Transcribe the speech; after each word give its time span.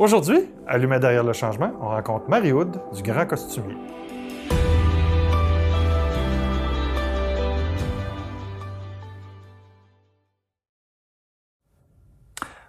Aujourd'hui, 0.00 0.48
allumé 0.66 0.98
derrière 0.98 1.22
le 1.22 1.34
changement, 1.34 1.72
on 1.78 1.88
rencontre 1.88 2.30
Marie-Aude 2.30 2.80
du 2.94 3.02
Grand 3.02 3.26
Costumier. 3.26 3.76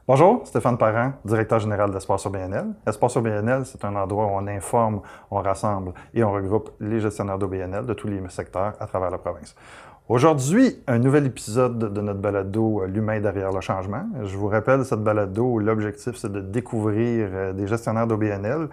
Bonjour, 0.06 0.46
Stéphane 0.46 0.78
Parent, 0.78 1.14
directeur 1.24 1.60
général 1.60 1.90
d'Espace 1.92 2.20
sur 2.20 2.32
BNL. 2.32 2.74
Espace 2.86 3.14
sur 3.14 3.22
BNL, 3.22 3.66
c'est 3.66 3.86
un 3.86 3.96
endroit 3.96 4.26
où 4.26 4.32
on 4.32 4.46
informe, 4.48 5.00
on 5.30 5.38
rassemble 5.38 5.94
et 6.14 6.26
on 6.26 6.34
regroupe 6.34 6.72
les 6.82 7.00
gestionnaires 7.00 7.38
d'OBNL 7.38 7.86
de 7.86 7.94
tous 7.94 8.08
les 8.08 8.22
secteurs 8.28 8.74
à 8.78 8.88
travers 8.88 9.10
la 9.10 9.20
province. 9.20 9.56
Aujourd'hui, 10.12 10.76
un 10.88 11.00
nouvel 11.00 11.26
épisode 11.26 11.94
de 11.94 12.02
notre 12.02 12.20
balado 12.20 12.82
euh, 12.82 12.88
L'humain 12.88 13.22
derrière 13.22 13.54
le 13.54 13.62
changement. 13.62 14.04
Je 14.22 14.36
vous 14.36 14.50
rappelle 14.50 14.84
cette 14.84 15.00
balado, 15.00 15.58
l'objectif 15.58 16.18
c'est 16.18 16.30
de 16.30 16.42
découvrir 16.42 17.30
euh, 17.32 17.54
des 17.54 17.66
gestionnaires 17.66 18.08
d'OBNL 18.08 18.68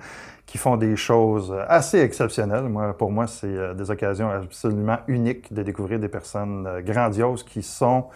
qui 0.46 0.58
font 0.58 0.76
des 0.76 0.96
choses 0.96 1.54
assez 1.68 2.00
exceptionnelles. 2.00 2.64
Moi, 2.64 2.92
pour 2.98 3.12
moi, 3.12 3.28
c'est 3.28 3.46
euh, 3.46 3.72
des 3.72 3.88
occasions 3.88 4.28
absolument 4.28 4.98
uniques 5.06 5.54
de 5.54 5.62
découvrir 5.62 6.00
des 6.00 6.08
personnes 6.08 6.68
grandioses 6.84 7.44
qui 7.44 7.62
sont 7.62 8.06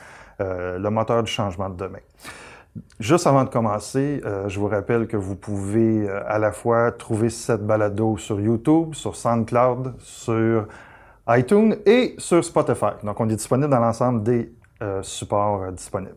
le 0.40 0.88
moteur 0.88 1.22
du 1.22 1.30
changement 1.30 1.70
de 1.70 1.76
demain. 1.76 2.00
Juste 2.98 3.28
avant 3.28 3.44
de 3.44 3.50
commencer, 3.50 4.20
je 4.48 4.58
vous 4.58 4.66
rappelle 4.66 5.06
que 5.06 5.16
vous 5.16 5.36
pouvez 5.36 6.10
à 6.10 6.40
la 6.40 6.50
fois 6.50 6.90
trouver 6.90 7.30
cette 7.30 7.64
balado 7.64 8.16
sur 8.16 8.40
YouTube, 8.40 8.94
sur 8.94 9.14
SoundCloud, 9.14 9.94
sur 10.00 10.66
iTunes 11.28 11.76
et 11.86 12.14
sur 12.18 12.44
Spotify. 12.44 12.92
Donc, 13.02 13.20
on 13.20 13.28
est 13.28 13.36
disponible 13.36 13.70
dans 13.70 13.78
l'ensemble 13.78 14.22
des 14.22 14.52
euh, 14.82 15.02
supports 15.02 15.62
euh, 15.62 15.70
disponibles. 15.70 16.16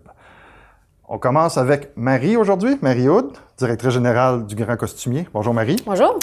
On 1.08 1.20
commence 1.20 1.58
avec 1.58 1.92
Marie 1.96 2.36
aujourd'hui, 2.36 2.78
Marie 2.82 3.08
Houd, 3.08 3.32
directrice 3.58 3.92
générale 3.92 4.46
du 4.48 4.56
Grand 4.56 4.76
Costumier. 4.76 5.28
Bonjour 5.32 5.54
Marie. 5.54 5.76
Bonjour. 5.86 6.18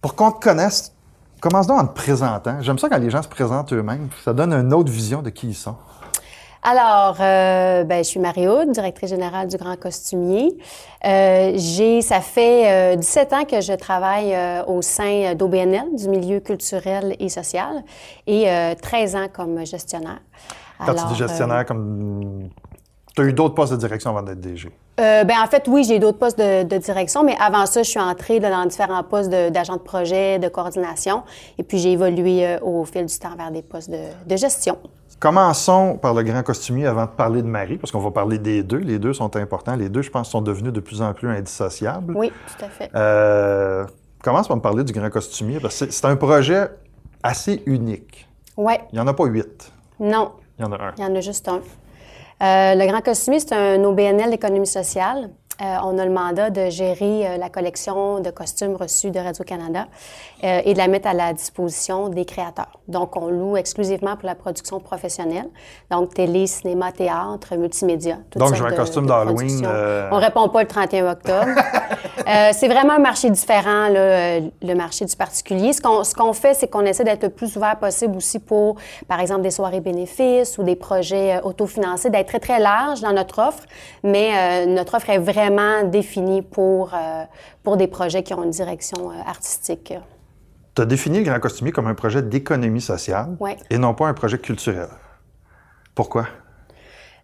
Pour 0.00 0.14
qu'on 0.14 0.32
te 0.32 0.42
connaisse, 0.42 0.94
commence 1.40 1.66
donc 1.66 1.80
en 1.80 1.86
te 1.86 1.94
présentant. 1.94 2.62
J'aime 2.62 2.78
ça 2.78 2.88
quand 2.88 2.98
les 2.98 3.10
gens 3.10 3.22
se 3.22 3.28
présentent 3.28 3.72
eux-mêmes. 3.74 4.08
Ça 4.24 4.32
donne 4.32 4.54
une 4.54 4.72
autre 4.72 4.90
vision 4.90 5.20
de 5.20 5.28
qui 5.28 5.48
ils 5.48 5.54
sont. 5.54 5.76
Alors, 6.64 7.16
euh, 7.18 7.82
ben, 7.82 8.04
je 8.04 8.08
suis 8.08 8.20
Marie-Aude, 8.20 8.70
directrice 8.70 9.10
générale 9.10 9.48
du 9.48 9.56
Grand 9.56 9.76
Costumier. 9.76 10.56
Euh, 11.04 11.52
j'ai, 11.56 12.02
ça 12.02 12.20
fait 12.20 12.96
17 12.96 13.32
euh, 13.32 13.36
ans 13.36 13.44
que 13.44 13.60
je 13.60 13.72
travaille 13.72 14.36
au 14.68 14.80
sein 14.80 15.34
d'OBNL, 15.34 15.96
du 15.96 16.08
milieu 16.08 16.38
culturel 16.38 17.16
et 17.18 17.28
social, 17.28 17.82
et 18.28 18.46
13 18.80 19.16
ans 19.16 19.26
comme 19.32 19.66
gestionnaire. 19.66 20.20
Quand 20.78 20.94
tu 20.94 21.06
dis 21.08 21.16
gestionnaire, 21.16 21.66
comme... 21.66 22.48
Tu 23.14 23.22
as 23.22 23.24
eu 23.24 23.32
d'autres 23.32 23.54
postes 23.54 23.72
de 23.72 23.78
direction 23.78 24.10
avant 24.10 24.22
d'être 24.22 24.40
DG? 24.40 24.70
ben, 24.96 25.34
en 25.42 25.46
fait, 25.46 25.64
oui, 25.68 25.84
j'ai 25.84 25.98
d'autres 25.98 26.18
postes 26.18 26.38
de, 26.38 26.78
direction, 26.78 27.24
mais 27.24 27.36
avant 27.40 27.66
ça, 27.66 27.82
je 27.82 27.90
suis 27.90 28.00
entrée 28.00 28.40
dans 28.40 28.64
différents 28.66 29.02
postes 29.02 29.30
d'agent 29.30 29.74
de, 29.76 29.80
projet, 29.80 30.38
de 30.38 30.48
coordination, 30.48 31.22
et 31.58 31.62
puis 31.62 31.78
j'ai 31.78 31.92
évolué 31.92 32.56
au 32.62 32.84
fil 32.84 33.06
du 33.06 33.18
temps 33.18 33.34
vers 33.36 33.50
des 33.50 33.62
postes 33.62 33.90
de 33.90 34.36
gestion. 34.36 34.78
Commençons 35.22 35.98
par 36.02 36.14
le 36.14 36.24
grand 36.24 36.42
costumier 36.42 36.84
avant 36.84 37.04
de 37.04 37.10
parler 37.10 37.42
de 37.42 37.46
Marie, 37.46 37.78
parce 37.78 37.92
qu'on 37.92 38.00
va 38.00 38.10
parler 38.10 38.40
des 38.40 38.64
deux. 38.64 38.78
Les 38.78 38.98
deux 38.98 39.12
sont 39.12 39.36
importants. 39.36 39.76
Les 39.76 39.88
deux, 39.88 40.02
je 40.02 40.10
pense, 40.10 40.28
sont 40.28 40.40
devenus 40.40 40.72
de 40.72 40.80
plus 40.80 41.00
en 41.00 41.14
plus 41.14 41.28
indissociables. 41.28 42.12
Oui, 42.16 42.32
tout 42.48 42.64
à 42.64 42.68
fait. 42.68 42.90
Euh, 42.96 43.86
commence 44.20 44.48
par 44.48 44.56
me 44.56 44.62
parler 44.62 44.82
du 44.82 44.92
grand 44.92 45.10
costumier, 45.10 45.60
parce 45.60 45.78
que 45.78 45.92
c'est 45.92 46.06
un 46.06 46.16
projet 46.16 46.70
assez 47.22 47.62
unique. 47.66 48.28
Oui. 48.56 48.72
Il 48.90 48.96
n'y 48.96 49.00
en 49.00 49.06
a 49.06 49.14
pas 49.14 49.26
huit. 49.26 49.72
Non. 50.00 50.32
Il 50.58 50.64
y 50.64 50.68
en 50.68 50.72
a 50.72 50.86
un. 50.86 50.92
Il 50.98 51.04
y 51.04 51.06
en 51.06 51.14
a 51.14 51.20
juste 51.20 51.46
un. 51.46 51.60
Euh, 52.42 52.74
le 52.74 52.86
grand 52.86 53.00
costumier, 53.02 53.38
c'est 53.38 53.52
un 53.52 53.82
OBNL 53.84 54.30
d'économie 54.30 54.66
sociale. 54.66 55.30
Euh, 55.60 55.76
on 55.84 55.98
a 55.98 56.06
le 56.06 56.10
mandat 56.10 56.48
de 56.48 56.70
gérer 56.70 57.26
euh, 57.26 57.36
la 57.36 57.50
collection 57.50 58.20
de 58.20 58.30
costumes 58.30 58.74
reçus 58.74 59.10
de 59.10 59.18
Radio-Canada 59.18 59.86
euh, 60.44 60.60
et 60.64 60.72
de 60.72 60.78
la 60.78 60.88
mettre 60.88 61.08
à 61.08 61.12
la 61.12 61.34
disposition 61.34 62.08
des 62.08 62.24
créateurs. 62.24 62.80
Donc, 62.88 63.16
on 63.16 63.28
loue 63.28 63.56
exclusivement 63.58 64.16
pour 64.16 64.26
la 64.26 64.34
production 64.34 64.80
professionnelle, 64.80 65.48
donc 65.90 66.14
télé, 66.14 66.46
cinéma, 66.46 66.90
théâtre, 66.90 67.54
multimédia. 67.56 68.16
Donc, 68.34 68.54
j'ai 68.54 68.64
un 68.64 68.72
costume 68.72 69.06
d'Halloween. 69.06 69.66
On 70.10 70.16
répond 70.16 70.48
pas 70.48 70.62
le 70.62 70.68
31 70.68 71.12
octobre. 71.12 71.46
c'est 72.52 72.68
vraiment 72.68 72.94
un 72.94 72.98
marché 72.98 73.28
différent, 73.28 73.88
le 73.90 74.74
marché 74.74 75.04
du 75.04 75.16
particulier. 75.16 75.72
Ce 75.72 76.14
qu'on 76.14 76.32
fait, 76.32 76.54
c'est 76.54 76.68
qu'on 76.68 76.84
essaie 76.84 77.04
d'être 77.04 77.24
le 77.24 77.30
plus 77.30 77.56
ouvert 77.56 77.76
possible 77.76 78.16
aussi 78.16 78.38
pour, 78.38 78.76
par 79.06 79.20
exemple, 79.20 79.42
des 79.42 79.50
soirées 79.50 79.80
bénéfices 79.80 80.56
ou 80.58 80.62
des 80.62 80.76
projets 80.76 81.40
autofinancés, 81.42 82.10
d'être 82.10 82.28
très, 82.28 82.40
très 82.40 82.58
large 82.58 83.00
dans 83.00 83.12
notre 83.12 83.38
offre, 83.38 83.64
mais 84.02 84.66
notre 84.66 84.96
offre 84.96 85.10
est 85.10 85.18
vraiment 85.18 85.41
défini 85.84 86.42
pour, 86.42 86.94
euh, 86.94 87.24
pour 87.62 87.76
des 87.76 87.86
projets 87.86 88.22
qui 88.22 88.34
ont 88.34 88.42
une 88.42 88.50
direction 88.50 89.10
euh, 89.10 89.14
artistique. 89.26 89.94
Tu 90.74 90.82
as 90.82 90.86
défini 90.86 91.18
le 91.18 91.24
Grand 91.24 91.40
Costumier 91.40 91.72
comme 91.72 91.86
un 91.86 91.94
projet 91.94 92.22
d'économie 92.22 92.80
sociale 92.80 93.36
et 93.70 93.78
non 93.78 93.94
pas 93.94 94.06
un 94.06 94.14
projet 94.14 94.38
culturel. 94.38 94.88
Pourquoi? 95.94 96.26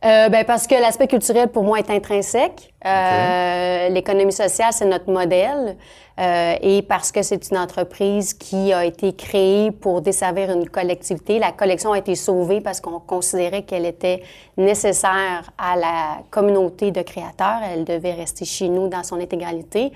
Euh, 0.04 0.28
ben 0.28 0.44
parce 0.44 0.68
que 0.68 0.76
l'aspect 0.76 1.08
culturel 1.08 1.48
pour 1.48 1.64
moi 1.64 1.80
est 1.80 1.90
intrinsèque. 1.90 2.72
Euh, 2.84 3.88
l'économie 3.88 4.32
sociale 4.32 4.72
c'est 4.72 4.84
notre 4.84 5.10
modèle 5.10 5.76
euh, 6.18 6.54
et 6.60 6.82
parce 6.82 7.12
que 7.12 7.22
c'est 7.22 7.50
une 7.50 7.58
entreprise 7.58 8.34
qui 8.34 8.72
a 8.72 8.84
été 8.84 9.12
créée 9.12 9.70
pour 9.70 10.00
desservir 10.00 10.50
une 10.50 10.68
collectivité. 10.68 11.38
La 11.38 11.52
collection 11.52 11.92
a 11.92 11.98
été 11.98 12.14
sauvée 12.14 12.60
parce 12.60 12.80
qu'on 12.80 12.98
considérait 13.00 13.62
qu'elle 13.62 13.86
était 13.86 14.22
nécessaire 14.56 15.50
à 15.56 15.76
la 15.76 16.18
communauté 16.30 16.90
de 16.90 17.02
créateurs. 17.02 17.60
Elle 17.72 17.84
devait 17.84 18.14
rester 18.14 18.44
chez 18.44 18.68
nous 18.68 18.88
dans 18.88 19.04
son 19.04 19.20
intégralité. 19.20 19.92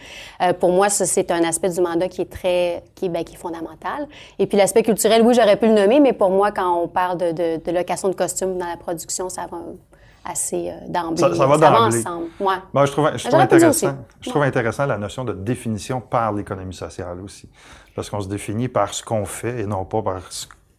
pour 0.60 0.70
moi, 0.70 0.88
c'est 0.88 1.30
un 1.30 1.42
aspect 1.42 1.70
du 1.70 1.80
mandat 1.80 2.08
qui 2.08 2.22
est 2.22 2.30
très, 2.30 2.82
qui, 2.94 3.08
ben, 3.08 3.24
qui 3.24 3.34
est 3.34 3.38
fondamental. 3.38 4.06
Et 4.38 4.46
puis 4.46 4.56
l'aspect 4.56 4.82
culturel, 4.82 5.22
oui, 5.22 5.34
j'aurais 5.34 5.56
pu 5.56 5.66
le 5.66 5.74
nommer, 5.74 5.98
mais 6.00 6.12
pour 6.12 6.30
moi, 6.30 6.52
quand 6.52 6.82
on 6.82 6.88
parle 6.88 7.18
de, 7.18 7.32
de, 7.32 7.60
de 7.64 7.72
location 7.72 8.08
de 8.08 8.14
costumes 8.14 8.58
dans 8.58 8.66
la 8.66 8.76
production, 8.76 9.28
ça 9.28 9.46
va 9.50 9.58
assez 10.24 10.70
euh, 10.70 10.88
d'emblée. 10.88 11.18
Ça, 11.18 11.28
va 11.28 11.58
d'emblée. 11.58 11.98
ensemble. 11.98 12.26
Ouais. 12.40 12.54
Ben, 12.72 12.86
je 12.86 12.92
trouve, 12.92 13.10
je 13.16 13.28
trouve 13.28 13.40
intéressant, 13.40 13.96
je 14.20 14.30
trouve 14.30 14.42
intéressant 14.42 14.86
la 14.86 14.98
notion 14.98 15.24
de 15.24 15.32
définition 15.32 16.00
par 16.00 16.32
l'économie 16.32 16.74
sociale 16.74 17.20
aussi. 17.20 17.48
Parce 17.94 18.08
qu'on 18.08 18.20
se 18.20 18.28
définit 18.28 18.68
par 18.68 18.94
ce 18.94 19.02
qu'on 19.02 19.24
fait 19.24 19.60
et 19.60 19.66
non 19.66 19.84
pas 19.84 20.02
par 20.02 20.22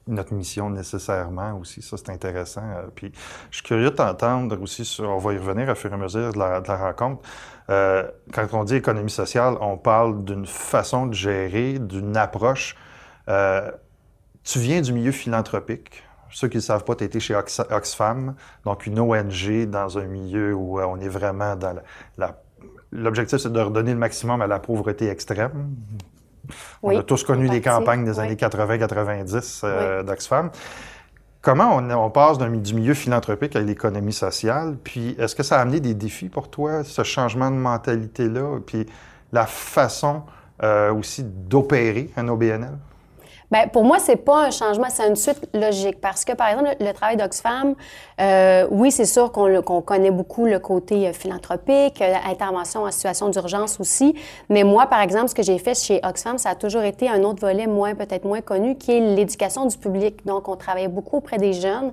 notre 0.07 0.33
mission 0.33 0.69
nécessairement 0.69 1.57
aussi. 1.59 1.81
Ça, 1.81 1.97
c'est 1.97 2.09
intéressant. 2.09 2.63
Euh, 2.63 2.87
puis, 2.93 3.11
je 3.51 3.57
suis 3.57 3.63
curieux 3.63 3.89
de 3.89 3.95
t'entendre 3.95 4.61
aussi 4.61 4.85
sur, 4.85 5.09
on 5.09 5.17
va 5.17 5.33
y 5.33 5.37
revenir 5.37 5.69
à 5.69 5.75
fur 5.75 5.91
et 5.91 5.93
à 5.93 5.97
mesure 5.97 6.33
de 6.33 6.39
la, 6.39 6.61
de 6.61 6.67
la 6.67 6.77
rencontre. 6.77 7.21
Euh, 7.69 8.03
quand 8.33 8.47
on 8.53 8.63
dit 8.63 8.75
économie 8.75 9.09
sociale, 9.09 9.55
on 9.61 9.77
parle 9.77 10.23
d'une 10.25 10.45
façon 10.45 11.05
de 11.05 11.13
gérer, 11.13 11.79
d'une 11.79 12.17
approche. 12.17 12.75
Euh, 13.29 13.71
tu 14.43 14.59
viens 14.59 14.81
du 14.81 14.91
milieu 14.91 15.11
philanthropique 15.11 16.03
ceux 16.33 16.47
qui 16.47 16.57
ne 16.57 16.61
savent 16.61 16.83
pas, 16.83 16.95
tu 16.95 17.03
été 17.03 17.19
chez 17.19 17.35
Oxfam, 17.35 18.35
donc 18.65 18.85
une 18.85 18.99
ONG 18.99 19.65
dans 19.67 19.97
un 19.97 20.05
milieu 20.05 20.53
où 20.53 20.79
euh, 20.79 20.85
on 20.85 20.99
est 20.99 21.07
vraiment 21.07 21.55
dans 21.55 21.75
la... 22.17 22.39
L'objectif, 22.91 23.39
c'est 23.39 23.51
de 23.51 23.59
redonner 23.59 23.93
le 23.93 23.99
maximum 23.99 24.41
à 24.41 24.47
la 24.47 24.59
pauvreté 24.59 25.09
extrême. 25.09 25.75
on 26.83 26.97
a 26.97 27.03
tous 27.03 27.23
connu 27.23 27.47
les 27.47 27.61
campagnes 27.61 28.05
des 28.05 28.19
années 28.19 28.35
80-90 28.35 29.61
euh, 29.63 30.03
d'Oxfam. 30.03 30.51
Comment 31.41 31.77
on, 31.77 32.09
passe 32.09 32.37
du 32.37 32.73
milieu 32.73 32.93
philanthropique 32.93 33.55
à 33.55 33.59
l'économie 33.59 34.13
sociale? 34.13 34.77
Puis 34.81 35.15
est-ce 35.19 35.35
que 35.35 35.43
ça 35.43 35.57
a 35.57 35.61
amené 35.61 35.81
des 35.81 35.93
défis 35.93 36.29
pour 36.29 36.49
toi, 36.49 36.83
ce 36.83 37.03
changement 37.03 37.51
de 37.51 37.55
mentalité-là? 37.55 38.59
Puis 38.65 38.85
la 39.33 39.45
façon 39.45 40.23
euh, 40.61 40.93
aussi 40.93 41.23
d'opérer 41.23 42.11
un 42.15 42.27
OBNL? 42.29 42.77
Bien, 43.53 43.67
pour 43.67 43.83
moi, 43.83 43.99
c'est 43.99 44.15
pas 44.15 44.47
un 44.47 44.49
changement, 44.49 44.87
c'est 44.89 45.07
une 45.07 45.15
suite 45.15 45.47
logique. 45.53 46.01
Parce 46.01 46.25
que, 46.25 46.33
par 46.33 46.47
exemple, 46.47 46.75
le, 46.79 46.91
travail 46.91 47.17
d'Oxfam, 47.17 47.75
euh, 48.19 48.65
oui, 48.71 48.89
c'est 48.89 49.05
sûr 49.05 49.31
qu'on 49.31 49.81
connaît 49.83 50.09
beaucoup 50.09 50.45
le 50.45 50.57
côté 50.57 51.07
euh, 51.07 51.13
philanthropique, 51.13 52.01
euh, 52.01 52.15
intervention 52.27 52.81
en 52.81 52.89
situation 52.89 53.29
d'urgence 53.29 53.79
aussi. 53.79 54.15
Mais 54.49 54.63
moi, 54.63 54.87
par 54.87 55.01
exemple, 55.01 55.27
ce 55.27 55.35
que 55.35 55.43
j'ai 55.43 55.59
fait 55.59 55.75
chez 55.75 55.99
Oxfam, 56.03 56.39
ça 56.39 56.49
a 56.49 56.55
toujours 56.55 56.81
été 56.81 57.07
un 57.07 57.21
autre 57.21 57.41
volet 57.41 57.67
moins, 57.67 57.93
peut-être 57.93 58.25
moins 58.25 58.41
connu, 58.41 58.75
qui 58.75 58.91
est 58.91 58.99
l'éducation 58.99 59.67
du 59.67 59.77
public. 59.77 60.25
Donc, 60.25 60.47
on 60.47 60.55
travaillait 60.55 60.87
beaucoup 60.87 61.17
auprès 61.17 61.37
des 61.37 61.53
jeunes 61.53 61.91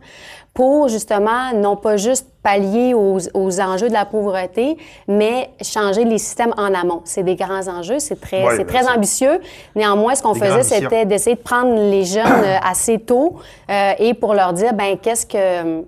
pour, 0.55 0.88
justement, 0.88 1.52
non 1.55 1.76
pas 1.76 1.97
juste 1.97 2.26
pallier 2.43 2.94
aux, 2.94 3.19
aux, 3.35 3.61
enjeux 3.61 3.88
de 3.88 3.93
la 3.93 4.05
pauvreté, 4.05 4.76
mais 5.06 5.50
changer 5.62 6.05
les 6.05 6.19
systèmes 6.19 6.55
en 6.56 6.75
amont. 6.75 7.02
C'est 7.05 7.23
des 7.23 7.37
grands 7.37 7.69
enjeux, 7.69 7.99
c'est 7.99 8.20
très, 8.20 8.44
c'est 8.56 8.64
très 8.64 8.88
ambitieux. 8.88 9.41
Néanmoins, 9.76 10.14
ce 10.14 10.23
qu'on 10.23 10.35
faisait, 10.35 10.62
c'était 10.62 11.05
d'essayer 11.05 11.37
de 11.37 11.41
prendre 11.41 11.75
les 11.75 12.05
jeunes 12.05 12.26
euh, 12.26 12.56
assez 12.62 12.99
tôt 12.99 13.37
euh, 13.70 13.93
et 13.99 14.14
pour 14.14 14.35
leur 14.35 14.52
dire, 14.52 14.73
ben 14.73 14.97
qu'est-ce 15.00 15.26
que 15.26 15.85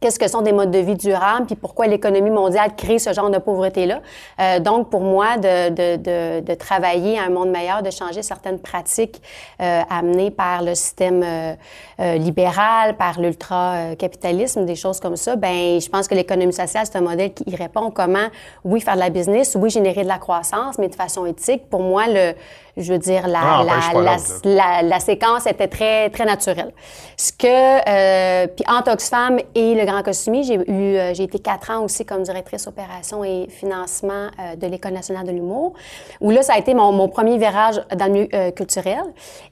qu'est-ce 0.00 0.18
que 0.18 0.28
sont 0.28 0.42
des 0.42 0.52
modes 0.52 0.70
de 0.70 0.78
vie 0.78 0.94
durables, 0.94 1.46
puis 1.46 1.56
pourquoi 1.56 1.86
l'économie 1.86 2.30
mondiale 2.30 2.74
crée 2.76 2.98
ce 2.98 3.12
genre 3.12 3.30
de 3.30 3.38
pauvreté-là. 3.38 4.00
Euh, 4.40 4.60
donc, 4.60 4.90
pour 4.90 5.02
moi, 5.02 5.36
de, 5.36 5.70
de, 5.70 6.40
de, 6.40 6.54
travailler 6.54 7.18
à 7.18 7.24
un 7.24 7.28
monde 7.28 7.50
meilleur, 7.50 7.82
de 7.82 7.90
changer 7.90 8.22
certaines 8.22 8.58
pratiques 8.58 9.20
euh, 9.60 9.82
amenées 9.90 10.30
par 10.30 10.62
le 10.62 10.74
système 10.74 11.22
euh 11.22 11.54
libéral, 11.98 12.96
par 12.96 13.20
l'ultra-capitalisme, 13.20 14.64
des 14.64 14.74
choses 14.74 15.00
comme 15.00 15.16
ça, 15.16 15.36
ben 15.36 15.80
je 15.80 15.88
pense 15.88 16.08
que 16.08 16.14
l'économie 16.14 16.52
sociale, 16.52 16.84
c'est 16.84 16.96
un 16.96 17.02
modèle 17.02 17.32
qui 17.32 17.44
y 17.46 17.56
répond 17.56 17.90
comment, 17.90 18.26
oui, 18.64 18.80
faire 18.80 18.94
de 18.94 19.00
la 19.00 19.10
business, 19.10 19.56
oui, 19.58 19.70
générer 19.70 20.02
de 20.02 20.08
la 20.08 20.18
croissance, 20.18 20.78
mais 20.78 20.88
de 20.88 20.94
façon 20.94 21.26
éthique. 21.26 21.68
Pour 21.70 21.82
moi, 21.82 22.04
le, 22.08 22.34
je 22.76 22.92
veux 22.92 22.98
dire, 22.98 23.26
la, 23.26 23.40
Ah, 23.42 23.64
la, 23.64 24.00
la, 24.02 24.16
la, 24.44 24.82
la, 24.82 25.00
séquence 25.00 25.46
était 25.46 25.68
très, 25.68 26.10
très 26.10 26.24
naturelle. 26.24 26.72
Ce 27.16 27.32
que, 27.32 27.46
euh, 27.46 28.46
puis 28.48 28.64
entre 28.68 28.92
Oxfam 28.92 29.38
et 29.54 29.74
le 29.74 29.84
Grand 29.86 30.02
Costumier, 30.02 30.42
j'ai 30.42 30.54
eu, 30.54 30.96
euh, 30.96 31.14
j'ai 31.14 31.22
été 31.22 31.38
quatre 31.38 31.70
ans 31.70 31.82
aussi 31.82 32.04
comme 32.04 32.22
directrice 32.22 32.66
opération 32.66 33.24
et 33.24 33.46
financement 33.48 34.28
euh, 34.38 34.56
de 34.56 34.66
l'École 34.66 34.92
nationale 34.92 35.26
de 35.26 35.32
l'humour, 35.32 35.72
où 36.20 36.30
là, 36.30 36.42
ça 36.42 36.54
a 36.54 36.58
été 36.58 36.74
mon, 36.74 36.92
mon 36.92 37.08
premier 37.08 37.38
virage 37.38 37.80
dans 37.96 38.06
le 38.06 38.12
milieu 38.12 38.28
euh, 38.34 38.50
culturel. 38.50 39.04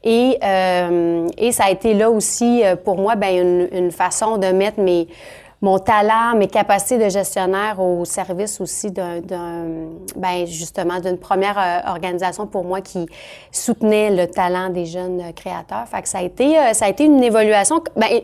Et, 0.02 0.38
euh, 0.44 1.26
et 1.38 1.52
ça 1.52 1.64
a 1.64 1.70
été 1.70 1.94
là 1.94 2.10
aussi, 2.10 2.62
pour 2.84 2.98
moi, 2.98 3.14
ben 3.16 3.34
une, 3.34 3.68
une 3.72 3.90
façon 3.90 4.36
de 4.36 4.48
mettre 4.48 4.80
mes 4.80 5.08
mon 5.64 5.78
talent, 5.78 6.36
mes 6.36 6.46
capacités 6.46 7.02
de 7.02 7.08
gestionnaire 7.08 7.80
au 7.80 8.04
service 8.04 8.60
aussi 8.60 8.90
d'un, 8.90 9.22
ben 10.14 10.46
justement, 10.46 11.00
d'une 11.00 11.16
première 11.16 11.58
euh, 11.58 11.90
organisation 11.90 12.46
pour 12.46 12.64
moi 12.64 12.82
qui 12.82 13.06
soutenait 13.50 14.10
le 14.10 14.26
talent 14.26 14.68
des 14.68 14.84
jeunes 14.84 15.32
créateurs. 15.34 15.88
Fait 15.88 16.02
que 16.02 16.08
ça 16.08 16.18
a 16.18 16.22
été, 16.22 16.58
euh, 16.58 16.74
ça 16.74 16.84
a 16.84 16.88
été 16.90 17.04
une 17.06 17.24
évaluation. 17.24 17.82
Ben, 17.96 18.20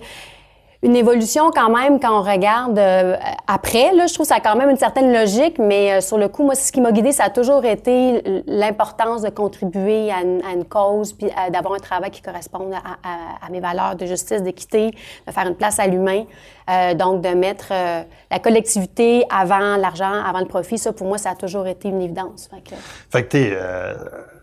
une 0.83 0.97
évolution 0.97 1.51
quand 1.51 1.71
même 1.71 2.01
quand 2.01 2.19
on 2.19 2.23
regarde 2.23 2.79
euh, 2.79 3.17
après. 3.47 3.93
Là, 3.95 4.07
je 4.07 4.15
trouve 4.15 4.25
que 4.25 4.29
ça 4.29 4.37
a 4.37 4.41
quand 4.41 4.57
même 4.57 4.71
une 4.71 4.79
certaine 4.79 5.13
logique, 5.13 5.59
mais 5.59 5.93
euh, 5.93 6.01
sur 6.01 6.17
le 6.17 6.29
coup, 6.29 6.43
moi, 6.43 6.55
ce 6.55 6.73
qui 6.73 6.81
m'a 6.81 6.91
guidée, 6.91 7.13
ça 7.13 7.25
a 7.25 7.31
toujours 7.31 7.65
été 7.65 8.43
l'importance 8.47 9.23
de 9.23 9.29
contribuer 9.29 10.11
à 10.11 10.23
une, 10.23 10.65
cause, 10.65 11.13
puis 11.13 11.29
d'avoir 11.53 11.75
un 11.75 11.79
travail 11.79 12.11
qui 12.11 12.23
corresponde 12.23 12.73
à, 12.73 13.47
à, 13.47 13.51
mes 13.51 13.61
valeurs 13.61 13.97
de 13.97 14.07
justice, 14.07 14.43
d'équité, 14.43 14.91
de 15.27 15.33
faire 15.33 15.47
une 15.47 15.55
place 15.55 15.79
à 15.79 15.87
l'humain. 15.87 16.25
Euh, 16.71 16.95
donc, 16.95 17.23
de 17.23 17.31
mettre 17.31 17.69
euh, 17.73 18.03
la 18.31 18.39
collectivité 18.39 19.25
avant 19.29 19.77
l'argent, 19.77 20.13
avant 20.13 20.39
le 20.39 20.47
profit, 20.47 20.79
ça, 20.79 20.93
pour 20.93 21.09
moi, 21.09 21.19
ça 21.19 21.31
a 21.31 21.35
toujours 21.35 21.67
été 21.67 21.89
une 21.89 22.01
évidence. 22.01 22.49
Fait 22.49 22.61
que, 22.61 22.77
fait 23.11 23.25
que 23.25 23.29
t'es, 23.29 23.51
euh, 23.53 23.95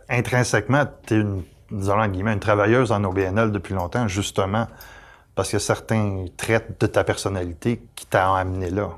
intrinsèquement, 0.10 0.83
tu 1.06 1.13
es 1.13 1.18
une, 1.18 1.44
disons 1.72 2.01
une 2.01 2.40
travailleuse 2.40 2.92
en 2.92 3.04
OBNL 3.04 3.51
depuis 3.51 3.75
longtemps, 3.75 4.07
justement 4.07 4.66
parce 5.38 5.50
qu'il 5.50 5.57
y 5.57 5.62
a 5.62 5.66
certains 5.66 6.25
traits 6.36 6.80
de 6.80 6.88
ta 6.88 7.04
personnalité 7.04 7.80
qui 7.95 8.07
t'ont 8.07 8.34
amené 8.34 8.72
là. 8.72 8.89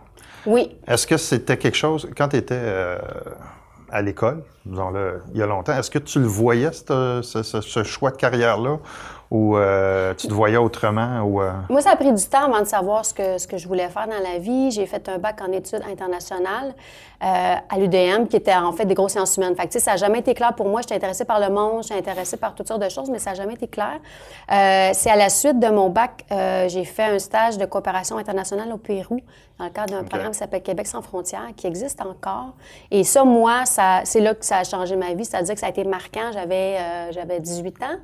Oui. 0.46 0.78
Est-ce 0.88 1.06
que 1.06 1.18
c'était 1.18 1.58
quelque 1.58 1.76
chose, 1.76 2.10
quand 2.18 2.30
tu 2.30 2.38
étais 2.38 2.56
euh, 2.58 2.98
à 3.92 4.02
l'école, 4.02 4.42
disons-le, 4.66 5.22
il 5.34 5.40
y 5.40 5.44
a 5.44 5.46
longtemps, 5.46 5.78
est-ce 5.78 5.92
que 5.92 6.00
tu 6.00 6.20
le 6.20 6.28
voyais, 6.28 6.72
ce, 6.72 7.20
ce, 7.22 7.44
ce 7.44 7.84
choix 7.84 8.12
de 8.12 8.16
carrière-là, 8.16 8.80
ou 9.32 9.58
euh, 9.58 10.16
tu 10.16 10.28
te 10.28 10.34
voyais 10.34 10.58
autrement? 10.58 11.22
Ou, 11.22 11.42
euh... 11.42 11.52
Moi, 11.70 11.82
ça 11.82 11.92
a 11.92 11.96
pris 11.96 12.12
du 12.12 12.24
temps 12.26 12.46
avant 12.46 12.62
de 12.62 12.68
savoir 12.68 13.06
ce 13.06 13.14
que, 13.14 13.38
ce 13.38 13.48
que 13.48 13.58
je 13.58 13.68
voulais 13.68 13.88
faire 13.90 14.08
dans 14.08 14.24
la 14.24 14.40
vie. 14.40 14.72
J'ai 14.72 14.88
fait 14.88 15.08
un 15.08 15.20
bac 15.20 15.40
en 15.42 15.52
études 15.52 15.84
internationales 15.90 16.74
euh, 17.24 17.56
à 17.70 17.78
l'UDM, 17.78 18.26
qui 18.28 18.38
était 18.38 18.56
en 18.56 18.72
fait 18.72 18.86
des 18.86 18.96
grosses 18.96 19.12
sciences 19.12 19.38
humaines. 19.38 19.56
Fait 19.56 19.68
que, 19.68 19.80
ça 19.80 19.92
n'a 19.92 19.98
jamais 19.98 20.20
été 20.20 20.34
clair 20.34 20.56
pour 20.56 20.68
moi. 20.68 20.82
J'étais 20.82 20.96
intéressée 20.96 21.26
par 21.26 21.40
le 21.40 21.50
monde, 21.54 21.84
j'étais 21.84 22.00
intéressée 22.00 22.38
par 22.38 22.56
toutes 22.56 22.68
sortes 22.68 22.82
de 22.82 22.90
choses, 22.90 23.12
mais 23.12 23.20
ça 23.20 23.32
n'a 23.32 23.36
jamais 23.36 23.54
été 23.54 23.68
clair. 23.68 24.00
C'est 24.50 25.12
à 25.12 25.16
la 25.16 25.30
suite 25.30 25.60
de 25.60 25.68
mon 25.68 25.90
bac, 25.90 26.26
j'ai 26.68 26.86
fait 26.86 27.04
un 27.04 27.20
stage 27.20 27.60
de 27.60 27.66
coopération 27.66 28.18
internationale 28.18 28.72
au 28.74 28.78
Pérou 28.78 29.20
dans 29.60 29.66
le 29.66 29.72
cadre 29.72 29.94
d'un 29.94 30.00
okay. 30.00 30.10
programme 30.10 30.32
qui 30.32 30.40
s'appelle 30.40 30.64
Québec 30.64 30.88
sans 30.88 31.02
frontières, 31.02 31.50
qui 31.56 31.68
existe 31.68 32.02
encore. 32.02 32.54
Et 32.90 33.04
ça, 33.04 33.26
moi, 33.26 33.66
ça, 33.66 34.02
c'est 34.06 34.22
là 34.22 34.34
que 34.34 34.46
ça 34.46 34.60
a 34.60 34.64
changé 34.64 34.96
ma 34.96 35.14
vie. 35.14 35.26
C'est-à-dire 35.26 35.54
que 35.54 35.60
ça 35.60 35.68
a 35.68 35.70
été 35.70 35.84
marquant. 35.84 36.32
J'avais, 36.34 36.78
j'avais 37.12 37.40
18 37.40 37.84
ans. 37.84 37.98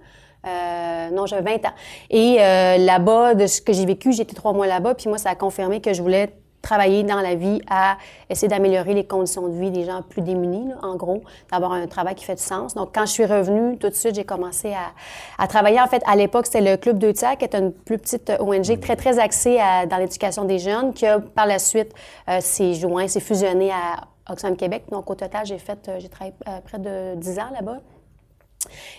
Euh, 0.45 1.09
non, 1.11 1.25
j'avais 1.25 1.57
20 1.57 1.67
ans. 1.67 1.73
Et 2.09 2.37
euh, 2.39 2.77
là-bas, 2.77 3.33
de 3.33 3.47
ce 3.47 3.61
que 3.61 3.73
j'ai 3.73 3.85
vécu, 3.85 4.11
j'étais 4.11 4.35
trois 4.35 4.53
mois 4.53 4.67
là-bas, 4.67 4.95
puis 4.95 5.09
moi, 5.09 5.17
ça 5.17 5.31
a 5.31 5.35
confirmé 5.35 5.81
que 5.81 5.93
je 5.93 6.01
voulais 6.01 6.31
travailler 6.65 7.03
dans 7.03 7.21
la 7.21 7.35
vie 7.35 7.61
à 7.69 7.97
essayer 8.27 8.47
d'améliorer 8.47 8.95
les 8.95 9.05
conditions 9.05 9.47
de 9.47 9.53
vie 9.53 9.69
des 9.69 9.85
gens 9.85 10.01
plus 10.01 10.23
démunis, 10.23 10.69
là, 10.69 10.75
en 10.81 10.95
gros, 10.95 11.21
d'avoir 11.51 11.73
un 11.73 11.85
travail 11.85 12.15
qui 12.15 12.25
fait 12.25 12.35
du 12.35 12.41
sens. 12.41 12.73
Donc, 12.73 12.89
quand 12.93 13.05
je 13.05 13.11
suis 13.11 13.25
revenue, 13.25 13.77
tout 13.77 13.87
de 13.87 13.93
suite, 13.93 14.15
j'ai 14.15 14.23
commencé 14.23 14.73
à, 14.73 14.91
à, 15.37 15.47
travailler. 15.47 15.79
En 15.79 15.87
fait, 15.87 16.01
à 16.07 16.15
l'époque, 16.15 16.47
c'était 16.47 16.71
le 16.71 16.77
Club 16.77 16.97
de 16.97 17.11
tiers, 17.11 17.37
qui 17.37 17.45
est 17.45 17.55
une 17.55 17.71
plus 17.71 17.99
petite 17.99 18.31
ONG 18.39 18.79
très, 18.79 18.95
très 18.95 19.19
axée 19.19 19.59
à, 19.59 19.85
dans 19.85 19.97
l'éducation 19.97 20.43
des 20.45 20.57
jeunes, 20.57 20.93
qui 20.93 21.05
a, 21.05 21.19
par 21.19 21.45
la 21.45 21.59
suite, 21.59 21.93
euh, 22.29 22.41
s'est 22.41 22.73
joint, 22.73 23.07
s'est 23.07 23.19
fusionné 23.19 23.71
à 23.71 24.31
Oxfam 24.31 24.57
Québec. 24.57 24.85
Donc, 24.91 25.09
au 25.09 25.15
total, 25.15 25.45
j'ai 25.45 25.59
fait, 25.59 25.91
j'ai 25.99 26.09
travaillé 26.09 26.33
euh, 26.47 26.59
près 26.65 26.79
de 26.79 27.15
10 27.15 27.39
ans 27.39 27.51
là-bas. 27.53 27.77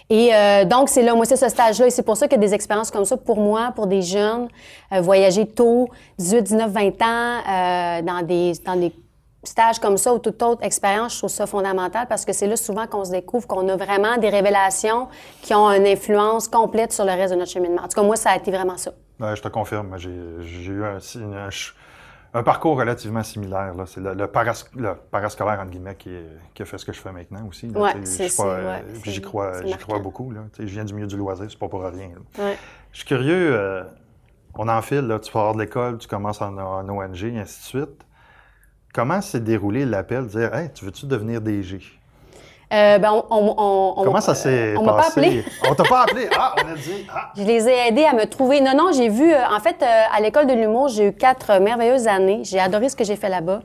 Et 0.09 0.35
euh, 0.35 0.65
donc, 0.65 0.89
c'est 0.89 1.03
là, 1.03 1.15
moi, 1.15 1.25
c'est 1.25 1.37
ce 1.37 1.49
stage-là. 1.49 1.87
Et 1.87 1.91
c'est 1.91 2.03
pour 2.03 2.17
ça 2.17 2.29
que 2.29 2.37
des 2.37 2.55
expériences 2.55 2.91
comme 2.91 3.05
ça, 3.05 3.17
pour 3.17 3.39
moi, 3.39 3.73
pour 3.75 3.87
des 3.87 4.03
jeunes, 4.03 4.49
euh, 4.93 5.01
voyager 5.01 5.47
tôt, 5.47 5.89
18, 6.19 6.43
19, 6.43 6.71
20 6.71 6.83
ans, 7.03 7.41
euh, 7.49 8.03
dans, 8.03 8.23
des, 8.25 8.53
dans 8.65 8.77
des 8.77 8.93
stages 9.43 9.79
comme 9.79 9.97
ça 9.97 10.13
ou 10.13 10.19
toute 10.19 10.43
autre 10.43 10.63
expérience, 10.65 11.15
je 11.15 11.19
trouve 11.19 11.31
ça 11.31 11.47
fondamental 11.47 12.07
parce 12.09 12.25
que 12.25 12.33
c'est 12.33 12.47
là 12.47 12.57
souvent 12.57 12.87
qu'on 12.87 13.05
se 13.05 13.13
découvre 13.13 13.47
qu'on 13.47 13.69
a 13.69 13.77
vraiment 13.77 14.17
des 14.17 14.29
révélations 14.29 15.09
qui 15.43 15.55
ont 15.55 15.71
une 15.71 15.87
influence 15.87 16.49
complète 16.49 16.93
sur 16.93 17.05
le 17.05 17.13
reste 17.13 17.33
de 17.33 17.39
notre 17.39 17.53
cheminement. 17.53 17.83
En 17.83 17.89
tout 17.89 18.01
cas, 18.01 18.03
moi, 18.03 18.17
ça 18.17 18.31
a 18.31 18.37
été 18.37 18.51
vraiment 18.51 18.77
ça. 18.77 18.91
Je 19.21 19.41
te 19.41 19.49
confirme. 19.49 19.97
J'ai 19.97 20.11
eu 20.11 20.85
un, 20.85 20.97
un, 20.97 21.49
un 22.34 22.43
parcours 22.43 22.76
relativement 22.76 23.23
similaire. 23.23 23.75
C'est 23.87 24.00
le, 24.00 24.14
le, 24.14 24.26
paras, 24.26 24.67
le, 24.75 24.94
parascolaire, 24.94 25.61
entre 25.61 25.70
guillemets, 25.70 25.94
qui, 25.94 26.11
qui, 26.55 26.62
a 26.62 26.64
fait 26.64 26.78
ce 26.78 26.84
que 26.84 26.93
je 26.93 27.00
fais 27.00 27.12
maintenant 27.12 27.46
aussi. 27.46 27.69
Ouais, 27.69 27.94
J'y 29.05 29.20
crois, 29.20 29.62
crois 29.78 29.99
beaucoup. 29.99 30.31
Là. 30.31 30.43
Je 30.58 30.64
viens 30.64 30.84
du 30.84 30.94
milieu 30.94 31.06
du 31.06 31.17
loisir, 31.17 31.46
c'est 31.49 31.58
pas 31.58 31.69
pour 31.69 31.82
rien. 31.82 32.11
Ouais. 32.38 32.56
Je 32.93 32.99
suis 32.99 33.06
curieux, 33.06 33.55
euh, 33.55 33.84
on 34.55 34.69
enfile, 34.69 35.06
là, 35.06 35.19
tu 35.19 35.32
pars 35.32 35.55
de 35.55 35.61
l'école, 35.61 35.99
tu 35.99 36.08
commences 36.08 36.40
en, 36.43 36.56
en, 36.58 36.88
ONG, 36.88 37.25
et 37.25 37.38
ainsi 37.38 37.61
de 37.61 37.64
suite. 37.64 38.06
Comment 38.93 39.20
s'est 39.20 39.40
déroulé 39.40 39.84
l'appel 39.84 40.25
de 40.25 40.31
dire 40.31 40.55
Hey, 40.55 40.72
tu 40.72 40.84
veux-tu 40.84 41.06
devenir 41.06 41.40
DG? 41.40 41.81
Euh, 42.73 42.99
ben, 42.99 43.13
on, 43.13 43.25
on, 43.31 43.95
on, 43.97 44.05
Comment 44.05 44.21
ça 44.21 44.35
s'est 44.35 44.75
on 44.77 44.83
m'a 44.83 44.95
pas 44.95 45.09
appelé. 45.09 45.45
on 45.71 45.75
t'a 45.75 45.85
pas 45.85 46.03
appelé? 46.03 46.29
Ah, 46.37 46.55
on 46.65 46.73
a 46.73 46.75
dit. 46.75 47.07
Ah. 47.15 47.31
Je 47.37 47.43
les 47.45 47.69
ai 47.69 47.89
aidés 47.89 48.05
à 48.05 48.13
me 48.13 48.25
trouver. 48.27 48.61
Non, 48.61 48.73
non, 48.77 48.91
j'ai 48.93 49.09
vu. 49.09 49.33
Euh, 49.33 49.39
en 49.57 49.61
fait, 49.61 49.77
euh, 49.83 49.87
à 50.13 50.21
l'école 50.21 50.47
de 50.47 50.53
l'humour, 50.53 50.89
j'ai 50.89 51.09
eu 51.09 51.13
quatre 51.13 51.61
merveilleuses 51.61 52.09
années. 52.09 52.41
J'ai 52.43 52.59
adoré 52.59 52.89
ce 52.89 52.97
que 52.97 53.05
j'ai 53.05 53.15
fait 53.17 53.29
là-bas. 53.29 53.61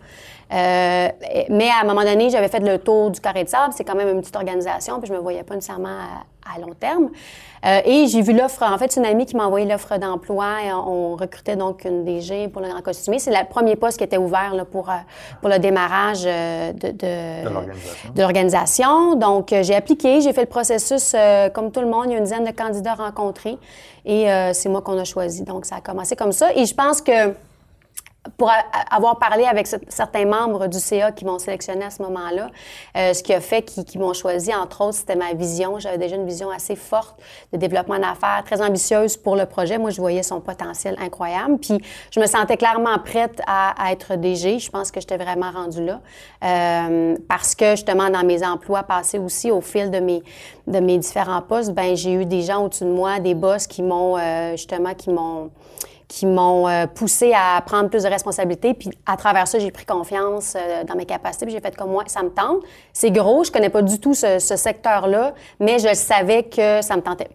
Euh, 0.52 1.10
mais 1.50 1.70
à 1.70 1.82
un 1.82 1.86
moment 1.86 2.04
donné, 2.04 2.30
j'avais 2.30 2.50
fait 2.50 2.60
le 2.60 2.78
tour 2.78 3.12
du 3.12 3.20
carré 3.22 3.44
de 3.44 3.50
sable. 3.50 3.74
C'est 3.76 3.84
quand 3.84 3.96
même 3.96 4.10
une 4.10 4.22
petite 4.22 4.36
organisation, 4.36 5.00
puis 5.00 5.08
je 5.08 5.14
me 5.14 5.20
voyais 5.20 5.44
pas 5.44 5.56
nécessairement 5.56 5.90
à, 5.90 6.56
à 6.56 6.60
long 6.60 6.74
terme. 6.74 7.10
Euh, 7.64 7.80
et 7.86 8.08
j'ai 8.08 8.22
vu 8.22 8.34
l'offre. 8.34 8.64
En 8.64 8.78
fait, 8.78 8.92
c'est 8.92 9.00
une 9.00 9.06
amie 9.06 9.26
qui 9.26 9.36
m'a 9.36 9.46
envoyé 9.46 9.66
l'offre 9.66 9.98
d'emploi. 9.98 10.64
Et 10.66 10.74
on, 10.74 11.14
on, 11.14 11.16
recrutait 11.16 11.56
donc 11.56 11.86
une 11.86 12.04
DG 12.04 12.48
pour 12.48 12.62
le 12.62 12.70
grand 12.70 12.82
costumier. 12.82 13.20
C'est 13.20 13.32
le 13.32 13.48
premier 13.48 13.76
poste 13.76 13.98
qui 13.98 14.04
était 14.04 14.18
ouvert 14.18 14.56
là, 14.56 14.66
pour, 14.66 14.90
pour 15.40 15.50
le 15.50 15.60
démarrage 15.60 16.24
de, 16.24 16.92
de, 16.92 18.14
de 18.14 18.22
l'organisation. 18.22 19.16
Donc, 19.16 19.54
j'ai 19.62 19.76
appliqué, 19.76 20.22
j'ai 20.22 20.34
fait 20.34 20.42
le 20.42 20.48
processus 20.48 21.14
euh, 21.16 21.50
comme 21.50 21.72
tout 21.72 21.82
le 21.82 21.88
monde. 21.88 22.06
Il 22.08 22.12
y 22.12 22.16
a 22.16 22.18
une 22.18 22.24
dizaine 22.24 22.44
de 22.44 22.52
candidats 22.52 22.96
rencontrés. 22.96 23.58
Et 24.06 24.32
euh, 24.32 24.54
c'est 24.54 24.70
moi 24.70 24.82
qu'on 24.82 24.98
a 24.98 25.04
choisi. 25.04 25.44
Donc, 25.44 25.66
ça 25.66 25.78
a 25.78 25.82
commencé 25.82 26.16
comme 26.16 26.32
ça. 26.32 26.54
Et 26.56 26.66
je 26.66 26.74
pense 26.74 27.02
que 27.02 27.34
pour 28.38 28.52
avoir 28.92 29.18
parlé 29.18 29.46
avec 29.46 29.68
certains 29.88 30.26
membres 30.26 30.68
du 30.68 30.80
CA 30.80 31.12
qui 31.12 31.26
m'ont 31.26 31.40
sélectionné 31.40 31.86
à 31.86 31.90
ce 31.90 32.04
moment-là, 32.04 32.50
euh, 32.96 33.14
ce 33.14 33.24
qui 33.24 33.34
a 33.34 33.42
fait 33.42 33.64
qu'ils 33.64 34.00
m'ont 34.00 34.14
choisi, 34.14 34.54
entre 34.54 34.82
autres, 34.82 34.98
c'était 34.98 35.16
ma 35.16 35.34
vision. 35.34 35.80
J'avais 35.80 35.98
déjà 35.98 36.18
une 36.18 36.28
vision 36.28 36.52
assez 36.52 36.76
forte 36.76 37.20
de 37.52 37.58
développement 37.58 37.98
d'affaires, 37.98 38.44
très 38.46 38.62
ambitieuse 38.62 39.18
pour 39.18 39.36
le 39.36 39.48
projet. 39.48 39.80
Moi, 39.80 39.90
je 39.90 40.00
voyais 40.00 40.22
son 40.22 40.40
potentiel 40.40 40.96
incroyable. 41.00 41.58
Puis, 41.58 41.80
je 42.12 42.20
me 42.20 42.28
sentais 42.28 42.58
clairement 42.58 43.00
prête 43.00 43.42
à, 43.48 43.92
être 43.92 44.16
DG. 44.16 44.60
Je 44.60 44.70
pense 44.70 44.92
que 44.92 45.00
j'étais 45.00 45.18
vraiment 45.18 45.50
rendue 45.50 45.84
là. 45.84 46.02
Euh, 46.44 47.16
parce 47.28 47.56
que, 47.56 47.72
justement, 47.72 48.12
dans 48.12 48.24
mes 48.24 48.46
emplois 48.46 48.84
passés 48.84 49.18
aussi, 49.18 49.50
au 49.50 49.62
fil 49.62 49.90
de 49.90 50.00
mes, 50.00 50.22
de 50.68 50.80
mes 50.80 51.00
différents 51.00 51.42
postes, 51.42 51.72
ben 51.72 51.96
j'ai 51.96 52.14
eu 52.14 52.26
des 52.26 52.44
gens 52.44 52.66
au-dessus 52.66 52.84
de 52.84 52.92
moi, 52.92 53.20
des 53.20 53.34
boss 53.34 53.66
qui 53.66 53.82
m'ont, 53.82 54.16
euh, 54.18 54.52
justement, 54.52 54.94
qui 54.94 55.10
m'ont 55.10 55.50
qui 56.12 56.26
m'ont 56.26 56.68
euh, 56.68 56.88
poussé 56.88 57.32
à 57.34 57.62
prendre 57.62 57.90
plus 57.90 58.04
de 58.04 58.10
responsabilités. 58.10 58.74
Puis 58.74 58.90
à 59.06 59.16
travers 59.16 59.48
ça, 59.48 59.60
j'ai 59.60 59.72
pris 59.72 59.86
confiance 59.86 60.58
euh, 60.58 60.84
dans 60.84 60.96
mes 60.96 61.06
capacités. 61.06 61.46
Puis 61.46 61.56
j'ai 61.56 61.62
fait 61.62 61.74
comme 61.74 61.90
moi, 61.90 62.04
ça 62.08 62.22
me 62.22 62.30
tente. 62.30 62.64
C'est 62.92 63.12
gros, 63.12 63.46
je 63.46 63.52
connais 63.52 63.70
pas 63.70 63.82
du 63.82 63.98
tout 63.98 64.14
ce, 64.14 64.38
ce 64.38 64.58
secteur-là, 64.58 65.34
mais 65.62 65.80
je 65.80 65.94
savais 65.94 66.44
que 66.44 66.82
ça 66.82 66.98
me 66.98 67.02
tentait. 67.02 67.30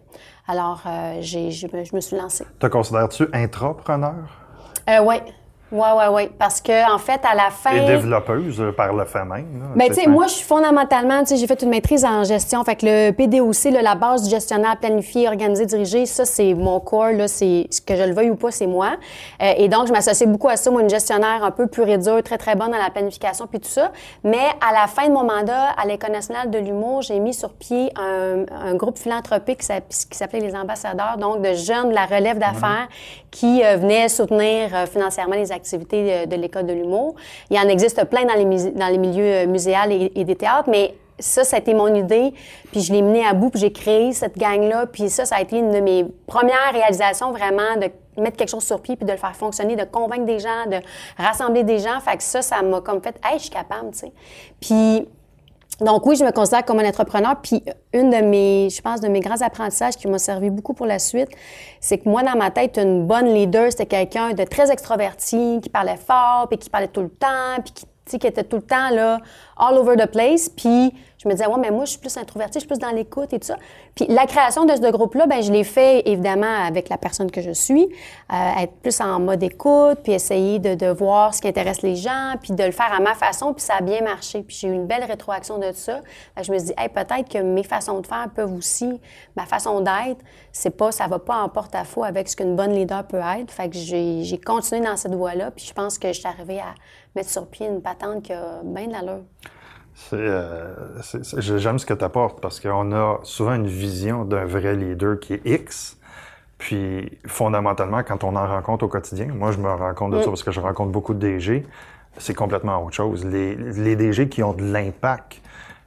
Alors, 0.47 0.83
euh, 0.85 1.17
j'ai, 1.21 1.49
je, 1.49 1.65
je, 1.67 1.95
me 1.95 1.99
suis 1.99 2.15
lancée. 2.15 2.45
Te 2.59 2.67
considères-tu 2.67 3.27
intrapreneur? 3.33 4.29
Euh, 4.87 4.99
oui. 5.03 5.15
Oui, 5.69 5.87
oui, 5.97 6.05
oui. 6.11 6.29
Parce 6.39 6.61
que, 6.61 6.93
en 6.93 6.97
fait, 6.97 7.19
à 7.29 7.35
la 7.35 7.49
fin. 7.49 7.71
Et 7.71 7.85
développeuse 7.85 8.61
euh, 8.61 8.71
par 8.71 8.93
le 8.93 9.03
fait 9.03 9.25
même. 9.25 9.45
Bien, 9.75 9.87
tu 9.87 9.95
sais, 9.95 10.07
moi, 10.07 10.27
je 10.27 10.33
suis 10.33 10.45
fondamentalement, 10.45 11.19
tu 11.19 11.27
sais, 11.27 11.37
j'ai 11.37 11.47
fait 11.47 11.61
une 11.61 11.69
maîtrise 11.69 12.05
en 12.05 12.23
gestion. 12.23 12.63
Fait 12.63 12.77
que 12.77 12.85
le 12.85 13.11
PDOC, 13.11 13.73
là, 13.73 13.81
la 13.81 13.95
base 13.95 14.23
du 14.23 14.29
gestionnaire 14.29 14.77
planifié, 14.77 15.27
organisé, 15.27 15.65
dirigé, 15.65 16.05
ça, 16.05 16.23
c'est 16.23 16.53
mon 16.53 16.79
corps, 16.79 17.11
là, 17.11 17.27
c'est, 17.27 17.67
ce 17.69 17.81
que 17.81 17.97
je 17.97 18.03
le 18.03 18.13
veuille 18.13 18.29
ou 18.29 18.35
pas, 18.35 18.51
c'est 18.51 18.67
moi. 18.67 18.91
Euh, 19.41 19.53
et 19.57 19.67
donc, 19.67 19.87
je 19.87 19.91
m'associe 19.91 20.29
beaucoup 20.29 20.47
à 20.47 20.55
ça, 20.55 20.71
moi, 20.71 20.81
une 20.81 20.89
gestionnaire 20.89 21.43
un 21.43 21.51
peu 21.51 21.67
pure 21.67 21.89
et 21.89 21.97
dure, 21.97 22.23
très, 22.23 22.37
très 22.37 22.55
bonne 22.55 22.71
dans 22.71 22.77
la 22.77 22.89
planification 22.89 23.45
puis 23.47 23.59
tout 23.59 23.69
ça. 23.69 23.91
Mais 24.23 24.37
à 24.65 24.71
la 24.71 24.87
fin 24.87 25.07
de 25.07 25.13
mon 25.13 25.23
mandat, 25.23 25.71
à 25.77 25.85
l'École 25.85 26.11
nationale 26.11 26.49
de 26.49 26.59
l'humour, 26.59 27.01
j'ai 27.01 27.19
mis 27.19 27.33
sur 27.33 27.53
pied 27.53 27.91
un, 27.97 28.45
un 28.51 28.75
groupe 28.75 28.97
philanthropique 28.97 29.59
qui 29.59 30.17
s'appelait 30.17 30.39
les 30.39 30.55
ambassadeurs, 30.55 31.17
donc 31.17 31.41
de 31.41 31.53
jeunes 31.53 31.89
de 31.89 31.93
la 31.93 32.05
relève 32.05 32.39
d'affaires 32.39 32.87
qui 33.31 33.63
euh, 33.63 33.75
venaient 33.75 34.07
soutenir 34.07 34.69
financièrement 34.87 35.35
les 35.35 35.51
activités 35.51 35.56
de, 35.59 36.35
l'école 36.35 36.65
de 36.65 36.73
l'humour. 36.73 37.15
Il 37.49 37.57
en 37.57 37.67
existe 37.67 38.03
plein 38.05 38.25
dans 38.25 38.33
les, 38.33 38.71
dans 38.71 38.87
les 38.87 38.97
milieux 38.97 39.23
euh, 39.23 39.47
muséals 39.47 39.91
et, 39.91 40.23
des 40.23 40.35
théâtres, 40.35 40.69
mais 40.69 40.93
ça, 41.19 41.43
ça 41.43 41.55
a 41.55 41.59
été 41.59 41.73
mon 41.73 41.93
idée, 41.93 42.33
puis 42.71 42.81
je 42.81 42.93
l'ai 42.93 43.01
menée 43.01 43.25
à 43.25 43.33
bout, 43.33 43.49
puis 43.49 43.59
j'ai 43.59 43.71
créé 43.71 44.11
cette 44.11 44.37
gang-là, 44.37 44.85
puis 44.85 45.09
ça, 45.09 45.25
ça 45.25 45.37
a 45.37 45.41
été 45.41 45.57
une 45.57 45.71
de 45.71 45.79
mes 45.79 46.05
premières 46.27 46.71
réalisations 46.73 47.31
vraiment 47.31 47.75
de 47.75 47.89
mettre 48.21 48.37
quelque 48.37 48.49
chose 48.49 48.65
sur 48.65 48.81
pied, 48.81 48.95
puis 48.95 49.05
de 49.05 49.11
le 49.11 49.17
faire 49.17 49.35
fonctionner, 49.35 49.75
de 49.75 49.83
convaincre 49.83 50.25
des 50.25 50.39
gens, 50.39 50.65
de 50.69 50.77
rassembler 51.17 51.63
des 51.63 51.79
gens. 51.79 51.99
Fait 52.01 52.17
que 52.17 52.23
ça, 52.23 52.41
ça 52.41 52.61
m'a 52.61 52.81
comme 52.81 53.01
fait, 53.01 53.15
hey, 53.23 53.37
je 53.37 53.43
suis 53.43 53.51
capable, 53.51 53.91
tu 53.91 53.99
sais. 53.99 54.11
Puis 54.59 55.07
donc 55.79 56.05
oui, 56.07 56.15
je 56.15 56.23
me 56.23 56.31
considère 56.31 56.65
comme 56.65 56.79
un 56.79 56.87
entrepreneur. 56.87 57.35
Puis 57.41 57.63
une 57.93 58.09
de 58.09 58.17
mes, 58.17 58.69
je 58.69 58.81
pense, 58.81 58.99
de 58.99 59.07
mes 59.07 59.19
grands 59.19 59.41
apprentissages 59.41 59.95
qui 59.95 60.07
m'a 60.07 60.17
servi 60.17 60.49
beaucoup 60.49 60.73
pour 60.73 60.85
la 60.85 60.99
suite, 60.99 61.29
c'est 61.79 61.99
que 61.99 62.09
moi, 62.09 62.23
dans 62.23 62.35
ma 62.35 62.49
tête, 62.49 62.77
une 62.77 63.05
bonne 63.05 63.27
leader, 63.27 63.71
c'était 63.71 63.85
quelqu'un 63.85 64.33
de 64.33 64.43
très 64.43 64.71
extroverti, 64.71 65.59
qui 65.61 65.69
parlait 65.69 65.97
fort, 65.97 66.47
puis 66.49 66.57
qui 66.57 66.69
parlait 66.69 66.87
tout 66.87 67.01
le 67.01 67.09
temps, 67.09 67.61
puis 67.63 67.73
qui, 67.73 68.19
qui 68.19 68.27
était 68.27 68.43
tout 68.43 68.57
le 68.57 68.63
temps 68.63 68.89
là, 68.91 69.19
all 69.55 69.77
over 69.77 69.95
the 69.95 70.09
place. 70.09 70.49
Puis 70.49 70.93
je 71.17 71.27
me 71.27 71.33
disais, 71.33 71.47
ouais, 71.47 71.59
mais 71.59 71.71
moi, 71.71 71.85
je 71.85 71.91
suis 71.91 71.99
plus 71.99 72.15
introvertie, 72.15 72.59
je 72.59 72.59
suis 72.59 72.67
plus 72.67 72.77
dans 72.77 72.91
l'écoute 72.91 73.33
et 73.33 73.39
tout 73.39 73.47
ça. 73.47 73.57
Puis 73.95 74.05
la 74.07 74.27
création 74.27 74.65
de 74.65 74.75
ce 74.75 74.91
groupe-là, 74.91 75.25
ben 75.25 75.41
je 75.41 75.51
l'ai 75.51 75.63
fait 75.63 76.07
évidemment 76.07 76.65
avec 76.65 76.89
la 76.89 76.97
personne 76.97 77.31
que 77.31 77.41
je 77.41 77.51
suis, 77.51 77.87
euh, 78.31 78.61
être 78.61 78.73
plus 78.83 79.01
en 79.01 79.19
mode 79.19 79.41
écoute, 79.41 79.99
puis 80.03 80.13
essayer 80.13 80.59
de, 80.59 80.75
de, 80.75 80.87
voir 80.87 81.33
ce 81.33 81.41
qui 81.41 81.47
intéresse 81.47 81.81
les 81.81 81.95
gens, 81.95 82.33
puis 82.41 82.53
de 82.53 82.63
le 82.63 82.71
faire 82.71 82.93
à 82.93 82.99
ma 82.99 83.15
façon, 83.15 83.53
puis 83.53 83.63
ça 83.63 83.75
a 83.79 83.81
bien 83.81 84.01
marché. 84.01 84.43
Puis 84.43 84.57
j'ai 84.59 84.67
eu 84.67 84.73
une 84.73 84.85
belle 84.85 85.03
rétroaction 85.03 85.57
de 85.57 85.71
ça. 85.73 86.01
je 86.39 86.51
me 86.51 86.57
suis 86.59 86.67
dit, 86.67 86.73
hey, 86.77 86.89
peut-être 86.89 87.27
que 87.27 87.39
mes 87.39 87.63
façons 87.63 87.99
de 87.99 88.05
faire 88.05 88.27
peuvent 88.35 88.53
aussi, 88.53 89.01
ma 89.35 89.47
façon 89.47 89.81
d'être, 89.81 90.23
c'est 90.51 90.69
pas, 90.69 90.91
ça 90.91 91.07
va 91.07 91.17
pas 91.17 91.41
en 91.41 91.49
porte-à-faux 91.49 92.03
avec 92.03 92.29
ce 92.29 92.35
qu'une 92.35 92.55
bonne 92.55 92.73
leader 92.73 93.03
peut 93.05 93.21
être. 93.39 93.51
Fait 93.51 93.69
que 93.69 93.75
j'ai 93.75 94.39
continué 94.45 94.81
dans 94.81 94.97
cette 94.97 95.15
voie-là, 95.15 95.49
puis 95.49 95.65
je 95.65 95.73
pense 95.73 95.97
que 95.97 96.09
je 96.09 96.19
suis 96.19 96.27
arrivée 96.27 96.59
à 96.59 96.75
mettre 97.15 97.29
sur 97.29 97.47
pied 97.47 97.65
une 97.65 97.81
patente 97.81 98.21
qui 98.21 98.33
a 98.33 98.61
bien 98.63 98.85
de 98.85 98.93
l'allure. 98.93 99.23
Euh, 100.13 100.73
j'aime 101.37 101.79
ce 101.79 101.85
que 101.85 101.93
tu 101.93 102.03
apportes 102.03 102.39
parce 102.41 102.59
qu'on 102.59 102.91
a 102.91 103.19
souvent 103.23 103.55
une 103.55 103.67
vision 103.67 104.25
d'un 104.25 104.45
vrai 104.45 104.75
leader 104.75 105.19
qui 105.19 105.33
est 105.33 105.45
X. 105.45 105.97
Puis, 106.57 107.19
fondamentalement, 107.27 108.01
quand 108.03 108.23
on 108.23 108.35
en 108.35 108.47
rencontre 108.47 108.85
au 108.85 108.87
quotidien, 108.87 109.27
moi, 109.27 109.51
je 109.51 109.57
me 109.57 109.69
rends 109.69 109.93
compte 109.93 110.11
de 110.13 110.19
ça 110.19 110.27
mm. 110.27 110.29
parce 110.29 110.43
que 110.43 110.51
je 110.51 110.59
rencontre 110.59 110.91
beaucoup 110.91 111.13
de 111.13 111.19
DG, 111.19 111.65
c'est 112.17 112.33
complètement 112.33 112.83
autre 112.83 112.95
chose. 112.95 113.25
Les, 113.25 113.55
les 113.55 113.95
DG 113.95 114.27
qui 114.27 114.41
ont 114.41 114.53
de 114.53 114.63
l'impact, 114.63 115.41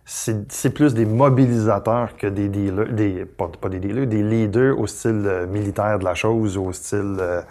c'est 0.04 0.74
plus 0.74 0.94
des 0.94 1.06
mobilisateurs 1.06 2.16
que 2.16 2.26
des 2.26 2.48
dealers, 2.48 2.92
des, 2.92 3.24
pas, 3.24 3.68
des 3.68 3.78
dealers, 3.78 4.06
des 4.06 4.22
leaders 4.22 4.78
au 4.78 4.86
style 4.86 5.22
euh, 5.24 5.46
militaire 5.46 5.98
de 5.98 6.04
la 6.04 6.14
chose, 6.14 6.56
au 6.56 6.72
style 6.72 7.16
euh, 7.20 7.42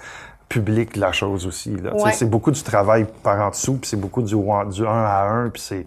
public 0.49 0.95
de 0.95 0.99
la 0.99 1.11
chose 1.11 1.45
aussi. 1.45 1.77
C'est 2.13 2.29
beaucoup 2.29 2.51
du 2.51 2.61
travail 2.61 3.05
par 3.23 3.39
en 3.39 3.49
dessous, 3.51 3.77
puis 3.77 3.87
c'est 3.89 3.99
beaucoup 3.99 4.21
du, 4.21 4.35
du 4.35 4.85
un 4.85 5.03
à 5.03 5.29
un, 5.29 5.49
puis 5.49 5.61
c'est 5.61 5.85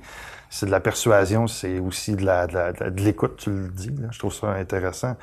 c'est 0.53 0.67
de 0.67 0.71
la 0.71 0.81
persuasion, 0.81 1.47
c'est 1.47 1.79
aussi 1.79 2.15
de, 2.15 2.27
la, 2.27 2.47
de, 2.47 3.03
l'écoute, 3.03 3.37
tu 3.39 3.49
le 3.49 3.69
dis. 3.69 3.91
Je 4.11 4.19
trouve 4.19 4.35
ça 4.35 4.49
intéressant. 4.49 5.17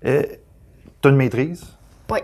tu 0.00 0.08
as 0.08 1.08
une 1.08 1.16
maîtrise? 1.16 1.64
Oui. 2.08 2.20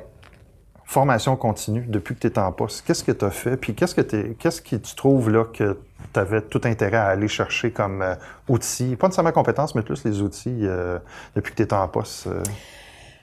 Formation 0.84 1.34
continue 1.34 1.84
depuis 1.88 2.14
que 2.14 2.20
tu 2.20 2.28
es 2.28 2.38
en 2.38 2.52
poste. 2.52 2.84
Qu'est-ce 2.86 3.02
que 3.02 3.10
tu 3.10 3.24
as 3.24 3.32
fait? 3.32 3.56
Puis 3.56 3.74
qu'est-ce 3.74 3.96
que, 3.96 4.02
qu'est-ce 4.34 4.62
que 4.62 4.76
tu 4.76 4.94
trouves 4.94 5.28
là 5.28 5.44
que 5.52 5.76
tu 6.14 6.20
avais 6.20 6.40
tout 6.40 6.60
intérêt 6.62 6.98
à 6.98 7.06
aller 7.06 7.26
chercher 7.26 7.72
comme 7.72 8.00
euh, 8.00 8.14
outils? 8.48 8.94
Pas 8.94 9.08
nécessairement 9.08 9.32
compétences, 9.32 9.74
mais 9.74 9.82
plus 9.82 10.04
les 10.04 10.22
outils 10.22 10.60
euh, 10.62 11.00
depuis 11.34 11.54
que 11.54 11.56
tu 11.56 11.68
es 11.68 11.74
en 11.74 11.88
poste. 11.88 12.28
Euh? 12.28 12.44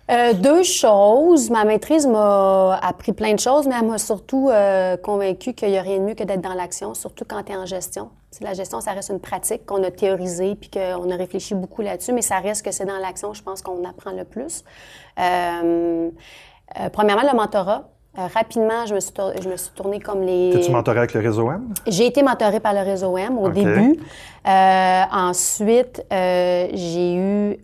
Euh, 0.09 0.33
deux 0.33 0.63
choses. 0.63 1.51
Ma 1.51 1.65
maîtrise 1.65 2.07
m'a 2.07 2.79
appris 2.81 3.13
plein 3.13 3.33
de 3.33 3.39
choses, 3.39 3.67
mais 3.67 3.75
elle 3.79 3.87
m'a 3.87 3.99
surtout 3.99 4.49
euh, 4.49 4.97
convaincue 4.97 5.53
qu'il 5.53 5.69
n'y 5.69 5.77
a 5.77 5.83
rien 5.83 5.99
de 5.99 6.03
mieux 6.03 6.15
que 6.15 6.23
d'être 6.23 6.41
dans 6.41 6.55
l'action, 6.55 6.95
surtout 6.95 7.25
quand 7.27 7.43
tu 7.43 7.51
es 7.51 7.55
en 7.55 7.67
gestion. 7.67 8.09
la 8.41 8.53
gestion, 8.53 8.81
ça 8.81 8.93
reste 8.93 9.09
une 9.09 9.19
pratique 9.19 9.67
qu'on 9.67 9.83
a 9.83 9.91
théorisée 9.91 10.55
puis 10.55 10.71
qu'on 10.71 11.11
a 11.11 11.15
réfléchi 11.15 11.53
beaucoup 11.53 11.83
là-dessus, 11.83 12.11
mais 12.13 12.23
ça 12.23 12.39
reste 12.39 12.65
que 12.65 12.71
c'est 12.71 12.85
dans 12.85 12.97
l'action, 12.97 13.33
je 13.33 13.43
pense 13.43 13.61
qu'on 13.61 13.87
apprend 13.87 14.11
le 14.11 14.23
plus. 14.23 14.63
Euh, 15.19 16.09
premièrement, 16.91 17.23
le 17.29 17.35
mentorat. 17.37 17.87
Euh, 18.19 18.27
rapidement, 18.33 18.85
je 18.85 18.95
me, 18.95 18.99
suis 18.99 19.13
je 19.41 19.47
me 19.47 19.55
suis 19.55 19.71
tournée 19.71 19.99
comme 19.99 20.21
les. 20.21 20.51
T'es-tu 20.53 20.71
mentorée 20.71 20.97
avec 20.97 21.13
le 21.13 21.21
réseau 21.21 21.49
M? 21.51 21.73
J'ai 21.87 22.05
été 22.05 22.21
mentorée 22.21 22.59
par 22.59 22.73
le 22.73 22.81
réseau 22.81 23.17
M 23.17 23.37
au 23.37 23.49
début. 23.49 23.99
Euh, 24.47 25.01
ensuite, 25.11 26.03
euh, 26.11 26.67
j'ai 26.73 27.15
eu, 27.15 27.57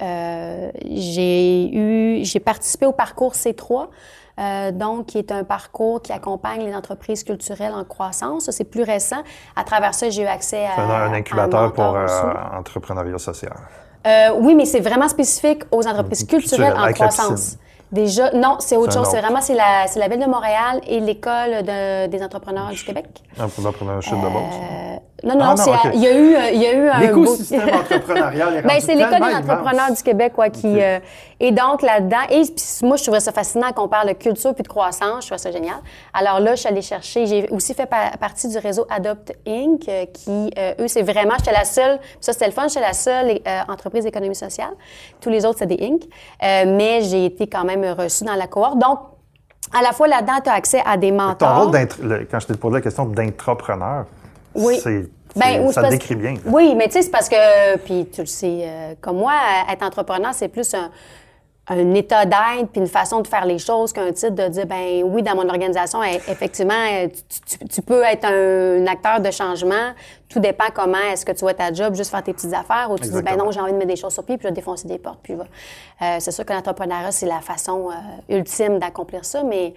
j'ai 0.85 1.75
eu, 1.75 2.24
j'ai 2.24 2.39
participé 2.39 2.85
au 2.85 2.93
parcours 2.93 3.33
C3. 3.33 3.88
donc, 4.74 5.07
qui 5.07 5.17
est 5.17 5.31
un 5.31 5.43
parcours 5.43 6.01
qui 6.01 6.13
accompagne 6.13 6.65
les 6.65 6.75
entreprises 6.75 7.24
culturelles 7.24 7.74
en 7.74 7.83
croissance. 7.83 8.50
c'est 8.51 8.69
plus 8.69 8.83
récent. 8.83 9.24
À 9.55 9.63
travers 9.63 9.93
ça, 9.93 10.09
j'ai 10.09 10.24
eu 10.24 10.27
accès 10.27 10.65
à. 10.65 10.81
un 10.81 11.13
incubateur 11.13 11.74
pour 11.74 11.97
entrepreneuriat 12.57 13.17
social. 13.17 13.55
oui, 14.39 14.55
mais 14.55 14.65
c'est 14.65 14.81
vraiment 14.81 15.09
spécifique 15.09 15.63
aux 15.71 15.85
entreprises 15.85 16.25
culturelles 16.25 16.75
en 16.77 16.93
croissance. 16.93 17.57
Déjà, 17.91 18.31
non, 18.31 18.57
c'est 18.59 18.77
autre 18.77 18.93
chose. 18.93 19.07
C'est 19.09 19.21
vraiment 19.21 19.41
c'est 19.41 19.53
la, 19.53 19.85
la 19.95 20.07
Ville 20.07 20.19
de 20.19 20.29
Montréal 20.29 20.81
et 20.87 20.99
l'École 20.99 21.63
de, 21.63 22.07
des 22.07 22.23
entrepreneurs 22.23 22.69
du 22.69 22.83
Québec. 22.83 23.05
Ah, 23.39 23.47
pour 23.47 23.63
l'entrepreneurship 23.63 24.15
de 24.15 24.21
base. 24.21 24.33
Euh, 24.33 24.95
non, 25.23 25.37
non, 25.37 25.55
ah, 25.57 25.91
il 25.93 26.01
y 26.01 26.07
a 26.07 26.17
eu, 26.17 26.35
il 26.53 26.61
y 26.61 26.65
a 26.65 26.73
eu 26.73 26.89
un 26.89 26.99
L'écosystème 26.99 27.69
entrepreneurial 27.73 28.63
ben, 28.63 28.79
c'est 28.79 28.95
l'École 28.95 29.19
des 29.19 29.35
entrepreneurs 29.35 29.91
du 29.95 30.03
Québec, 30.03 30.33
quoi, 30.33 30.49
qui... 30.49 30.81
Euh, 30.81 30.99
et 31.39 31.51
donc, 31.51 31.81
là-dedans... 31.81 32.23
Et 32.29 32.43
moi, 32.85 32.97
je 32.97 33.03
trouvais 33.03 33.19
ça 33.19 33.31
fascinant 33.31 33.71
qu'on 33.73 33.87
parle 33.87 34.09
de 34.09 34.13
culture 34.13 34.53
puis 34.53 34.63
de 34.63 34.67
croissance. 34.67 35.23
Je 35.23 35.27
trouvais 35.27 35.37
ça 35.37 35.51
génial. 35.51 35.77
Alors 36.13 36.39
là, 36.39 36.55
je 36.55 36.61
suis 36.61 36.69
allée 36.69 36.81
chercher... 36.81 37.25
J'ai 37.25 37.49
aussi 37.49 37.73
fait 37.73 37.89
partie 38.19 38.47
du 38.47 38.57
réseau 38.57 38.85
Adopt 38.89 39.33
Inc., 39.47 39.87
euh, 39.87 40.05
qui, 40.05 40.51
euh, 40.57 40.73
eux, 40.79 40.87
c'est 40.87 41.03
vraiment... 41.03 41.33
J'étais 41.37 41.51
la 41.51 41.65
seule... 41.65 41.99
Ça, 42.21 42.33
c'était 42.33 42.47
le 42.47 42.51
fun. 42.51 42.67
J'étais 42.67 42.81
la 42.81 42.93
seule 42.93 43.39
entreprise 43.67 44.03
d'économie 44.03 44.35
sociale. 44.35 44.71
Tous 45.19 45.29
les 45.29 45.45
autres, 45.45 45.59
c'est 45.59 45.65
des 45.65 45.79
Inc. 45.81 46.03
mais 46.41 47.01
j'ai 47.01 47.25
été 47.25 47.47
quand 47.47 47.63
même 47.63 47.83
reçue 47.97 48.23
dans 48.23 48.35
la 48.35 48.47
cohorte. 48.47 48.79
Donc, 48.79 48.99
à 49.73 49.81
la 49.81 49.91
fois 49.91 50.07
là-dedans, 50.07 50.39
tu 50.43 50.49
as 50.49 50.53
accès 50.53 50.81
à 50.85 50.95
des 50.95 51.11
mentors. 51.11 51.37
Ton 51.37 51.71
rôle, 51.71 51.87
quand 52.29 52.39
je 52.39 52.47
t'ai 52.47 52.53
posé 52.55 52.75
la 52.75 52.81
question 52.81 53.05
d'intrapreneur, 53.05 54.05
oui. 54.55 54.81
Ben, 55.35 55.69
ça 55.71 55.89
décrit 55.89 56.15
bien. 56.15 56.35
Oui, 56.45 56.75
mais 56.75 56.85
tu 56.85 56.93
sais, 56.93 57.01
c'est 57.01 57.11
parce 57.11 57.27
que, 57.27 57.77
puis 57.79 58.07
tu 58.09 58.21
le 58.21 58.27
sais, 58.27 58.61
euh, 58.61 58.93
comme 59.01 59.17
moi, 59.17 59.33
être 59.69 59.83
entrepreneur, 59.83 60.33
c'est 60.33 60.47
plus 60.47 60.73
un, 60.73 60.89
un 61.67 61.93
état 61.95 62.25
d'être 62.25 62.69
puis 62.72 62.81
une 62.81 62.88
façon 62.88 63.22
de 63.22 63.27
faire 63.27 63.45
les 63.45 63.57
choses 63.57 63.91
qu'un 63.91 64.12
titre 64.12 64.36
de 64.36 64.48
dire 64.50 64.67
ben 64.67 65.03
oui 65.03 65.24
dans 65.24 65.36
mon 65.36 65.50
organisation 65.50 66.01
e, 66.03 66.15
effectivement 66.27 67.07
tu, 67.72 67.81
peux 67.81 68.03
être 68.03 68.25
un, 68.25 68.86
acteur 68.86 69.19
de 69.19 69.31
changement. 69.31 69.93
Tout 70.29 70.39
dépend 70.39 70.65
comment 70.74 71.00
est-ce 71.12 71.25
que 71.25 71.31
tu 71.31 71.39
vois 71.39 71.53
ta 71.53 71.74
job 71.74 71.95
juste 71.95 72.12
faire 72.12 72.22
tes 72.22 72.34
petites 72.34 72.53
affaires 72.53 72.89
ou 72.91 73.00
tu 73.00 73.10
dis 73.10 73.22
ben 73.22 73.36
non 73.36 73.50
j'ai 73.50 73.60
envie 73.60 73.72
de 73.72 73.77
mettre 73.77 73.89
des 73.89 73.95
choses 73.95 74.13
sur 74.13 74.24
pied 74.24 74.38
puis 74.38 74.43
je 74.43 74.50
vais 74.50 74.55
défoncer 74.55 74.88
des 74.88 75.00
portes 75.00 75.19
puis 75.24 75.34
va. 75.34 75.45
Euh, 76.01 76.17
c'est 76.19 76.31
sûr 76.31 76.45
que 76.45 76.53
l'entrepreneuriat 76.53 77.12
c'est 77.12 77.25
la 77.25 77.41
façon 77.41 77.89
euh, 77.89 78.36
ultime 78.36 78.77
d'accomplir 78.77 79.25
ça 79.25 79.43
mais 79.43 79.74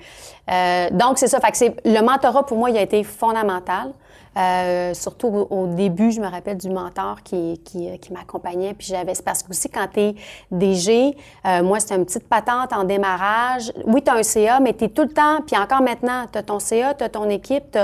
donc 0.93 1.19
c'est 1.19 1.29
ça. 1.29 1.41
Fait 1.41 1.51
que 1.51 1.57
c'est 1.57 1.75
le 1.85 2.01
mentorat 2.03 2.45
pour 2.45 2.59
moi 2.59 2.71
il 2.71 2.77
a 2.77 2.83
été 2.83 3.03
fondamental 3.03 3.93
euh, 4.37 4.95
surtout 4.95 5.29
au, 5.51 5.67
début, 5.67 6.11
je 6.11 6.21
me 6.21 6.27
rappelle 6.27 6.57
du 6.57 6.71
mentor 6.71 7.23
qui, 7.23 7.61
qui, 7.65 7.99
qui 7.99 8.13
m'accompagnait. 8.13 8.75
Puis 8.75 8.89
j'avais, 8.89 9.15
c'est 9.15 9.25
parce 9.25 9.43
que 9.43 9.51
aussi 9.51 9.69
quand 9.69 9.89
tu 9.93 10.01
es 10.01 10.15
DG, 10.51 11.17
euh, 11.47 11.63
moi, 11.63 11.81
c'était 11.81 11.97
une 11.97 12.05
petite 12.05 12.29
patente 12.29 12.73
en 12.73 12.85
démarrage. 12.85 13.73
Oui, 13.87 14.03
tu 14.03 14.11
as 14.11 14.15
un 14.15 14.23
CA, 14.23 14.61
mais 14.61 14.75
tu 14.75 14.85
es 14.85 14.89
tout 14.89 15.03
le 15.03 15.13
temps, 15.13 15.41
puis 15.47 15.57
encore 15.57 15.83
maintenant, 15.83 16.27
tu 16.31 16.39
as 16.39 16.43
ton 16.43 16.59
CA, 16.59 16.95
tu 16.95 17.05
as 17.05 17.09
ton 17.09 17.29
équipe, 17.29 17.71
tu 17.73 17.79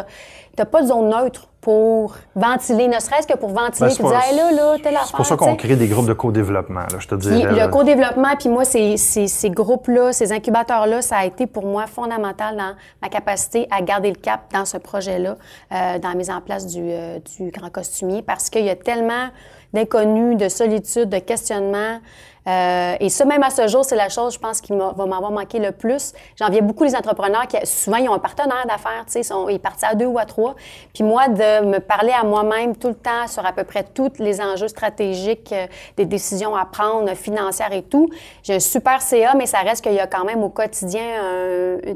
n'as 0.58 0.64
pas 0.64 0.82
de 0.82 0.88
zone 0.88 1.08
neutre 1.08 1.48
pour 1.64 2.14
ventiler, 2.34 2.88
ne 2.88 3.00
serait-ce 3.00 3.26
que 3.26 3.38
pour 3.38 3.48
ventiler, 3.48 3.88
ben, 3.88 3.94
puis 3.94 4.04
dire, 4.04 4.36
là, 4.36 4.52
là, 4.52 4.76
telle 4.82 4.98
C'est 5.06 5.16
pour 5.16 5.24
ça 5.24 5.34
qu'on 5.34 5.56
crée 5.56 5.76
des 5.76 5.88
groupes 5.88 6.06
de 6.06 6.12
co-développement, 6.12 6.80
là, 6.80 6.98
je 6.98 7.08
te 7.08 7.14
dis. 7.14 7.42
Le 7.42 7.68
co-développement, 7.68 8.36
puis 8.38 8.50
moi, 8.50 8.66
ces, 8.66 8.98
ces, 8.98 9.28
ces 9.28 9.48
groupes-là, 9.48 10.12
ces 10.12 10.30
incubateurs-là, 10.30 11.00
ça 11.00 11.16
a 11.16 11.24
été 11.24 11.46
pour 11.46 11.64
moi 11.64 11.86
fondamental 11.86 12.58
dans 12.58 12.74
ma 13.00 13.08
capacité 13.08 13.66
à 13.70 13.80
garder 13.80 14.10
le 14.10 14.16
cap 14.16 14.42
dans 14.52 14.66
ce 14.66 14.76
projet-là, 14.76 15.36
euh, 15.72 15.98
dans 15.98 16.10
la 16.10 16.14
mise 16.14 16.30
en 16.30 16.42
place 16.42 16.66
du, 16.66 16.82
euh, 16.82 17.18
du 17.38 17.50
grand 17.50 17.70
costumier, 17.70 18.20
parce 18.20 18.50
qu'il 18.50 18.66
y 18.66 18.70
a 18.70 18.76
tellement 18.76 19.30
d'inconnu, 19.74 20.36
de 20.36 20.48
solitude, 20.48 21.10
de 21.10 21.18
questionnement. 21.18 21.98
Euh, 22.46 22.96
et 23.00 23.08
ça, 23.08 23.24
même 23.24 23.42
à 23.42 23.50
ce 23.50 23.66
jour, 23.68 23.84
c'est 23.84 23.96
la 23.96 24.08
chose, 24.08 24.34
je 24.34 24.38
pense, 24.38 24.60
qui 24.60 24.72
va 24.72 24.92
m'avoir 25.06 25.30
manqué 25.30 25.58
le 25.58 25.72
plus. 25.72 26.12
J'en 26.36 26.50
viens 26.50 26.60
beaucoup 26.60 26.84
les 26.84 26.94
entrepreneurs 26.94 27.46
qui, 27.46 27.56
souvent, 27.66 27.96
ils 27.96 28.08
ont 28.08 28.14
un 28.14 28.18
partenaire 28.18 28.64
d'affaires, 28.68 29.04
tu 29.06 29.22
sais, 29.22 29.34
ils 29.50 29.58
partent 29.58 29.82
à 29.82 29.94
deux 29.94 30.06
ou 30.06 30.18
à 30.18 30.26
trois. 30.26 30.54
Puis 30.92 31.04
moi, 31.04 31.28
de 31.28 31.64
me 31.64 31.78
parler 31.78 32.12
à 32.12 32.22
moi-même 32.22 32.76
tout 32.76 32.88
le 32.88 32.94
temps 32.94 33.26
sur 33.28 33.44
à 33.46 33.52
peu 33.52 33.64
près 33.64 33.82
tous 33.82 34.12
les 34.18 34.40
enjeux 34.40 34.68
stratégiques, 34.68 35.52
euh, 35.52 35.66
des 35.96 36.04
décisions 36.04 36.54
à 36.54 36.66
prendre, 36.66 37.14
financières 37.14 37.72
et 37.72 37.82
tout. 37.82 38.10
J'ai 38.42 38.56
un 38.56 38.60
super 38.60 39.00
CA, 39.00 39.34
mais 39.34 39.46
ça 39.46 39.58
reste 39.60 39.82
qu'il 39.82 39.94
y 39.94 40.00
a 40.00 40.06
quand 40.06 40.24
même 40.24 40.42
au 40.42 40.50
quotidien, 40.50 41.02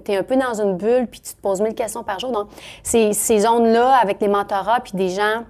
tu 0.04 0.12
es 0.12 0.16
un 0.16 0.22
peu 0.22 0.36
dans 0.36 0.60
une 0.60 0.76
bulle, 0.76 1.06
puis 1.06 1.20
tu 1.20 1.34
te 1.34 1.40
poses 1.40 1.60
mille 1.60 1.74
questions 1.74 2.02
par 2.02 2.18
jour. 2.18 2.32
Donc, 2.32 2.48
ces, 2.82 3.12
ces 3.12 3.40
zones-là, 3.40 3.96
avec 3.96 4.20
les 4.20 4.28
mentorats, 4.28 4.80
puis 4.80 4.92
des 4.94 5.10
gens 5.10 5.44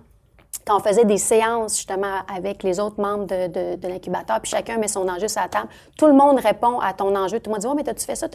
quand 0.69 0.77
on 0.77 0.81
faisait 0.81 1.07
des 1.07 1.17
séances 1.17 1.77
justement 1.77 2.19
avec 2.35 2.63
les 2.63 2.79
autres 2.79 3.01
membres 3.01 3.27
de, 3.27 3.77
de, 3.77 3.89
l'incubateur, 3.89 4.39
puis 4.41 4.51
chacun 4.51 4.77
met 4.77 4.89
son 4.89 5.09
enjeu 5.09 5.27
sur 5.27 5.41
la 5.41 5.49
table, 5.49 5.69
tout 5.97 6.07
le 6.07 6.13
monde 6.13 6.39
répond 6.39 6.79
à 6.81 6.93
ton 6.93 7.17
enjeu. 7.17 7.41
Tout 7.41 7.49
le 7.51 7.55
monde 7.55 7.61
dit 7.63 7.67
Oh, 7.71 7.75
mais 7.75 7.85
t'as-tu 7.85 8.05
fait 8.05 8.15
ça? 8.15 8.29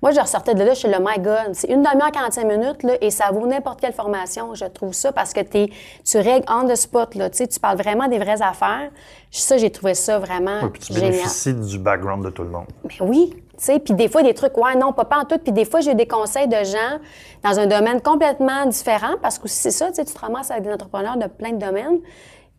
Moi, 0.00 0.12
je 0.12 0.20
ressortais 0.20 0.54
de 0.54 0.62
là, 0.62 0.74
je 0.74 0.78
suis 0.78 0.88
le 0.88 0.98
My 1.00 1.18
God. 1.18 1.54
C'est 1.54 1.68
une 1.68 1.82
demi-heure, 1.82 2.12
45 2.12 2.44
minutes, 2.44 2.82
là, 2.84 2.94
et 3.00 3.10
ça 3.10 3.30
vaut 3.32 3.46
n'importe 3.46 3.80
quelle 3.80 3.92
formation, 3.92 4.54
je 4.54 4.64
trouve 4.66 4.92
ça, 4.92 5.10
parce 5.10 5.32
que 5.32 5.40
tu 5.40 6.18
règles 6.18 6.46
on 6.48 6.68
the 6.68 6.76
spot, 6.76 7.14
là, 7.16 7.30
tu 7.30 7.46
parles 7.60 7.78
vraiment 7.78 8.06
des 8.06 8.18
vraies 8.18 8.42
affaires. 8.42 8.90
Ça, 9.30 9.58
j'ai 9.58 9.70
trouvé 9.70 9.94
ça 9.94 10.18
vraiment. 10.18 10.60
Oui, 10.62 10.70
puis 10.72 10.82
tu 10.82 10.92
bénéficies 10.94 11.54
du 11.54 11.78
background 11.78 12.24
de 12.24 12.30
tout 12.30 12.42
le 12.42 12.50
monde. 12.50 12.66
Mais 12.84 12.94
oui, 13.00 13.34
puis 13.58 13.94
des 13.94 14.08
fois, 14.08 14.22
des 14.22 14.34
trucs, 14.34 14.56
ouais, 14.56 14.76
non, 14.76 14.92
pas, 14.92 15.04
pas 15.04 15.18
en 15.18 15.24
tout. 15.24 15.38
Puis 15.38 15.52
des 15.52 15.64
fois, 15.64 15.80
j'ai 15.80 15.94
des 15.94 16.06
conseils 16.06 16.48
de 16.48 16.64
gens 16.64 16.98
dans 17.42 17.58
un 17.58 17.66
domaine 17.66 18.00
complètement 18.00 18.66
différent 18.66 19.14
parce 19.22 19.38
que 19.38 19.48
c'est 19.48 19.70
ça, 19.70 19.90
tu 19.92 20.04
te 20.04 20.18
ramasses 20.18 20.50
avec 20.50 20.64
des 20.64 20.72
entrepreneurs 20.72 21.16
de 21.16 21.26
plein 21.26 21.52
de 21.52 21.58
domaines. 21.58 22.00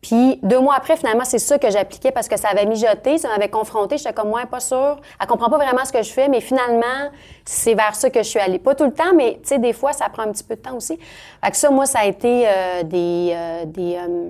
Puis 0.02 0.40
deux 0.44 0.60
mois 0.60 0.76
après, 0.76 0.96
finalement, 0.96 1.26
c'est 1.26 1.40
ça 1.40 1.58
que 1.58 1.70
j'appliquais 1.72 2.12
parce 2.12 2.28
que 2.28 2.38
ça 2.38 2.50
avait 2.50 2.66
mijoté, 2.66 3.18
ça 3.18 3.30
m'avait 3.30 3.50
confronté. 3.50 3.98
J'étais 3.98 4.14
comme, 4.14 4.32
ouais, 4.32 4.46
pas 4.46 4.60
sûr. 4.60 4.98
Elle 5.20 5.28
comprend 5.28 5.50
pas 5.50 5.58
vraiment 5.58 5.84
ce 5.86 5.92
que 5.92 6.04
je 6.04 6.12
fais, 6.12 6.28
mais 6.30 6.40
finalement, 6.40 7.10
c'est 7.46 7.74
vers 7.74 7.96
ça 7.96 8.10
que 8.10 8.20
je 8.20 8.28
suis 8.28 8.40
allée. 8.40 8.60
Pas 8.60 8.76
tout 8.76 8.86
le 8.86 8.94
temps, 8.94 9.14
mais 9.16 9.40
tu 9.42 9.50
sais, 9.50 9.60
des 9.60 9.74
fois, 9.74 9.94
ça 9.94 10.08
prend 10.10 10.24
un 10.24 10.32
petit 10.32 10.44
peu 10.44 10.56
de 10.56 10.62
temps 10.62 10.76
aussi. 10.76 10.98
Fait 11.44 11.52
que 11.52 11.58
ça, 11.58 11.72
moi, 11.72 11.86
ça 11.86 12.00
a 12.00 12.06
été 12.06 12.48
euh, 12.48 12.84
des, 12.84 13.32
euh, 13.34 13.66
des 13.66 13.96
euh, 13.96 14.30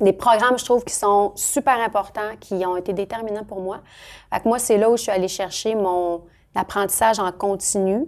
des 0.00 0.12
programmes, 0.12 0.58
je 0.58 0.64
trouve, 0.64 0.84
qui 0.84 0.94
sont 0.94 1.32
super 1.34 1.78
importants, 1.80 2.36
qui 2.40 2.54
ont 2.66 2.76
été 2.76 2.92
déterminants 2.92 3.44
pour 3.44 3.60
moi. 3.60 3.80
Fait 4.32 4.40
que 4.40 4.48
moi, 4.48 4.58
c'est 4.58 4.78
là 4.78 4.90
où 4.90 4.96
je 4.96 5.02
suis 5.02 5.12
allée 5.12 5.28
chercher 5.28 5.74
mon 5.74 6.22
apprentissage 6.54 7.18
en 7.18 7.30
continu. 7.32 8.06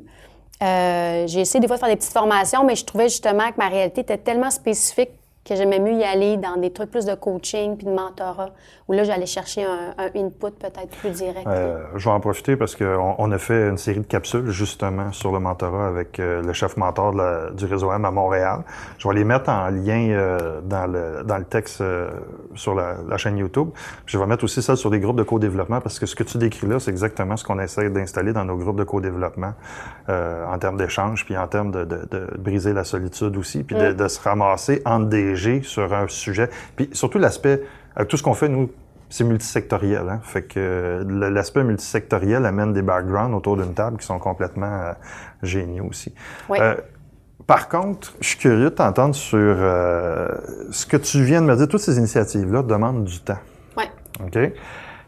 Euh, 0.63 1.27
j'ai 1.27 1.41
essayé 1.41 1.61
des 1.61 1.67
fois 1.67 1.77
de 1.77 1.81
faire 1.81 1.89
des 1.89 1.97
petites 1.97 2.13
formations, 2.13 2.65
mais 2.65 2.77
je 2.77 2.85
trouvais 2.85 3.09
justement 3.09 3.51
que 3.51 3.57
ma 3.59 3.69
réalité 3.69 4.03
était 4.03 4.19
tellement 4.19 4.51
spécifique 4.51 5.11
que 5.45 5.57
j'aimais 5.57 5.81
mieux 5.81 5.95
y 5.95 6.05
aller 6.05 6.37
dans 6.37 6.57
des 6.57 6.71
trucs 6.71 6.91
plus 6.91 7.05
de 7.05 7.15
coaching 7.15 7.77
puis 7.77 7.87
de 7.87 7.93
mentorat, 7.93 8.51
où 8.87 8.93
là, 8.93 9.03
j'allais 9.03 9.27
chercher 9.27 9.65
un, 9.65 9.93
input 10.15 10.53
peut-être 10.59 10.97
plus 11.01 11.11
direct. 11.11 11.47
Euh, 11.47 11.85
je 11.97 12.05
vais 12.05 12.15
en 12.15 12.21
profiter 12.21 12.57
parce 12.57 12.77
qu'on 12.77 13.15
on 13.19 13.33
a 13.33 13.39
fait 13.39 13.69
une 13.69 13.79
série 13.79 14.01
de 14.01 14.07
capsules 14.07 14.51
justement 14.51 15.13
sur 15.13 15.33
le 15.33 15.41
mentorat 15.41 15.89
avec 15.89 16.21
euh, 16.21 16.43
le 16.43 16.53
chef 16.53 16.77
mentor 16.77 17.15
du 17.55 17.65
réseau 17.65 17.93
M 17.93 18.05
à 18.05 18.11
Montréal. 18.13 18.61
Je 18.99 19.09
vais 19.09 19.15
les 19.15 19.25
mettre 19.25 19.51
en 19.51 19.69
lien 19.69 20.11
euh, 20.11 20.61
dans, 20.63 20.87
le, 20.87 21.25
dans 21.25 21.39
le 21.39 21.45
texte 21.45 21.83
sur 22.55 22.75
la, 22.75 23.17
chaîne 23.17 23.37
YouTube. 23.37 23.71
Je 24.07 24.19
vais 24.19 24.27
mettre 24.27 24.45
aussi 24.45 24.63
ça 24.63 24.77
sur 24.77 24.91
des 24.91 25.01
groupes 25.01 25.17
de 25.17 25.23
co-développement 25.23 25.81
parce 25.81 25.99
que 25.99 26.07
ce 26.07 26.15
que 26.15 26.25
tu 26.25 26.39
décris 26.39 26.67
là, 26.67 26.79
c'est 26.79 26.91
exactement 26.91 27.37
ce 27.37 27.45
qu'on 27.45 27.59
essaie 27.59 27.91
d'installer 27.91 28.33
dans 28.33 28.45
nos 28.45 28.57
groupes 28.57 28.79
de 28.79 28.85
co-développement 28.85 29.55
en 30.09 30.59
termes 30.59 30.77
d'échange, 30.77 31.25
puis 31.25 31.37
en 31.37 31.47
termes 31.47 31.71
de, 31.71 31.85
de, 31.85 32.07
de, 32.11 32.27
briser 32.39 32.73
la 32.73 32.85
solitude 32.85 33.37
aussi, 33.37 33.63
puis 33.63 33.77
de, 33.77 33.93
mm. 33.93 33.95
de 33.95 34.09
se 34.09 34.21
ramasser 34.21 34.83
en 34.85 35.01
des 35.01 35.32
sur 35.62 35.93
un 35.93 36.09
sujet. 36.09 36.49
Puis 36.77 36.91
surtout 36.93 37.19
l'aspect, 37.19 37.62
avec 37.97 38.09
tout 38.09 38.17
ce 38.17 38.23
qu'on 38.23 38.35
fait, 38.35 38.49
nous, 38.49 38.71
c'est 39.12 39.25
multisectoriel. 39.25 40.09
Hein? 40.09 40.21
Fait 40.23 40.43
que 40.43 41.05
l'aspect 41.09 41.65
multisectoriel 41.65 42.47
amène 42.47 42.73
des 42.73 42.83
backgrounds 42.83 43.37
autour 43.37 43.57
d'une 43.57 43.75
table 43.75 43.99
qui 43.99 44.07
sont 44.07 44.19
complètement 44.19 44.81
euh, 44.81 44.93
géniaux 45.43 45.87
aussi. 45.91 46.15
Euh, 46.51 46.77
par 47.47 47.69
contre, 47.69 48.15
je 48.21 48.29
suis 48.29 48.39
curieux 48.39 48.71
de 48.71 48.75
t'entendre 48.75 49.15
sur 49.15 49.39
euh, 49.39 50.29
ce 50.71 50.87
que 50.87 50.97
tu 50.97 51.23
viens 51.25 51.43
de 51.43 51.47
me 51.47 51.57
dire. 51.57 51.69
Toutes 51.69 51.81
ces 51.81 51.99
initiatives-là 51.99 52.62
demandent 52.62 53.05
du 53.05 53.21
temps. 53.21 53.39
Oui. 53.77 53.85
OK? 54.25 54.39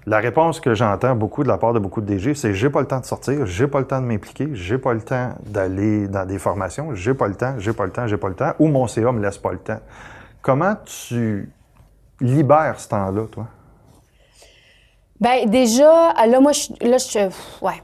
La 0.06 0.18
réponse 0.18 0.60
que 0.60 0.74
j'entends 0.74 1.16
beaucoup 1.16 1.42
de 1.42 1.48
la 1.48 1.56
part 1.56 1.72
de 1.72 1.78
beaucoup 1.78 2.02
de 2.02 2.06
DG, 2.06 2.34
c'est 2.34 2.52
j'ai 2.52 2.68
pas 2.68 2.80
le 2.80 2.86
temps 2.86 3.00
de 3.00 3.06
sortir, 3.06 3.46
j'ai 3.46 3.66
pas 3.66 3.78
le 3.78 3.86
temps 3.86 4.02
de 4.02 4.06
m'impliquer, 4.06 4.50
j'ai 4.52 4.76
pas 4.76 4.92
le 4.92 5.00
temps 5.00 5.30
d'aller 5.46 6.08
dans 6.08 6.26
des 6.26 6.38
formations, 6.38 6.94
j'ai 6.94 7.14
pas 7.14 7.26
le 7.26 7.34
temps, 7.34 7.54
j'ai 7.56 7.72
pas 7.72 7.86
le 7.86 7.90
temps, 7.90 8.06
j'ai 8.06 8.18
pas 8.18 8.28
le 8.28 8.34
temps, 8.34 8.52
ou 8.58 8.68
mon 8.68 8.86
CA 8.86 9.12
me 9.12 9.22
laisse 9.22 9.38
pas 9.38 9.52
le 9.52 9.58
temps. 9.58 9.80
Comment 10.44 10.74
tu 10.84 11.50
libères 12.20 12.78
ce 12.78 12.88
temps-là, 12.88 13.26
toi? 13.32 13.46
Bien, 15.18 15.46
déjà, 15.46 16.12
là, 16.12 16.38
moi, 16.38 16.52
je, 16.52 16.68
là, 16.86 16.98
je, 16.98 17.30
ouais. 17.64 17.82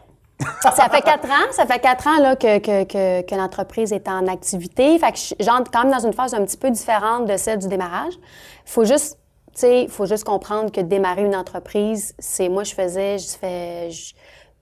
ça 0.60 0.90
fait 0.90 1.00
quatre 1.00 1.26
ans, 1.26 1.52
ça 1.52 1.64
fait 1.64 1.78
quatre 1.78 2.06
ans 2.06 2.18
là, 2.20 2.36
que, 2.36 3.34
l'entreprise 3.34 3.94
est 3.94 4.06
en 4.08 4.26
activité. 4.26 4.98
Fait 4.98 5.12
que 5.12 5.42
j'entre 5.42 5.70
quand 5.70 5.84
même 5.84 5.92
dans 5.92 6.04
une 6.04 6.12
phase 6.12 6.34
un 6.34 6.44
petit 6.44 6.58
peu 6.58 6.70
différente 6.70 7.26
de 7.26 7.38
celle 7.38 7.60
du 7.60 7.68
démarrage. 7.68 8.12
Faut 8.66 8.84
juste, 8.84 9.18
tu 9.54 9.60
sais, 9.60 9.86
faut 9.88 10.04
juste 10.04 10.24
comprendre 10.24 10.70
que 10.70 10.82
démarrer 10.82 11.24
une 11.24 11.36
entreprise, 11.36 12.14
c'est 12.18 12.50
moi, 12.50 12.64
je 12.64 12.74
faisais, 12.74 13.16
je 13.16 13.38
fais, 13.38 13.88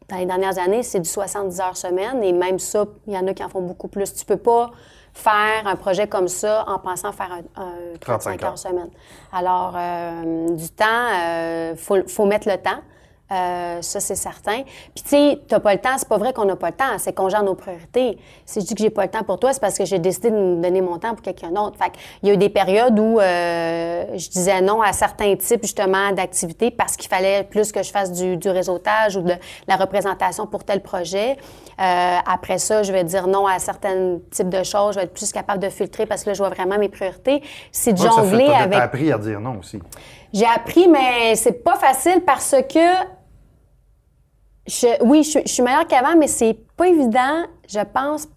dans 0.08 0.18
les 0.18 0.26
dernières 0.26 0.58
années, 0.60 0.84
c'est 0.84 1.00
du 1.00 1.08
70 1.08 1.60
heures 1.60 1.76
semaine. 1.76 2.22
Et 2.22 2.32
même 2.32 2.60
ça, 2.60 2.84
il 3.08 3.14
y 3.14 3.18
en 3.18 3.26
a 3.26 3.34
qui 3.34 3.42
en 3.42 3.48
font 3.48 3.62
beaucoup 3.62 3.88
plus. 3.88 4.14
Tu 4.14 4.24
peux 4.24 4.36
pas 4.36 4.70
faire 5.18 5.66
un 5.66 5.76
projet 5.76 6.06
comme 6.06 6.28
ça 6.28 6.64
en 6.68 6.78
pensant 6.78 7.12
faire 7.12 7.30
un, 7.56 7.98
35 8.00 8.42
heures 8.44 8.58
semaine. 8.58 8.90
Alors, 9.32 9.74
euh, 9.76 10.48
du 10.50 10.70
temps, 10.70 10.84
il 10.84 11.26
euh, 11.26 11.76
faut, 11.76 11.96
faut 12.06 12.24
mettre 12.24 12.48
le 12.48 12.56
temps. 12.56 12.80
Euh, 13.30 13.82
ça, 13.82 14.00
c'est 14.00 14.14
certain. 14.14 14.62
Puis, 14.94 15.04
tu 15.04 15.08
sais, 15.10 15.40
t'as 15.48 15.60
pas 15.60 15.74
le 15.74 15.80
temps. 15.80 15.96
C'est 15.98 16.08
pas 16.08 16.16
vrai 16.16 16.32
qu'on 16.32 16.46
n'a 16.46 16.56
pas 16.56 16.70
le 16.70 16.76
temps. 16.76 16.96
C'est 16.98 17.12
qu'on 17.12 17.28
gère 17.28 17.42
nos 17.42 17.54
priorités. 17.54 18.18
Si 18.46 18.60
je 18.60 18.66
dis 18.66 18.74
que 18.74 18.82
j'ai 18.82 18.90
pas 18.90 19.02
le 19.02 19.10
temps 19.10 19.22
pour 19.22 19.38
toi, 19.38 19.52
c'est 19.52 19.60
parce 19.60 19.76
que 19.76 19.84
j'ai 19.84 19.98
décidé 19.98 20.30
de 20.30 20.36
me 20.36 20.62
donner 20.62 20.80
mon 20.80 20.98
temps 20.98 21.10
pour 21.10 21.20
quelqu'un 21.20 21.50
d'autre. 21.50 21.76
Fait 21.76 21.92
il 22.22 22.28
y 22.28 22.30
a 22.30 22.34
eu 22.34 22.38
des 22.38 22.48
périodes 22.48 22.98
où 22.98 23.20
euh, 23.20 24.04
je 24.16 24.28
disais 24.30 24.62
non 24.62 24.80
à 24.80 24.92
certains 24.92 25.36
types, 25.36 25.62
justement, 25.62 26.12
d'activités 26.12 26.70
parce 26.70 26.96
qu'il 26.96 27.08
fallait 27.08 27.44
plus 27.44 27.70
que 27.70 27.82
je 27.82 27.90
fasse 27.90 28.12
du, 28.12 28.38
du, 28.38 28.48
réseautage 28.48 29.16
ou 29.16 29.20
de 29.20 29.34
la 29.66 29.76
représentation 29.76 30.46
pour 30.46 30.64
tel 30.64 30.80
projet. 30.80 31.36
Euh, 31.80 32.16
après 32.26 32.58
ça, 32.58 32.82
je 32.82 32.92
vais 32.92 33.04
dire 33.04 33.26
non 33.26 33.46
à 33.46 33.58
certains 33.58 34.18
types 34.30 34.48
de 34.48 34.62
choses. 34.62 34.94
Je 34.94 35.00
vais 35.00 35.04
être 35.04 35.12
plus 35.12 35.30
capable 35.32 35.62
de 35.62 35.68
filtrer 35.68 36.06
parce 36.06 36.24
que 36.24 36.30
là, 36.30 36.34
je 36.34 36.38
vois 36.38 36.48
vraiment 36.48 36.78
mes 36.78 36.88
priorités. 36.88 37.42
C'est 37.72 37.92
de 37.92 37.98
jongler 37.98 38.46
avec... 38.46 38.72
T'as 38.72 38.84
appris 38.84 39.12
à 39.12 39.18
dire 39.18 39.38
non 39.40 39.58
aussi. 39.58 39.78
J'ai 40.32 40.46
appris, 40.46 40.88
mais 40.88 41.34
c'est 41.36 41.64
pas 41.64 41.76
facile 41.76 42.22
parce 42.26 42.54
que 42.68 43.17
oui, 45.00 45.22
je, 45.22 45.40
suis 45.46 45.62
meilleure 45.62 45.86
qu'avant, 45.86 46.16
mais 46.16 46.26
c'est 46.26 46.56
pas 46.76 46.88
évident, 46.88 47.44
je 47.68 47.80
pense, 47.80 48.28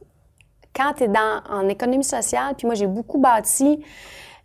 quand 0.74 0.94
tu 0.98 1.04
es 1.04 1.08
dans, 1.08 1.42
en 1.50 1.68
économie 1.68 2.04
sociale. 2.04 2.56
Puis 2.58 2.66
moi, 2.66 2.76
j'ai 2.76 2.88
beaucoup 2.88 3.20
bâti 3.20 3.84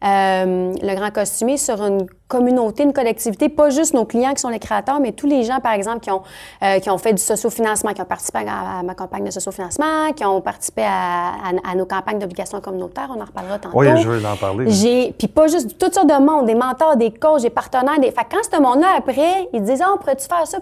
euh, 0.04 0.74
le 0.82 0.94
grand 0.94 1.10
costumier 1.10 1.56
sur 1.56 1.80
une 1.82 2.06
communauté, 2.28 2.82
une 2.82 2.92
collectivité, 2.92 3.48
pas 3.48 3.70
juste 3.70 3.94
nos 3.94 4.04
clients 4.04 4.34
qui 4.34 4.40
sont 4.40 4.48
les 4.48 4.58
créateurs, 4.58 4.98
mais 4.98 5.12
tous 5.12 5.26
les 5.26 5.44
gens, 5.44 5.60
par 5.60 5.72
exemple, 5.72 6.00
qui 6.00 6.10
ont, 6.10 6.22
euh, 6.62 6.80
qui 6.80 6.90
ont 6.90 6.98
fait 6.98 7.12
du 7.12 7.22
sociofinancement, 7.22 7.92
qui 7.92 8.00
ont 8.00 8.06
participé 8.06 8.40
à, 8.48 8.82
ma 8.82 8.94
campagne 8.94 9.24
de 9.24 9.30
sociofinancement, 9.30 10.12
qui 10.14 10.24
ont 10.24 10.40
participé 10.40 10.82
à, 10.84 11.32
à, 11.64 11.74
nos 11.76 11.86
campagnes 11.86 12.18
d'obligations 12.18 12.60
communautaires. 12.60 13.08
On 13.16 13.20
en 13.20 13.24
reparlera 13.24 13.58
tantôt. 13.58 13.78
Oui, 13.78 13.86
je 13.96 14.08
veux 14.08 14.26
en 14.26 14.36
parler. 14.36 14.70
J'ai, 14.70 15.14
puis 15.16 15.28
pas 15.28 15.46
juste 15.46 15.78
toutes 15.78 15.94
sortes 15.94 16.08
de 16.08 16.24
monde, 16.24 16.46
des 16.46 16.54
mentors, 16.54 16.96
des 16.96 17.12
coachs, 17.12 17.42
des 17.42 17.50
partenaires. 17.50 18.00
Des... 18.00 18.10
Fait 18.10 18.26
quand 18.30 18.42
ce 18.42 18.60
monde-là, 18.60 18.88
après, 18.98 19.48
ils 19.52 19.62
disent, 19.62 19.82
oh, 19.86 19.96
pourrais-tu 19.98 20.26
faire 20.26 20.46
ça? 20.46 20.58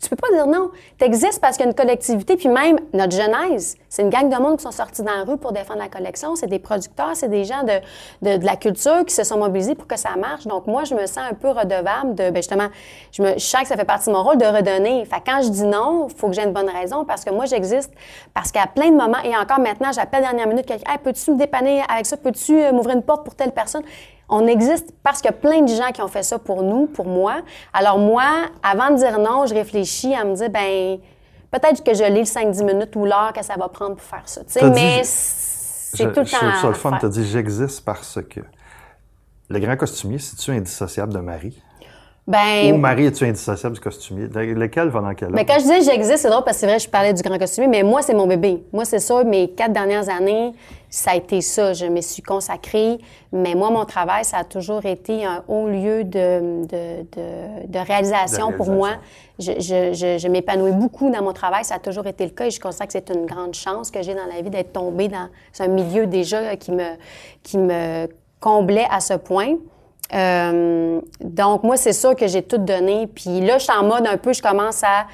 Tu 0.00 0.08
peux 0.08 0.16
pas 0.16 0.30
dire 0.32 0.46
non. 0.46 0.70
Tu 0.98 1.04
existes 1.04 1.40
parce 1.40 1.56
qu'il 1.56 1.66
y 1.66 1.68
a 1.68 1.70
une 1.70 1.76
collectivité, 1.76 2.36
puis 2.36 2.48
même 2.48 2.78
notre 2.94 3.14
genèse, 3.14 3.76
c'est 3.88 4.02
une 4.02 4.10
gang 4.10 4.30
de 4.30 4.40
monde 4.40 4.56
qui 4.56 4.62
sont 4.62 4.70
sortis 4.70 5.02
dans 5.02 5.12
la 5.12 5.24
rue 5.24 5.36
pour 5.36 5.52
défendre 5.52 5.80
la 5.80 5.88
collection. 5.88 6.36
C'est 6.36 6.46
des 6.46 6.58
producteurs, 6.58 7.10
c'est 7.14 7.28
des 7.28 7.44
gens 7.44 7.62
de, 7.64 7.80
de, 8.22 8.38
de, 8.38 8.46
la 8.46 8.56
culture 8.56 9.04
qui 9.04 9.14
se 9.14 9.24
sont 9.24 9.38
mobilisés 9.38 9.74
pour 9.74 9.86
que 9.86 9.98
ça 9.98 10.10
marche. 10.16 10.46
Donc, 10.46 10.66
moi, 10.66 10.84
je 10.84 10.94
me 10.94 10.99
sens 11.06 11.24
un 11.30 11.34
peu 11.34 11.50
redevable 11.50 12.14
de, 12.14 12.30
ben 12.30 12.36
justement, 12.36 12.68
je, 13.12 13.22
me, 13.22 13.34
je 13.34 13.44
sens 13.44 13.62
que 13.62 13.68
ça 13.68 13.76
fait 13.76 13.84
partie 13.84 14.08
de 14.08 14.14
mon 14.14 14.22
rôle 14.22 14.38
de 14.38 14.44
redonner. 14.44 15.04
Fait 15.04 15.22
quand 15.24 15.42
je 15.42 15.48
dis 15.48 15.64
non, 15.64 16.08
il 16.08 16.16
faut 16.16 16.28
que 16.28 16.34
j'ai 16.34 16.44
une 16.44 16.52
bonne 16.52 16.68
raison 16.68 17.04
parce 17.04 17.24
que 17.24 17.30
moi, 17.30 17.46
j'existe 17.46 17.92
parce 18.34 18.52
qu'à 18.52 18.66
plein 18.66 18.90
de 18.90 18.96
moments, 18.96 19.20
et 19.24 19.36
encore 19.36 19.60
maintenant, 19.60 19.92
j'appelle 19.92 20.22
dernière 20.22 20.46
minute 20.46 20.66
quelqu'un, 20.66 20.92
hey, 20.92 20.98
peux-tu 20.98 21.32
me 21.32 21.38
dépanner 21.38 21.82
avec 21.88 22.06
ça? 22.06 22.16
Peux-tu 22.16 22.62
euh, 22.62 22.72
m'ouvrir 22.72 22.96
une 22.96 23.02
porte 23.02 23.24
pour 23.24 23.34
telle 23.34 23.52
personne? 23.52 23.82
On 24.28 24.46
existe 24.46 24.92
parce 25.02 25.20
qu'il 25.20 25.30
y 25.30 25.34
a 25.34 25.36
plein 25.36 25.62
de 25.62 25.68
gens 25.68 25.90
qui 25.92 26.00
ont 26.02 26.08
fait 26.08 26.22
ça 26.22 26.38
pour 26.38 26.62
nous, 26.62 26.86
pour 26.86 27.06
moi. 27.06 27.40
Alors 27.72 27.98
moi, 27.98 28.24
avant 28.62 28.90
de 28.90 28.96
dire 28.96 29.18
non, 29.18 29.46
je 29.46 29.54
réfléchis 29.54 30.14
à 30.14 30.24
me 30.24 30.34
dire, 30.34 30.50
ben 30.50 30.98
peut-être 31.50 31.82
que 31.82 31.94
je 31.94 32.04
lis 32.04 32.20
le 32.20 32.24
5-10 32.24 32.64
minutes 32.64 32.96
ou 32.96 33.04
l'heure 33.04 33.32
que 33.34 33.44
ça 33.44 33.54
va 33.58 33.68
prendre 33.68 33.96
pour 33.96 34.04
faire 34.04 34.22
ça. 34.24 34.42
mais 34.62 35.02
c'est 35.04 36.12
tout 36.12 36.20
le 36.20 36.26
temps. 36.26 36.36
Je 36.40 36.46
trouve 36.46 36.60
ça 36.60 36.68
le 36.68 36.74
fun, 36.74 36.96
tu 36.98 37.06
as 37.06 37.08
dit 37.08 37.26
j'existe 37.26 37.84
parce 37.84 38.18
que. 38.28 38.40
Le 39.50 39.58
grand 39.58 39.76
costumier, 39.76 40.20
c'est-tu 40.20 40.52
indissociable 40.52 41.12
de 41.12 41.18
Marie? 41.18 41.60
Ben, 42.24 42.72
Ou 42.72 42.76
Marie, 42.76 43.06
es-tu 43.06 43.24
indissociable 43.24 43.74
du 43.74 43.80
costumier? 43.80 44.28
Lequel 44.28 44.88
va 44.90 45.00
dans 45.00 45.12
quel 45.14 45.30
Mais 45.30 45.44
quand 45.44 45.54
je 45.54 45.62
disais 45.62 45.80
j'existe, 45.80 46.18
c'est 46.18 46.28
drôle 46.28 46.44
parce 46.44 46.58
que 46.58 46.60
c'est 46.60 46.66
vrai, 46.68 46.78
je 46.78 46.88
parlais 46.88 47.12
du 47.12 47.20
grand 47.20 47.36
costumier, 47.36 47.66
mais 47.66 47.82
moi, 47.82 48.00
c'est 48.02 48.14
mon 48.14 48.28
bébé. 48.28 48.62
Moi, 48.72 48.84
c'est 48.84 49.00
ça, 49.00 49.24
mes 49.24 49.50
quatre 49.50 49.72
dernières 49.72 50.08
années, 50.08 50.52
ça 50.88 51.10
a 51.12 51.16
été 51.16 51.40
ça. 51.40 51.72
Je 51.72 51.86
me 51.86 52.00
suis 52.00 52.22
consacrée. 52.22 52.98
Mais 53.32 53.56
moi, 53.56 53.70
mon 53.70 53.84
travail, 53.84 54.24
ça 54.24 54.36
a 54.36 54.44
toujours 54.44 54.86
été 54.86 55.24
un 55.24 55.42
haut 55.48 55.66
lieu 55.66 56.04
de, 56.04 56.66
de, 56.66 57.02
de, 57.16 57.66
de 57.66 57.78
réalisation, 57.80 58.52
pour 58.52 58.70
moi. 58.70 58.90
Je, 59.40 59.52
je, 59.58 60.18
je, 60.18 60.28
m'épanouis 60.28 60.72
beaucoup 60.72 61.10
dans 61.10 61.24
mon 61.24 61.32
travail. 61.32 61.64
Ça 61.64 61.76
a 61.76 61.78
toujours 61.80 62.06
été 62.06 62.24
le 62.24 62.30
cas 62.30 62.46
et 62.46 62.50
je 62.52 62.60
considère 62.60 62.86
que 62.86 62.92
c'est 62.92 63.10
une 63.10 63.26
grande 63.26 63.54
chance 63.54 63.90
que 63.90 64.00
j'ai 64.02 64.14
dans 64.14 64.26
la 64.32 64.42
vie 64.42 64.50
d'être 64.50 64.72
tombée 64.72 65.08
dans 65.08 65.28
un 65.58 65.66
milieu 65.66 66.06
déjà 66.06 66.54
qui 66.54 66.70
me, 66.70 66.90
qui 67.42 67.58
me 67.58 68.06
comblait 68.40 68.88
à 68.90 69.00
ce 69.00 69.14
point. 69.14 69.54
Euh, 70.12 71.00
donc, 71.20 71.62
moi, 71.62 71.76
c'est 71.76 71.92
sûr 71.92 72.16
que 72.16 72.26
j'ai 72.26 72.42
tout 72.42 72.58
donné. 72.58 73.06
Puis 73.06 73.40
là, 73.40 73.58
je 73.58 73.64
suis 73.64 73.72
en 73.72 73.84
mode 73.84 74.06
un 74.06 74.16
peu, 74.16 74.32
je 74.32 74.42
commence 74.42 74.82
à, 74.82 75.06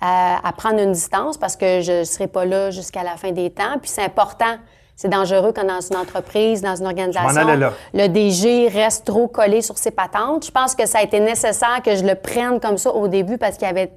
à, 0.00 0.52
prendre 0.52 0.80
une 0.80 0.92
distance 0.92 1.38
parce 1.38 1.56
que 1.56 1.80
je 1.80 2.00
ne 2.00 2.04
serai 2.04 2.26
pas 2.26 2.44
là 2.44 2.70
jusqu'à 2.70 3.02
la 3.02 3.16
fin 3.16 3.32
des 3.32 3.50
temps. 3.50 3.78
Puis 3.80 3.90
c'est 3.90 4.02
important. 4.02 4.56
C'est 4.94 5.08
dangereux 5.08 5.52
quand 5.54 5.64
dans 5.64 5.80
une 5.80 5.96
entreprise, 5.96 6.60
dans 6.60 6.76
une 6.76 6.86
organisation, 6.86 7.72
le 7.94 8.06
DG 8.08 8.68
reste 8.68 9.06
trop 9.06 9.26
collé 9.26 9.62
sur 9.62 9.78
ses 9.78 9.90
patentes. 9.90 10.46
Je 10.46 10.50
pense 10.50 10.74
que 10.74 10.86
ça 10.86 10.98
a 10.98 11.02
été 11.02 11.18
nécessaire 11.18 11.80
que 11.82 11.96
je 11.96 12.04
le 12.04 12.14
prenne 12.14 12.60
comme 12.60 12.76
ça 12.76 12.92
au 12.92 13.08
début 13.08 13.38
parce 13.38 13.56
qu'il 13.56 13.66
y 13.66 13.70
avait 13.70 13.90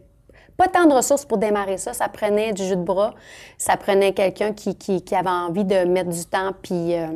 pas 0.58 0.68
tant 0.68 0.86
de 0.86 0.94
ressources 0.94 1.26
pour 1.26 1.38
démarrer 1.38 1.78
ça. 1.78 1.94
Ça 1.94 2.08
prenait 2.08 2.54
du 2.54 2.64
jus 2.64 2.78
de 2.78 2.82
bras. 2.82 3.14
Ça 3.58 3.76
prenait 3.76 4.14
quelqu'un 4.14 4.54
qui, 4.54 4.76
qui, 4.76 5.04
qui, 5.04 5.16
avait 5.16 5.30
envie 5.30 5.66
de 5.66 5.84
mettre 5.84 6.10
du 6.10 6.26
temps 6.26 6.52
puis... 6.62 6.96
Euh, 6.96 7.08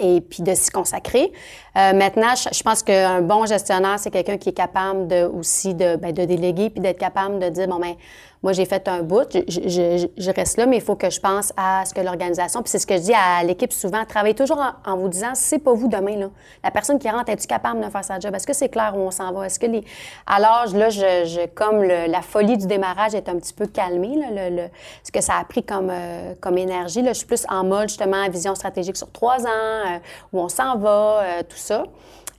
et 0.00 0.20
puis 0.20 0.42
de 0.42 0.54
s'y 0.54 0.70
consacrer. 0.70 1.32
Euh, 1.76 1.92
maintenant, 1.92 2.34
je, 2.34 2.62
pense 2.62 2.82
qu'un 2.82 3.20
bon 3.20 3.46
gestionnaire, 3.46 3.98
c'est 3.98 4.10
quelqu'un 4.10 4.38
qui 4.38 4.48
est 4.48 4.54
capable 4.54 5.06
de 5.06 5.24
aussi 5.24 5.74
de, 5.74 5.96
ben, 5.96 6.12
de 6.12 6.24
déléguer 6.24 6.70
puis 6.70 6.80
d'être 6.80 6.98
capable 6.98 7.38
de 7.38 7.48
dire 7.48 7.68
bon 7.68 7.78
ben 7.78 7.94
moi, 8.44 8.52
j'ai 8.52 8.66
fait 8.66 8.86
un 8.88 9.02
bout, 9.02 9.26
je, 9.48 10.30
reste 10.30 10.58
là, 10.58 10.66
mais 10.66 10.76
il 10.76 10.82
faut 10.82 10.96
que 10.96 11.08
je 11.08 11.18
pense 11.18 11.50
à 11.56 11.86
ce 11.86 11.94
que 11.94 12.02
l'organisation. 12.02 12.60
Puis 12.60 12.70
c'est 12.72 12.78
ce 12.78 12.86
que 12.86 12.94
je 12.94 13.00
dis 13.00 13.14
à 13.14 13.42
l'équipe 13.42 13.72
souvent, 13.72 14.04
travaillez 14.04 14.34
toujours 14.34 14.62
en, 14.84 14.96
vous 14.98 15.08
disant, 15.08 15.30
c'est 15.32 15.60
pas 15.60 15.72
vous 15.72 15.88
demain, 15.88 16.18
là. 16.18 16.26
La 16.62 16.70
personne 16.70 16.98
qui 16.98 17.08
rentre, 17.08 17.30
es-tu 17.30 17.46
capable 17.46 17.82
de 17.82 17.88
faire 17.88 18.04
sa 18.04 18.20
job? 18.20 18.34
Est-ce 18.34 18.46
que 18.46 18.52
c'est 18.52 18.68
clair 18.68 18.92
où 18.94 18.98
on 18.98 19.10
s'en 19.10 19.32
va? 19.32 19.46
Est-ce 19.46 19.58
que 19.58 19.64
les. 19.64 19.82
Alors, 20.26 20.66
là, 20.74 20.90
je, 20.90 21.46
comme 21.54 21.82
la 21.84 22.20
folie 22.20 22.58
du 22.58 22.66
démarrage 22.66 23.14
est 23.14 23.30
un 23.30 23.36
petit 23.36 23.54
peu 23.54 23.66
calmée, 23.66 24.14
là, 24.14 24.50
le, 24.50 24.68
ce 25.02 25.10
que 25.10 25.22
ça 25.22 25.38
a 25.40 25.44
pris 25.44 25.62
comme, 25.62 25.88
euh, 25.90 26.34
comme 26.38 26.58
énergie, 26.58 27.00
là, 27.00 27.14
je 27.14 27.18
suis 27.20 27.26
plus 27.26 27.46
en 27.48 27.64
mode, 27.64 27.88
justement, 27.88 28.28
vision 28.28 28.54
stratégique 28.54 28.98
sur 28.98 29.10
trois 29.10 29.40
ans, 29.46 29.86
euh, 29.86 29.98
où 30.34 30.40
on 30.40 30.50
s'en 30.50 30.76
va, 30.76 31.22
euh, 31.22 31.42
tout 31.48 31.56
ça. 31.56 31.84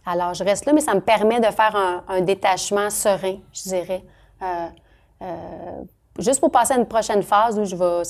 Alors, 0.05 0.35
je 0.35 0.43
reste 0.43 0.67
là, 0.67 0.73
mais 0.73 0.81
ça 0.81 0.93
me 0.93 1.01
permet 1.01 1.39
de 1.39 1.47
faire 1.47 1.75
un, 1.75 2.03
un 2.09 2.21
détachement 2.21 2.91
serein, 2.91 3.37
je 3.51 3.69
dirais. 3.69 4.03
Euh, 5.21 5.83
juste 6.19 6.39
pour 6.39 6.51
passer 6.51 6.73
à 6.73 6.77
une 6.77 6.85
prochaine 6.85 7.23
phase 7.23 7.59
où 7.59 7.65
je 7.65 7.75
vais, 7.75 8.03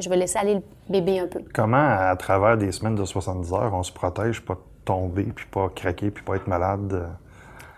je 0.00 0.08
vais 0.08 0.16
laisser 0.16 0.38
aller 0.38 0.54
le 0.54 0.62
bébé 0.88 1.20
un 1.20 1.26
peu. 1.26 1.40
Comment, 1.54 1.96
à 1.98 2.16
travers 2.16 2.56
des 2.56 2.72
semaines 2.72 2.94
de 2.94 3.04
70 3.04 3.52
heures, 3.52 3.74
on 3.74 3.82
se 3.82 3.92
protège 3.92 4.40
pas 4.40 4.56
tomber, 4.84 5.24
puis 5.24 5.46
pas 5.50 5.68
craquer, 5.74 6.10
puis 6.10 6.24
pas 6.24 6.36
être 6.36 6.46
malade? 6.46 7.08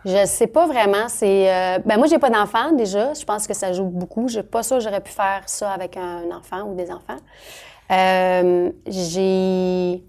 Je 0.04 0.26
sais 0.26 0.48
pas 0.48 0.66
vraiment. 0.66 1.08
C'est 1.08 1.52
euh, 1.52 1.78
ben 1.84 1.96
moi 1.96 2.06
j'ai 2.08 2.18
pas 2.18 2.30
d'enfant 2.30 2.72
déjà. 2.72 3.14
Je 3.14 3.24
pense 3.24 3.46
que 3.46 3.54
ça 3.54 3.72
joue 3.72 3.84
beaucoup. 3.84 4.28
Je 4.28 4.40
pas 4.40 4.62
que 4.62 4.80
j'aurais 4.80 5.00
pu 5.00 5.12
faire 5.12 5.42
ça 5.46 5.70
avec 5.70 5.96
un 5.96 6.30
enfant 6.36 6.62
ou 6.62 6.74
des 6.74 6.90
enfants. 6.90 7.18
Euh, 7.90 8.70
j'ai 8.86 10.02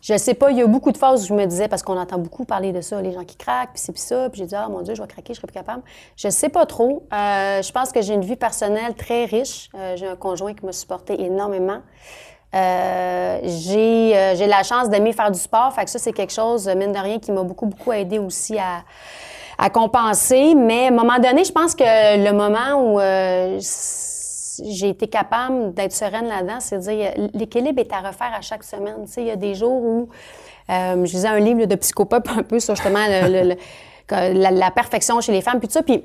je 0.00 0.16
sais 0.16 0.34
pas, 0.34 0.50
il 0.50 0.56
y 0.56 0.62
a 0.62 0.66
beaucoup 0.66 0.92
de 0.92 0.96
phases 0.96 1.24
où 1.24 1.26
je 1.26 1.34
me 1.34 1.44
disais, 1.44 1.68
parce 1.68 1.82
qu'on 1.82 1.98
entend 1.98 2.18
beaucoup 2.18 2.44
parler 2.44 2.72
de 2.72 2.80
ça, 2.80 3.00
les 3.02 3.12
gens 3.12 3.24
qui 3.24 3.36
craquent, 3.36 3.72
puis 3.74 3.82
c'est 3.82 3.92
puis 3.92 4.00
ça, 4.00 4.30
puis 4.30 4.40
j'ai 4.40 4.46
dit, 4.46 4.54
ah 4.54 4.68
mon 4.68 4.80
Dieu, 4.80 4.94
je 4.94 5.02
vais 5.02 5.08
craquer, 5.08 5.34
je 5.34 5.38
serai 5.38 5.46
plus 5.46 5.54
capable. 5.54 5.82
Je 6.16 6.28
sais 6.30 6.48
pas 6.48 6.64
trop. 6.64 7.02
Euh, 7.12 7.62
je 7.62 7.72
pense 7.72 7.92
que 7.92 8.00
j'ai 8.00 8.14
une 8.14 8.24
vie 8.24 8.36
personnelle 8.36 8.94
très 8.94 9.26
riche. 9.26 9.68
Euh, 9.74 9.96
j'ai 9.96 10.06
un 10.06 10.16
conjoint 10.16 10.54
qui 10.54 10.64
m'a 10.64 10.72
supporté 10.72 11.20
énormément. 11.22 11.80
Euh, 12.54 13.38
j'ai, 13.44 14.34
j'ai 14.36 14.46
la 14.46 14.62
chance 14.62 14.88
d'aimer 14.88 15.12
faire 15.12 15.30
du 15.30 15.38
sport, 15.38 15.72
fait 15.72 15.84
que 15.84 15.90
ça, 15.90 15.98
c'est 15.98 16.12
quelque 16.12 16.32
chose, 16.32 16.66
mine 16.68 16.92
de 16.92 16.98
rien, 16.98 17.18
qui 17.18 17.30
m'a 17.30 17.42
beaucoup, 17.42 17.66
beaucoup 17.66 17.92
aidé 17.92 18.18
aussi 18.18 18.58
à, 18.58 18.82
à 19.58 19.70
compenser. 19.70 20.54
Mais 20.54 20.86
à 20.86 20.88
un 20.88 20.92
moment 20.92 21.18
donné, 21.18 21.44
je 21.44 21.52
pense 21.52 21.74
que 21.74 21.84
le 21.84 22.32
moment 22.32 22.94
où 22.94 22.98
j'ai 24.64 24.88
été 24.88 25.08
capable 25.08 25.74
d'être 25.74 25.92
sereine 25.92 26.26
là-dedans, 26.26 26.60
c'est 26.60 26.78
dire 26.78 27.12
l'équilibre 27.34 27.80
est 27.80 27.92
à 27.92 28.00
refaire 28.00 28.32
à 28.36 28.40
chaque 28.40 28.64
semaine. 28.64 29.04
Tu 29.06 29.12
sais, 29.12 29.20
il 29.22 29.26
y 29.28 29.30
a 29.30 29.36
des 29.36 29.54
jours 29.54 29.82
où 29.82 30.08
euh, 30.70 31.04
je 31.04 31.12
lisais 31.12 31.28
un 31.28 31.40
livre 31.40 31.64
de 31.64 31.74
psychopop 31.74 32.28
un 32.36 32.42
peu 32.42 32.60
sur 32.60 32.74
justement 32.74 33.04
le, 33.08 33.54
la, 34.10 34.70
perfection 34.70 35.20
chez 35.20 35.32
les 35.32 35.40
femmes, 35.40 35.58
puis 35.58 35.68
tout 35.68 35.74
ça. 35.74 35.82
Puis 35.82 36.04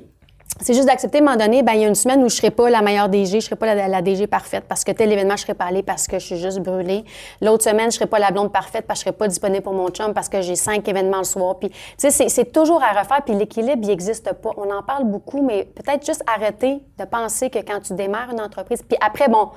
c'est 0.60 0.72
juste 0.72 0.86
d'accepter 0.86 1.18
à 1.18 1.20
un 1.20 1.24
moment 1.24 1.36
donné, 1.36 1.62
ben, 1.62 1.72
il 1.72 1.82
y 1.82 1.84
a 1.84 1.88
une 1.88 1.94
semaine 1.94 2.20
où 2.20 2.28
je 2.28 2.34
ne 2.34 2.38
serai 2.40 2.50
pas 2.50 2.70
la 2.70 2.80
meilleure 2.80 3.10
DG, 3.10 3.40
je 3.40 3.44
serai 3.44 3.56
pas 3.56 3.74
la, 3.74 4.02
DG 4.02 4.26
parfaite 4.26 4.64
parce 4.66 4.84
que 4.84 4.92
tel 4.92 5.12
événement, 5.12 5.36
je 5.36 5.42
serai 5.42 5.54
pas 5.54 5.66
allée 5.66 5.82
parce 5.82 6.06
que 6.06 6.18
je 6.18 6.24
suis 6.24 6.38
juste 6.38 6.60
brûlée. 6.60 7.04
L'autre 7.42 7.64
semaine, 7.64 7.90
je 7.90 7.96
serai 7.96 8.06
pas 8.06 8.18
la 8.18 8.30
blonde 8.30 8.52
parfaite 8.52 8.86
parce 8.86 9.00
que 9.00 9.10
je 9.10 9.10
serai 9.10 9.18
pas 9.18 9.28
disponible 9.28 9.62
pour 9.62 9.74
mon 9.74 9.88
chum 9.90 10.14
parce 10.14 10.30
que 10.30 10.40
j'ai 10.40 10.56
cinq 10.56 10.88
événements 10.88 11.18
le 11.18 11.24
soir. 11.24 11.58
Puis, 11.58 11.68
tu 11.68 12.10
sais, 12.10 12.28
c'est 12.28 12.52
toujours 12.52 12.82
à 12.82 12.98
refaire. 12.98 13.22
Puis 13.24 13.34
l'équilibre, 13.34 13.80
il 13.82 13.88
n'existe 13.88 14.32
pas. 14.32 14.50
On 14.56 14.70
en 14.70 14.82
parle 14.82 15.04
beaucoup, 15.04 15.42
mais 15.42 15.64
peut-être 15.64 16.06
juste 16.06 16.22
arrêter 16.26 16.80
de 16.98 17.04
penser 17.04 17.50
que 17.50 17.58
quand 17.58 17.80
tu 17.80 17.92
démarres 17.94 18.30
une 18.30 18.40
entreprise, 18.40 18.82
puis 18.82 18.96
après, 19.00 19.28
bon, 19.28 19.50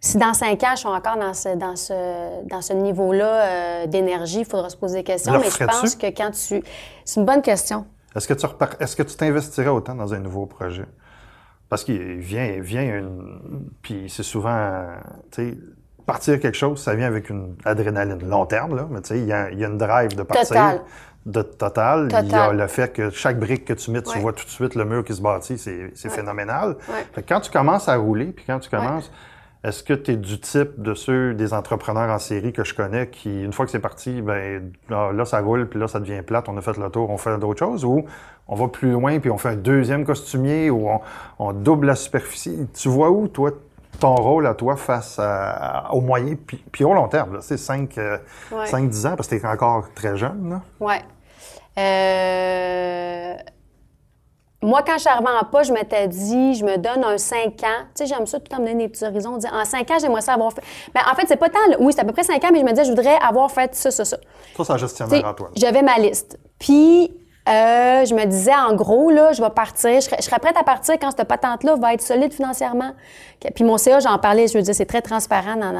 si 0.00 0.18
dans 0.18 0.34
cinq 0.34 0.62
ans, 0.64 0.72
je 0.72 0.80
suis 0.80 0.88
encore 0.88 1.16
dans 1.16 1.34
ce, 1.34 1.56
dans 1.56 1.76
ce, 1.76 2.46
dans 2.46 2.60
ce 2.60 2.74
niveau-là 2.74 3.24
euh, 3.24 3.86
d'énergie, 3.86 4.40
il 4.40 4.46
faudra 4.46 4.68
se 4.68 4.76
poser 4.76 4.98
des 4.98 5.04
questions. 5.04 5.38
mais 5.38 5.50
je 5.50 5.64
pense 5.64 5.94
que 5.94 6.06
quand 6.06 6.30
tu... 6.30 6.62
C'est 7.04 7.20
une 7.20 7.26
bonne 7.26 7.42
question. 7.42 7.86
Est-ce 8.14 8.26
que 8.26 8.34
tu 8.34 8.46
est-ce 8.80 8.96
que 8.96 9.02
tu 9.02 9.16
t'investirais 9.16 9.68
autant 9.68 9.94
dans 9.94 10.14
un 10.14 10.18
nouveau 10.18 10.46
projet? 10.46 10.86
Parce 11.68 11.84
qu'il 11.84 12.18
vient, 12.18 12.60
vient 12.60 12.82
une. 12.82 13.70
Puis 13.82 14.06
c'est 14.08 14.24
souvent. 14.24 14.82
Tu 15.30 15.50
sais, 15.50 15.58
partir 16.04 16.40
quelque 16.40 16.56
chose, 16.56 16.82
ça 16.82 16.94
vient 16.94 17.06
avec 17.06 17.30
une 17.30 17.54
adrénaline 17.64 18.28
long 18.28 18.46
terme, 18.46 18.74
là. 18.74 18.88
Mais 18.90 19.00
tu 19.00 19.08
sais, 19.08 19.20
il 19.20 19.26
y 19.26 19.32
a, 19.32 19.48
une 19.50 19.78
drive 19.78 20.16
de 20.16 20.24
partir. 20.24 20.48
Total. 20.48 20.80
De 21.26 21.42
total. 21.42 22.08
Il 22.24 22.30
y 22.30 22.34
a 22.34 22.52
le 22.52 22.66
fait 22.66 22.92
que 22.92 23.10
chaque 23.10 23.38
brique 23.38 23.66
que 23.66 23.74
tu 23.74 23.90
mets, 23.90 24.02
tu 24.02 24.18
vois 24.18 24.32
tout 24.32 24.44
de 24.44 24.50
suite 24.50 24.74
le 24.74 24.84
mur 24.84 25.04
qui 25.04 25.14
se 25.14 25.22
bâtit, 25.22 25.58
c'est 25.58 26.08
phénoménal. 26.10 26.76
quand 27.28 27.40
tu 27.40 27.50
commences 27.50 27.88
à 27.88 27.96
rouler, 27.96 28.26
puis 28.26 28.44
quand 28.46 28.58
tu 28.58 28.68
commences. 28.68 29.10
Est-ce 29.62 29.82
que 29.82 29.92
tu 29.92 30.12
es 30.12 30.16
du 30.16 30.40
type 30.40 30.80
de 30.80 30.94
ceux 30.94 31.34
des 31.34 31.52
entrepreneurs 31.52 32.08
en 32.08 32.18
série 32.18 32.52
que 32.52 32.64
je 32.64 32.74
connais 32.74 33.08
qui, 33.08 33.44
une 33.44 33.52
fois 33.52 33.66
que 33.66 33.70
c'est 33.70 33.78
parti, 33.78 34.22
ben 34.22 34.72
là, 34.88 35.24
ça 35.26 35.40
roule, 35.40 35.68
puis 35.68 35.78
là, 35.78 35.86
ça 35.86 36.00
devient 36.00 36.22
plate, 36.22 36.48
on 36.48 36.56
a 36.56 36.62
fait 36.62 36.78
le 36.78 36.88
tour, 36.88 37.10
on 37.10 37.18
fait 37.18 37.36
d'autres 37.36 37.58
choses, 37.58 37.84
ou 37.84 38.06
on 38.48 38.54
va 38.54 38.68
plus 38.68 38.92
loin, 38.92 39.20
puis 39.20 39.30
on 39.30 39.36
fait 39.36 39.50
un 39.50 39.56
deuxième 39.56 40.06
costumier, 40.06 40.70
ou 40.70 40.88
on, 41.38 41.52
double 41.52 41.88
la 41.88 41.94
superficie? 41.94 42.68
Tu 42.72 42.88
vois 42.88 43.10
où, 43.10 43.28
toi, 43.28 43.50
ton 43.98 44.14
rôle 44.14 44.46
à 44.46 44.54
toi 44.54 44.76
face 44.76 45.20
au 45.90 46.00
moyen, 46.00 46.36
puis, 46.72 46.84
au 46.84 46.94
long 46.94 47.08
terme, 47.08 47.38
c'est 47.42 47.56
5-10 47.56 47.98
euh, 47.98 48.16
ans, 49.08 49.16
parce 49.16 49.28
que 49.28 49.34
tu 49.34 49.42
es 49.42 49.46
encore 49.46 49.92
très 49.94 50.16
jeune. 50.16 50.62
Oui. 50.80 50.94
Euh 51.76 53.34
moi, 54.62 54.82
quand 54.86 54.94
je 54.94 55.00
suis 55.00 55.08
arrivée 55.08 55.30
en 55.40 55.44
pas, 55.44 55.62
je 55.62 55.72
m'étais 55.72 56.06
dit, 56.06 56.54
je 56.54 56.64
me 56.64 56.76
donne 56.76 57.02
un 57.02 57.16
5 57.16 57.38
ans. 57.38 57.48
Tu 57.52 57.62
sais, 57.94 58.06
j'aime 58.06 58.26
ça 58.26 58.38
tout 58.38 58.44
le 58.50 58.56
temps 58.56 58.62
me 58.62 58.66
donner 58.66 58.84
des 58.84 58.88
petits 58.90 59.04
horizons. 59.04 59.38
Dire, 59.38 59.52
en 59.54 59.64
5 59.64 59.90
ans, 59.90 59.96
j'aimerais 59.98 60.20
ça 60.20 60.34
avoir 60.34 60.52
fait. 60.52 60.62
Mais 60.94 61.00
ben, 61.02 61.10
en 61.10 61.14
fait, 61.14 61.26
c'est 61.26 61.36
pas 61.36 61.48
tant. 61.48 61.58
Oui, 61.78 61.94
c'est 61.94 62.00
à 62.00 62.04
peu 62.04 62.12
près 62.12 62.24
5 62.24 62.44
ans, 62.44 62.48
mais 62.52 62.60
je 62.60 62.64
me 62.64 62.70
disais, 62.70 62.84
je 62.84 62.90
voudrais 62.90 63.16
avoir 63.16 63.50
fait 63.50 63.74
ça, 63.74 63.90
ça, 63.90 64.04
ça. 64.04 64.18
Ça, 64.56 64.64
c'est 64.64 64.78
gestionnaire 64.78 65.26
à 65.26 65.34
toi. 65.34 65.50
J'avais 65.56 65.82
ma 65.82 65.98
liste. 65.98 66.38
Puis, 66.58 67.10
euh, 67.48 68.04
je 68.04 68.14
me 68.14 68.26
disais, 68.26 68.54
en 68.54 68.74
gros, 68.74 69.10
là, 69.10 69.32
je 69.32 69.42
vais 69.42 69.50
partir. 69.50 70.00
Je 70.00 70.00
serais, 70.00 70.38
prête 70.38 70.56
à 70.56 70.62
partir 70.62 70.96
quand 71.00 71.10
cette 71.10 71.26
patente-là 71.26 71.76
va 71.76 71.94
être 71.94 72.02
solide 72.02 72.32
financièrement. 72.32 72.92
Puis 73.54 73.64
mon 73.64 73.78
CA, 73.78 73.98
j'en 74.00 74.18
parlais, 74.18 74.46
je 74.46 74.58
veux 74.58 74.62
dire, 74.62 74.74
c'est 74.74 74.84
très 74.84 75.00
transparent. 75.00 75.56
Non, 75.56 75.72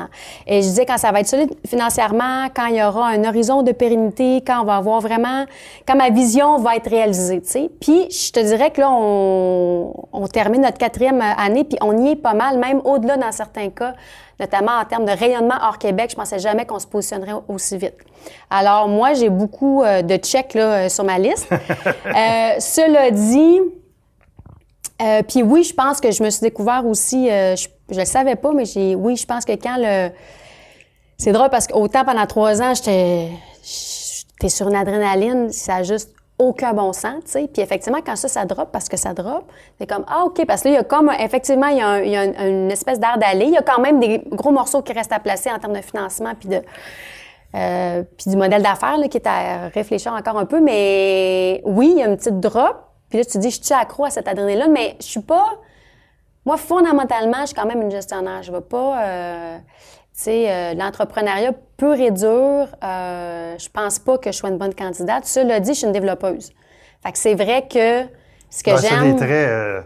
Et 0.46 0.62
je 0.62 0.68
disais, 0.68 0.86
quand 0.86 0.96
ça 0.96 1.12
va 1.12 1.20
être 1.20 1.28
solide 1.28 1.52
financièrement, 1.66 2.46
quand 2.54 2.66
il 2.66 2.76
y 2.76 2.82
aura 2.82 3.08
un 3.08 3.24
horizon 3.24 3.62
de 3.62 3.72
pérennité, 3.72 4.42
quand 4.44 4.62
on 4.62 4.64
va 4.64 4.76
avoir 4.76 5.00
vraiment, 5.00 5.44
quand 5.86 5.96
ma 5.96 6.08
vision 6.08 6.58
va 6.58 6.76
être 6.76 6.88
réalisée, 6.88 7.42
tu 7.42 7.50
sais. 7.50 7.70
Puis 7.80 8.10
je 8.10 8.32
te 8.32 8.40
dirais 8.40 8.70
que 8.70 8.80
là, 8.80 8.88
on, 8.90 9.92
on 10.12 10.26
termine 10.28 10.62
notre 10.62 10.78
quatrième 10.78 11.20
année, 11.20 11.64
puis 11.64 11.78
on 11.82 12.04
y 12.04 12.12
est 12.12 12.16
pas 12.16 12.34
mal, 12.34 12.58
même 12.58 12.80
au-delà 12.84 13.18
dans 13.18 13.32
certains 13.32 13.68
cas 13.68 13.94
notamment 14.40 14.72
en 14.72 14.84
termes 14.84 15.04
de 15.04 15.12
rayonnement 15.12 15.54
hors 15.62 15.78
Québec. 15.78 16.10
Je 16.10 16.16
pensais 16.16 16.38
jamais 16.38 16.64
qu'on 16.64 16.78
se 16.78 16.86
positionnerait 16.86 17.34
aussi 17.46 17.76
vite. 17.76 17.96
Alors, 18.48 18.88
moi, 18.88 19.12
j'ai 19.12 19.28
beaucoup 19.28 19.82
euh, 19.82 20.02
de 20.02 20.16
checks 20.16 20.54
là, 20.54 20.86
euh, 20.86 20.88
sur 20.88 21.04
ma 21.04 21.18
liste. 21.18 21.46
euh, 21.52 22.58
cela 22.58 23.10
dit, 23.10 23.60
puis 25.28 25.42
oui, 25.42 25.62
je 25.62 25.74
pense 25.74 26.00
que 26.00 26.10
je 26.10 26.22
me 26.22 26.30
suis 26.30 26.40
découvert 26.40 26.84
aussi, 26.86 27.28
je, 27.28 27.68
ne 27.90 27.98
le 27.98 28.04
savais 28.04 28.36
pas, 28.36 28.52
mais 28.52 28.64
j'ai, 28.64 28.94
oui, 28.94 29.16
je 29.16 29.26
pense 29.26 29.44
que 29.44 29.52
quand 29.52 29.76
le... 29.78 30.10
C'est 31.16 31.32
drôle 31.32 31.50
parce 31.50 31.66
qu'autant 31.66 32.04
pendant 32.04 32.26
trois 32.26 32.62
ans, 32.62 32.72
j'étais, 32.74 33.28
j'étais 33.62 34.48
sur 34.48 34.68
une 34.68 34.74
adrénaline, 34.74 35.52
ça 35.52 35.76
a 35.76 35.82
juste 35.82 36.14
aucun 36.40 36.72
bon 36.72 36.92
sens, 36.92 37.22
tu 37.24 37.32
sais. 37.32 37.50
Puis 37.52 37.62
effectivement, 37.62 38.00
quand 38.04 38.16
ça, 38.16 38.26
ça 38.26 38.46
drop, 38.46 38.70
parce 38.72 38.88
que 38.88 38.96
ça 38.96 39.12
drop, 39.12 39.44
c'est 39.78 39.86
comme, 39.86 40.04
ah, 40.08 40.24
OK, 40.24 40.44
parce 40.46 40.62
que 40.62 40.68
là, 40.68 40.74
il 40.74 40.76
y 40.76 40.80
a 40.80 40.84
comme, 40.84 41.10
effectivement, 41.18 41.68
il 41.68 41.76
y 41.76 41.82
a, 41.82 42.24
une 42.46 42.70
espèce 42.70 42.98
d'air 42.98 43.18
d'aller. 43.18 43.44
Il 43.44 43.52
y 43.52 43.58
a 43.58 43.62
quand 43.62 43.80
même 43.80 44.00
des 44.00 44.22
gros 44.32 44.50
morceaux 44.50 44.80
qui 44.80 44.92
restent 44.92 45.12
à 45.12 45.20
placer 45.20 45.50
en 45.52 45.58
termes 45.58 45.74
de 45.74 45.82
financement 45.82 46.32
puis 46.38 46.48
de... 46.48 46.62
Euh, 47.56 48.04
puis 48.16 48.30
du 48.30 48.36
modèle 48.36 48.62
d'affaires 48.62 48.96
qui 49.10 49.16
est 49.16 49.26
à 49.26 49.66
réfléchir 49.74 50.12
encore 50.12 50.38
un 50.38 50.46
peu. 50.46 50.60
Mais 50.60 51.60
oui, 51.64 51.90
il 51.94 51.98
y 51.98 52.02
a 52.02 52.06
une 52.06 52.16
petite 52.16 52.38
drop. 52.38 52.76
Puis 53.08 53.18
là, 53.18 53.24
tu 53.24 53.32
te 53.32 53.38
dis, 53.38 53.50
je 53.50 53.60
suis 53.60 53.74
accro 53.74 54.04
à 54.04 54.10
cette 54.10 54.28
adrénaline-là, 54.28 54.68
mais 54.68 54.96
je 55.00 55.06
suis 55.06 55.20
pas. 55.20 55.46
Moi, 56.46 56.56
fondamentalement, 56.56 57.40
je 57.40 57.46
suis 57.46 57.54
quand 57.56 57.66
même 57.66 57.82
une 57.82 57.90
gestionnaire. 57.90 58.42
Je 58.44 58.52
ne 58.52 58.56
veux 58.56 58.62
pas. 58.62 59.02
Euh, 59.02 59.58
sais, 60.20 60.50
euh, 60.50 60.74
l'entrepreneuriat 60.74 61.52
pur 61.76 61.94
et 61.94 62.10
dur, 62.10 62.28
euh, 62.82 63.54
je 63.58 63.68
pense 63.68 63.98
pas 63.98 64.18
que 64.18 64.32
je 64.32 64.36
sois 64.36 64.50
une 64.50 64.58
bonne 64.58 64.74
candidate. 64.74 65.24
Cela 65.26 65.60
dit, 65.60 65.72
je 65.72 65.78
suis 65.78 65.86
une 65.86 65.92
développeuse. 65.92 66.52
Fait 67.02 67.12
que 67.12 67.18
c'est 67.18 67.34
vrai 67.34 67.66
que 67.68 68.04
ce 68.50 68.62
que 68.62 68.76
j'aime. 68.76 69.16
Euh, 69.22 69.82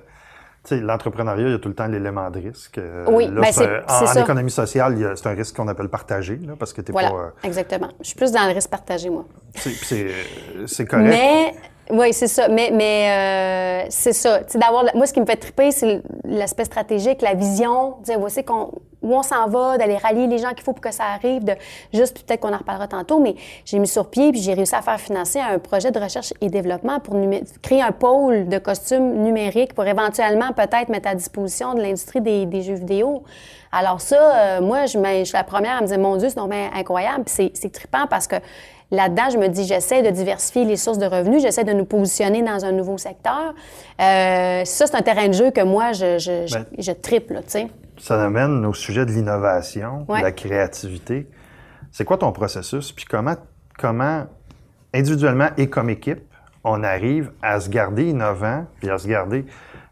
l'entrepreneuriat, 0.72 1.46
il 1.46 1.52
y 1.52 1.54
a 1.54 1.58
tout 1.58 1.68
le 1.68 1.74
temps 1.74 1.86
l'élément 1.86 2.30
de 2.30 2.40
risque. 2.40 2.78
Euh, 2.78 3.04
oui, 3.08 3.28
ben 3.28 3.44
c'est, 3.52 3.68
en, 3.88 4.06
en, 4.06 4.22
économie 4.22 4.50
sociale, 4.50 5.14
c'est 5.16 5.26
un 5.26 5.34
risque 5.34 5.56
qu'on 5.56 5.68
appelle 5.68 5.88
partagé, 5.88 6.36
là, 6.36 6.54
parce 6.58 6.72
que 6.72 6.80
tu 6.80 6.92
voilà, 6.92 7.10
pas... 7.10 7.16
Euh, 7.16 7.30
exactement. 7.42 7.88
Je 8.00 8.06
suis 8.08 8.16
plus 8.16 8.32
dans 8.32 8.46
le 8.46 8.54
risque 8.54 8.70
partagé, 8.70 9.10
moi. 9.10 9.24
C'est, 9.54 10.86
correct. 10.86 11.04
Mais 11.04 11.54
oui, 11.90 12.12
c'est 12.12 12.28
ça. 12.28 12.48
Mais, 12.48 12.70
mais 12.72 13.84
euh, 13.84 13.86
c'est 13.90 14.14
ça. 14.14 14.40
d'avoir, 14.54 14.84
moi, 14.94 15.06
ce 15.06 15.12
qui 15.12 15.20
me 15.20 15.26
fait 15.26 15.36
triper, 15.36 15.70
c'est 15.70 16.02
l'aspect 16.24 16.64
stratégique, 16.64 17.20
la 17.20 17.34
vision, 17.34 17.96
dire 18.02 18.18
voici 18.18 18.44
qu'on, 18.44 18.72
où 19.04 19.14
on 19.14 19.22
s'en 19.22 19.46
va, 19.48 19.78
d'aller 19.78 19.96
rallier 19.96 20.26
les 20.26 20.38
gens 20.38 20.50
qu'il 20.50 20.62
faut 20.62 20.72
pour 20.72 20.82
que 20.82 20.92
ça 20.92 21.04
arrive, 21.04 21.44
de 21.44 21.52
juste 21.92 22.24
peut-être 22.24 22.40
qu'on 22.40 22.52
en 22.52 22.58
reparlera 22.58 22.88
tantôt, 22.88 23.20
mais 23.20 23.36
j'ai 23.64 23.78
mis 23.78 23.86
sur 23.86 24.08
pied 24.10 24.32
puis 24.32 24.40
j'ai 24.40 24.54
réussi 24.54 24.74
à 24.74 24.82
faire 24.82 24.98
financer 24.98 25.38
un 25.38 25.58
projet 25.58 25.90
de 25.90 25.98
recherche 26.00 26.32
et 26.40 26.48
développement 26.48 27.00
pour 27.00 27.14
créer 27.62 27.82
un 27.82 27.92
pôle 27.92 28.48
de 28.48 28.58
costumes 28.58 29.22
numériques 29.22 29.74
pour 29.74 29.86
éventuellement 29.86 30.52
peut-être 30.52 30.88
mettre 30.88 31.08
à 31.08 31.14
disposition 31.14 31.74
de 31.74 31.82
l'industrie 31.82 32.20
des, 32.20 32.46
des, 32.46 32.62
jeux 32.62 32.74
vidéo. 32.74 33.22
Alors 33.70 34.00
ça, 34.00 34.16
euh, 34.16 34.60
moi, 34.60 34.86
je, 34.86 34.98
je, 34.98 35.24
suis 35.24 35.36
la 35.36 35.44
première 35.44 35.78
à 35.78 35.80
me 35.82 35.86
dire, 35.86 35.98
mon 35.98 36.16
Dieu, 36.16 36.28
c'est 36.28 36.40
incroyable. 36.74 37.24
Puis 37.24 37.50
c'est 37.54 37.72
trippant 37.72 38.06
parce 38.08 38.26
que 38.26 38.36
Là-dedans, 38.90 39.30
je 39.32 39.38
me 39.38 39.48
dis, 39.48 39.64
j'essaie 39.64 40.02
de 40.02 40.10
diversifier 40.10 40.64
les 40.64 40.76
sources 40.76 40.98
de 40.98 41.06
revenus, 41.06 41.42
j'essaie 41.42 41.64
de 41.64 41.72
nous 41.72 41.84
positionner 41.84 42.42
dans 42.42 42.64
un 42.64 42.72
nouveau 42.72 42.98
secteur. 42.98 43.54
Euh, 44.00 44.64
ça, 44.64 44.86
c'est 44.86 44.94
un 44.94 45.02
terrain 45.02 45.28
de 45.28 45.32
jeu 45.32 45.50
que 45.50 45.62
moi, 45.62 45.92
je, 45.92 46.18
je, 46.18 46.54
ben, 46.54 46.94
triple, 47.00 47.36
tu 47.36 47.42
sais. 47.50 47.66
Ça 47.98 48.22
amène 48.22 48.64
au 48.66 48.74
sujet 48.74 49.07
de 49.07 49.12
l'innovation, 49.12 50.04
de 50.09 50.22
la 50.22 50.33
créativité. 50.33 51.28
C'est 51.92 52.04
quoi 52.04 52.18
ton 52.18 52.33
processus? 52.33 52.92
Puis 52.92 53.04
comment, 53.04 53.37
comment, 53.78 54.26
individuellement 54.92 55.50
et 55.57 55.68
comme 55.68 55.90
équipe, 55.90 56.22
on 56.64 56.83
arrive 56.83 57.33
à 57.42 57.61
se 57.61 57.68
garder 57.68 58.09
innovant, 58.09 58.66
puis 58.80 58.90
à 58.90 58.98
se 58.98 59.07
garder 59.07 59.44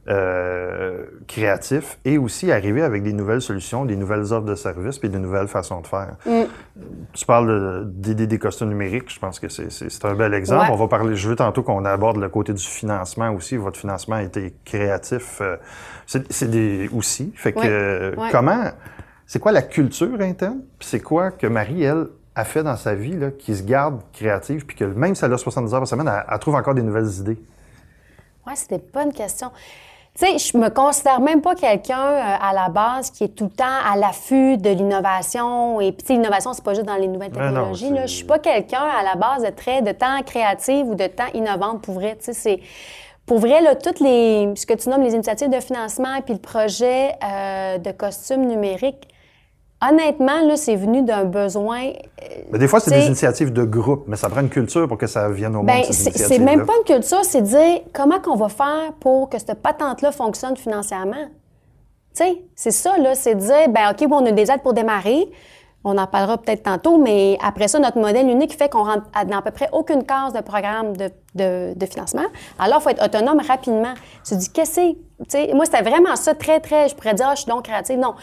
euh, 0.09 1.05
créatif 1.29 1.99
et 2.05 2.19
aussi 2.19 2.51
arriver 2.51 2.83
avec 2.83 3.05
des 3.05 3.13
nouvelles 3.13 3.41
solutions, 3.41 3.85
des 3.85 3.95
nouvelles 3.95 4.33
offres 4.33 4.47
de 4.47 4.57
services 4.57 4.99
puis 4.99 5.09
des 5.09 5.19
nouvelles 5.19 5.47
façons 5.47 5.81
de 5.81 5.87
faire. 5.87 6.17
Mm. 6.27 6.43
Tu 7.13 7.25
parles 7.25 7.89
d'aider 7.93 8.27
des 8.27 8.39
costumes 8.39 8.71
numériques, 8.71 9.13
je 9.13 9.21
pense 9.21 9.39
que 9.39 9.49
c'est 9.49 10.05
un 10.05 10.15
bel 10.15 10.35
exemple. 10.35 10.71
On 10.73 10.77
va 10.77 10.89
parler, 10.89 11.15
je 11.15 11.29
veux 11.29 11.37
tantôt 11.37 11.63
qu'on 11.63 11.85
aborde 11.85 12.17
le 12.17 12.29
côté 12.29 12.53
du 12.53 12.65
financement 12.65 13.31
aussi. 13.31 13.57
Votre 13.57 13.79
financement 13.79 14.17
a 14.17 14.23
été 14.25 14.55
créatif. 14.65 15.41
Euh, 15.41 15.57
c'est 16.07 16.51
des 16.51 16.91
aussi. 16.93 17.33
Fait 17.37 17.53
que 17.53 18.17
comment, 18.33 18.65
c'est 19.27 19.39
quoi 19.39 19.53
la 19.53 19.63
culture 19.63 20.21
interne? 20.21 20.63
Puis 20.81 20.89
c'est 20.89 21.01
quoi 21.01 21.31
que 21.31 21.47
Marie, 21.47 21.85
elle, 21.85 22.09
a 22.35 22.45
fait 22.45 22.63
dans 22.63 22.77
sa 22.77 22.95
vie 22.95 23.17
là, 23.17 23.31
qui 23.31 23.55
se 23.55 23.63
garde 23.63 24.01
créative 24.13 24.65
puis 24.65 24.77
que 24.77 24.85
même 24.85 25.15
si 25.15 25.25
elle 25.25 25.33
a 25.33 25.39
70 25.39 25.75
heures 25.75 25.81
par 25.81 25.87
semaine, 25.87 26.09
elle, 26.09 26.25
elle 26.29 26.39
trouve 26.39 26.55
encore 26.55 26.75
des 26.75 26.83
nouvelles 26.83 27.11
idées? 27.21 27.39
Oui, 28.47 28.53
c'était 28.57 28.79
pas 28.79 29.05
une 29.05 29.13
question. 29.13 29.53
Tu 30.19 30.27
sais, 30.27 30.39
je 30.39 30.59
me 30.59 30.69
considère 30.69 31.21
même 31.21 31.41
pas 31.41 31.55
quelqu'un 31.55 31.99
euh, 31.99 32.37
à 32.39 32.53
la 32.53 32.69
base 32.69 33.11
qui 33.11 33.25
est 33.25 33.35
tout 33.35 33.45
le 33.45 33.51
temps 33.51 33.65
à 33.65 33.97
l'affût 33.97 34.59
de 34.59 34.69
l'innovation. 34.69 35.81
Et 35.81 35.93
puis, 35.93 36.15
l'innovation, 36.15 36.53
c'est 36.53 36.63
pas 36.63 36.75
juste 36.75 36.87
dans 36.87 36.97
les 36.97 37.09
nouvelles 37.09 37.33
technologies. 37.33 37.89
là. 37.91 38.07
Je 38.07 38.15
suis 38.17 38.27
pas 38.27 38.39
quelqu'un 38.39 38.83
à 38.83 39.03
la 39.03 39.15
base 39.15 39.43
de 39.43 39.49
très 39.49 39.81
de 39.81 39.91
temps 39.93 40.21
créative 40.27 40.87
ou 40.87 40.95
de 40.95 41.07
temps 41.07 41.29
innovante 41.33 41.81
pour 41.81 41.95
vrai. 41.95 42.17
Tu 42.19 42.27
sais, 42.27 42.33
c'est 42.35 42.61
pour 43.25 43.39
vrai 43.39 43.63
là, 43.63 43.75
toutes 43.75 44.01
les 44.01 44.53
ce 44.55 44.67
que 44.67 44.75
tu 44.75 44.91
nommes 44.91 45.03
les 45.03 45.15
initiatives 45.15 45.49
de 45.49 45.61
financement 45.61 46.15
et 46.17 46.21
puis 46.23 46.35
le 46.35 46.41
projet 46.41 47.13
euh, 47.25 47.79
de 47.79 47.91
costume 47.93 48.47
numérique 48.47 49.09
Honnêtement, 49.85 50.43
là, 50.47 50.57
c'est 50.57 50.77
venu 50.77 51.03
d'un 51.03 51.25
besoin. 51.25 51.87
Euh, 51.87 52.25
mais 52.53 52.59
des 52.59 52.69
fois, 52.69 52.79
c'est 52.79 52.93
des 52.93 53.07
initiatives 53.07 53.53
de 53.53 53.65
groupe, 53.65 54.05
mais 54.07 54.17
ça 54.17 54.29
prend 54.29 54.41
une 54.41 54.49
culture 54.49 54.87
pour 54.87 54.97
que 54.97 55.09
ça 55.09 55.29
vienne 55.29 55.57
au 55.57 55.63
ben, 55.63 55.79
monde. 55.79 55.93
C'est 55.93 56.39
même 56.39 56.65
pas 56.65 56.75
une 56.79 56.95
culture, 56.95 57.25
c'est 57.25 57.43
dire 57.43 57.81
comment 57.93 58.21
qu'on 58.21 58.37
va 58.37 58.49
faire 58.49 58.93
pour 59.01 59.29
que 59.29 59.39
cette 59.39 59.61
patente-là 59.61 60.13
fonctionne 60.13 60.57
financièrement. 60.57 61.27
Tu 62.15 62.25
sais, 62.25 62.43
c'est 62.55 62.71
ça, 62.71 62.97
là, 62.99 63.15
c'est 63.15 63.35
dire, 63.35 63.69
ben 63.71 63.91
OK, 63.91 64.07
bon, 64.09 64.23
on 64.23 64.27
a 64.27 64.33
des 64.33 64.51
aides 64.51 64.63
pour 64.63 64.73
démarrer. 64.75 65.29
On 65.85 65.99
en 65.99 66.07
parlera 66.07 66.39
peut-être 66.39 66.63
tantôt, 66.63 66.97
mais 66.97 67.37
après 67.43 67.67
ça, 67.67 67.81
notre 67.81 67.99
modèle 67.99 68.29
unique 68.29 68.57
fait 68.57 68.69
qu'on 68.69 68.85
rentre 68.85 69.03
dans 69.27 69.39
à 69.39 69.43
peu 69.43 69.51
près 69.51 69.69
aucune 69.73 70.05
case 70.05 70.33
de 70.33 70.41
programme 70.41 70.97
de, 70.97 71.11
de, 71.35 71.75
de 71.75 71.87
financement. 71.87 72.23
Alors, 72.59 72.79
il 72.79 72.83
faut 72.83 72.91
être 72.91 73.05
autonome 73.05 73.41
rapidement. 73.41 73.95
Tu 74.25 74.35
te 74.35 74.39
dis, 74.39 74.51
qu'est-ce 74.51 74.95
moi, 75.55 75.65
c'était 75.65 75.83
vraiment 75.83 76.17
ça, 76.17 76.35
très, 76.35 76.61
très, 76.61 76.89
je 76.89 76.95
pourrais 76.95 77.15
dire, 77.15 77.27
ah, 77.29 77.35
je 77.35 77.43
suis 77.43 77.51
donc 77.51 77.65
créative. 77.65 77.99
Non. 77.99 78.15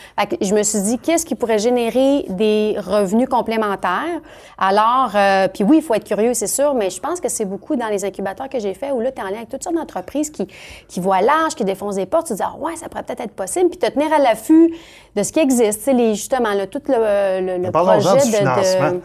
je 0.41 0.53
me 0.53 0.63
suis 0.63 0.81
dit, 0.81 0.99
qu'est-ce 0.99 1.25
qui 1.25 1.35
pourrait 1.35 1.59
générer 1.59 2.25
des 2.29 2.75
revenus 2.77 3.27
complémentaires? 3.27 4.21
Alors, 4.57 5.11
euh, 5.15 5.47
puis 5.47 5.63
oui, 5.63 5.77
il 5.77 5.81
faut 5.81 5.93
être 5.93 6.05
curieux, 6.05 6.33
c'est 6.33 6.47
sûr, 6.47 6.73
mais 6.73 6.89
je 6.89 6.99
pense 6.99 7.19
que 7.19 7.29
c'est 7.29 7.45
beaucoup 7.45 7.75
dans 7.75 7.87
les 7.87 8.05
incubateurs 8.05 8.49
que 8.49 8.59
j'ai 8.59 8.73
fait 8.73 8.91
où 8.91 8.99
là, 8.99 9.11
tu 9.11 9.21
es 9.21 9.23
en 9.23 9.27
lien 9.27 9.37
avec 9.37 9.49
toutes 9.49 9.63
sortes 9.63 9.75
d'entreprises 9.75 10.29
qui, 10.29 10.47
qui 10.87 10.99
voient 10.99 11.21
l'âge, 11.21 11.55
qui 11.55 11.63
défoncent 11.63 11.95
des 11.95 12.05
portes. 12.05 12.27
Tu 12.27 12.33
te 12.33 12.37
dis, 12.37 12.43
ah, 12.45 12.55
ouais, 12.59 12.75
ça 12.75 12.89
pourrait 12.89 13.03
peut-être 13.03 13.21
être 13.21 13.35
possible. 13.35 13.69
Puis 13.69 13.79
te 13.79 13.87
tenir 13.87 14.11
à 14.13 14.19
l'affût 14.19 14.73
de 15.15 15.23
ce 15.23 15.31
qui 15.31 15.39
existe. 15.39 15.87
Les, 15.87 16.15
justement, 16.15 16.53
là, 16.53 16.67
tout 16.67 16.81
le, 16.87 17.57
le, 17.57 17.71
projet 17.71 18.15
de 18.15 19.01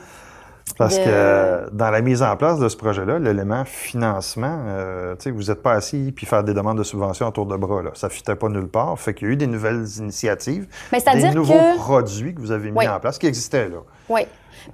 parce 0.78 0.98
que 0.98 1.70
dans 1.72 1.90
la 1.90 2.00
mise 2.00 2.22
en 2.22 2.36
place 2.36 2.58
de 2.58 2.68
ce 2.68 2.76
projet-là, 2.76 3.18
l'élément 3.18 3.64
financement, 3.64 4.58
euh, 4.66 5.14
vous 5.26 5.44
n'êtes 5.44 5.62
pas 5.62 5.72
assis 5.72 6.12
puis 6.14 6.26
faire 6.26 6.42
des 6.42 6.54
demandes 6.54 6.78
de 6.78 6.82
subventions 6.82 7.28
autour 7.28 7.46
de 7.46 7.56
bras. 7.56 7.82
Là. 7.82 7.90
Ça 7.94 8.08
ne 8.08 8.12
fitait 8.12 8.34
pas 8.34 8.48
nulle 8.48 8.68
part. 8.68 8.98
Fait 8.98 9.14
qu'il 9.14 9.28
y 9.28 9.30
a 9.30 9.34
eu 9.34 9.36
des 9.36 9.46
nouvelles 9.46 9.86
initiatives, 9.98 10.66
des 10.92 11.30
nouveaux 11.30 11.74
produits 11.76 12.34
que 12.34 12.40
vous 12.40 12.50
avez 12.50 12.70
mis 12.70 12.88
en 12.88 12.98
place 12.98 13.18
qui 13.18 13.26
existaient 13.26 13.68
là. 13.68 13.78
Oui. 14.08 14.22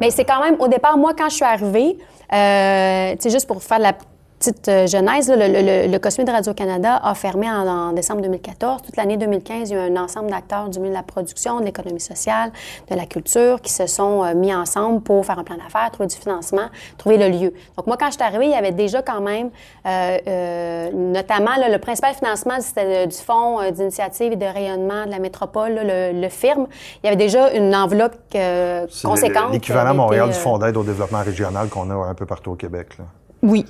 Mais 0.00 0.11
c'est 0.11 0.24
quand 0.24 0.42
même, 0.42 0.57
au 0.61 0.68
départ, 0.68 0.96
moi, 0.96 1.12
quand 1.16 1.29
je 1.29 1.35
suis 1.35 1.44
arrivée, 1.44 1.98
euh, 2.33 3.16
juste 3.24 3.46
pour 3.46 3.62
faire 3.62 3.81
la 3.81 3.92
petite 4.40 4.68
euh, 4.68 4.87
genèse, 4.87 5.29
le, 5.31 5.37
le, 5.37 5.92
le, 5.92 5.98
de 5.98 6.31
Radio-Canada 6.33 6.98
a 7.03 7.14
fermé 7.14 7.48
en, 7.48 7.92
décembre 7.92 8.22
2014. 8.22 8.81
Toute 8.83 8.96
l'année 8.96 9.18
2015, 9.18 9.68
il 9.68 9.76
y 9.76 9.79
a 9.79 9.87
eu 9.87 9.90
un 9.90 10.03
ensemble 10.03 10.31
d'acteurs 10.31 10.70
du 10.70 10.79
milieu 10.79 10.90
de 10.90 10.96
la 10.96 11.03
production, 11.03 11.61
de 11.61 11.66
l'économie 11.66 12.00
sociale, 12.00 12.50
de 12.90 12.96
la 12.96 13.05
culture 13.05 13.61
qui 13.61 13.70
se 13.70 13.87
sont 13.87 14.24
euh, 14.24 14.35
mis 14.35 14.55
ensemble 14.55 15.03
pour 15.03 15.24
faire 15.26 15.38
un 15.38 15.44
plan 15.44 15.57
d'affaires, 15.57 15.90
trouver 15.90 16.07
du 16.07 16.16
financement, 16.16 16.68
trouver 16.96 17.18
le 17.18 17.29
lieu. 17.29 17.53
Donc, 17.76 17.87
moi, 17.87 17.98
quand 17.98 18.07
je 18.07 18.12
suis 18.12 18.22
arrivée, 18.22 18.46
il 18.46 18.53
y 18.53 18.55
avait 18.55 18.72
déjà 18.72 19.03
quand 19.03 19.20
même, 19.20 19.50
euh, 19.87 20.90
notamment, 20.92 21.50
le 21.59 21.79
principal 21.79 22.14
financement, 22.14 22.61
c'était 22.61 23.07
du 23.07 23.16
Fonds 23.16 23.70
d'initiative 23.70 24.33
et 24.33 24.37
de 24.37 24.46
rayonnement 24.46 25.05
de 25.05 25.11
la 25.11 25.18
métropole, 25.18 25.74
le, 25.74 26.18
le, 26.18 26.29
FIRM. 26.31 26.66
Il 27.03 27.07
y 27.07 27.09
avait 27.09 27.16
déjà 27.16 27.53
une 27.53 27.74
enveloppe 27.74 28.16
conséquente. 29.03 29.53
L'équivalent 29.53 29.94
Montréal 29.94 30.29
du 30.29 30.35
Fonds 30.35 30.57
d'aide 30.59 30.79
au 30.79 30.83
développement 30.83 31.22
régional 31.22 31.68
qu'on 31.68 31.90
a 31.90 31.94
un 31.94 32.14
peu 32.14 32.24
partout 32.24 32.53
au 32.53 32.57
Québec. 32.57 32.96
Là. 32.98 33.05
Oui, 33.42 33.64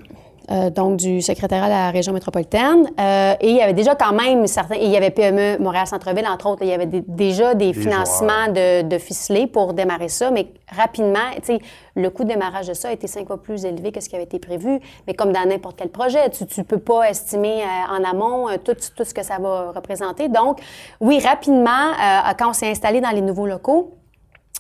euh, 0.51 0.69
donc 0.69 0.97
du 0.97 1.23
secrétariat 1.23 1.67
de 1.67 1.71
la 1.71 1.91
région 1.91 2.13
métropolitaine. 2.13 2.91
Euh, 2.99 3.35
et 3.41 3.51
il 3.51 3.57
y 3.57 3.61
avait 3.61 3.73
déjà 3.73 3.95
quand 3.95 4.13
même 4.13 4.47
certains, 4.49 4.75
il 4.75 4.91
y 4.91 4.97
avait 4.97 5.11
PME 5.11 5.59
Montréal-Centreville, 5.59 6.27
entre 6.27 6.49
autres, 6.49 6.63
il 6.63 6.69
y 6.69 6.73
avait 6.73 6.87
déjà 6.87 7.55
des, 7.55 7.73
financements 7.73 8.49
de, 8.49 8.83
de 8.83 8.99
ficelés 8.99 9.47
pour 9.47 9.75
démarrer 9.75 10.09
ça, 10.09 10.33
mais 10.33 10.49
rapidement, 10.69 11.19
tu 11.37 11.55
sais, 11.55 11.59
le 11.95 12.11
coût 12.11 12.25
de 12.25 12.31
démarrage 12.31 12.67
de 12.67 12.75
ça 12.75 12.89
a 12.89 12.93
été 12.93 13.07
cinq 13.07 13.29
fois 13.29 13.41
plus 13.41 13.65
élevé 13.65 13.93
que 13.93 14.01
ce 14.01 14.09
qui 14.09 14.17
avait 14.17 14.25
été 14.25 14.41
prévu. 14.41 14.81
Mais 15.07 15.15
comme 15.15 15.33
dans 15.33 15.47
n'importe 15.49 15.77
quel 15.77 15.91
projet, 15.91 16.29
tu 16.31 16.45
ne 16.45 16.65
peux 16.65 16.79
pas 16.79 17.09
estimer 17.09 17.63
euh, 17.63 17.97
en 17.97 18.03
amont 18.03 18.49
tout, 18.65 18.75
tout, 18.97 19.05
ce 19.05 19.15
que 19.15 19.23
ça 19.23 19.39
va 19.39 19.71
représenter. 19.71 20.29
Donc, 20.29 20.61
oui, 21.01 21.21
rapidement, 21.21 21.93
quand 22.39 22.51
on 22.51 22.53
s'est 22.53 22.71
installé 22.71 23.01
dans 23.01 23.11
les 23.11 23.21
nouveaux 23.21 23.47
locaux, 23.47 24.00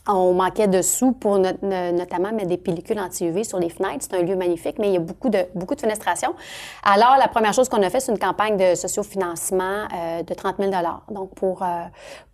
on 0.06 0.32
manquait 0.34 0.68
de 0.68 0.82
sous 0.82 1.12
pour 1.12 1.38
notamment 1.38 2.32
mettre 2.32 2.48
des 2.48 2.56
pellicules 2.56 2.98
anti-UV 2.98 3.44
sur 3.44 3.58
les 3.58 3.68
fenêtres. 3.68 4.06
C'est 4.10 4.16
un 4.16 4.22
lieu 4.22 4.36
magnifique, 4.36 4.76
mais 4.78 4.88
il 4.88 4.94
y 4.94 4.96
a 4.96 5.00
beaucoup 5.00 5.28
de, 5.28 5.46
beaucoup 5.54 5.74
de 5.74 5.80
fenestration. 5.80 6.34
Alors, 6.82 7.16
la 7.18 7.28
première 7.28 7.52
chose 7.52 7.68
qu'on 7.68 7.82
a 7.82 7.90
fait, 7.90 8.00
c'est 8.00 8.12
une 8.12 8.18
campagne 8.18 8.56
de 8.56 8.74
sociofinancement 8.74 9.86
euh, 9.94 10.22
de 10.22 10.34
30 10.34 10.56
000 10.58 10.70
Donc, 11.10 11.34
pour, 11.34 11.62
euh, 11.62 11.66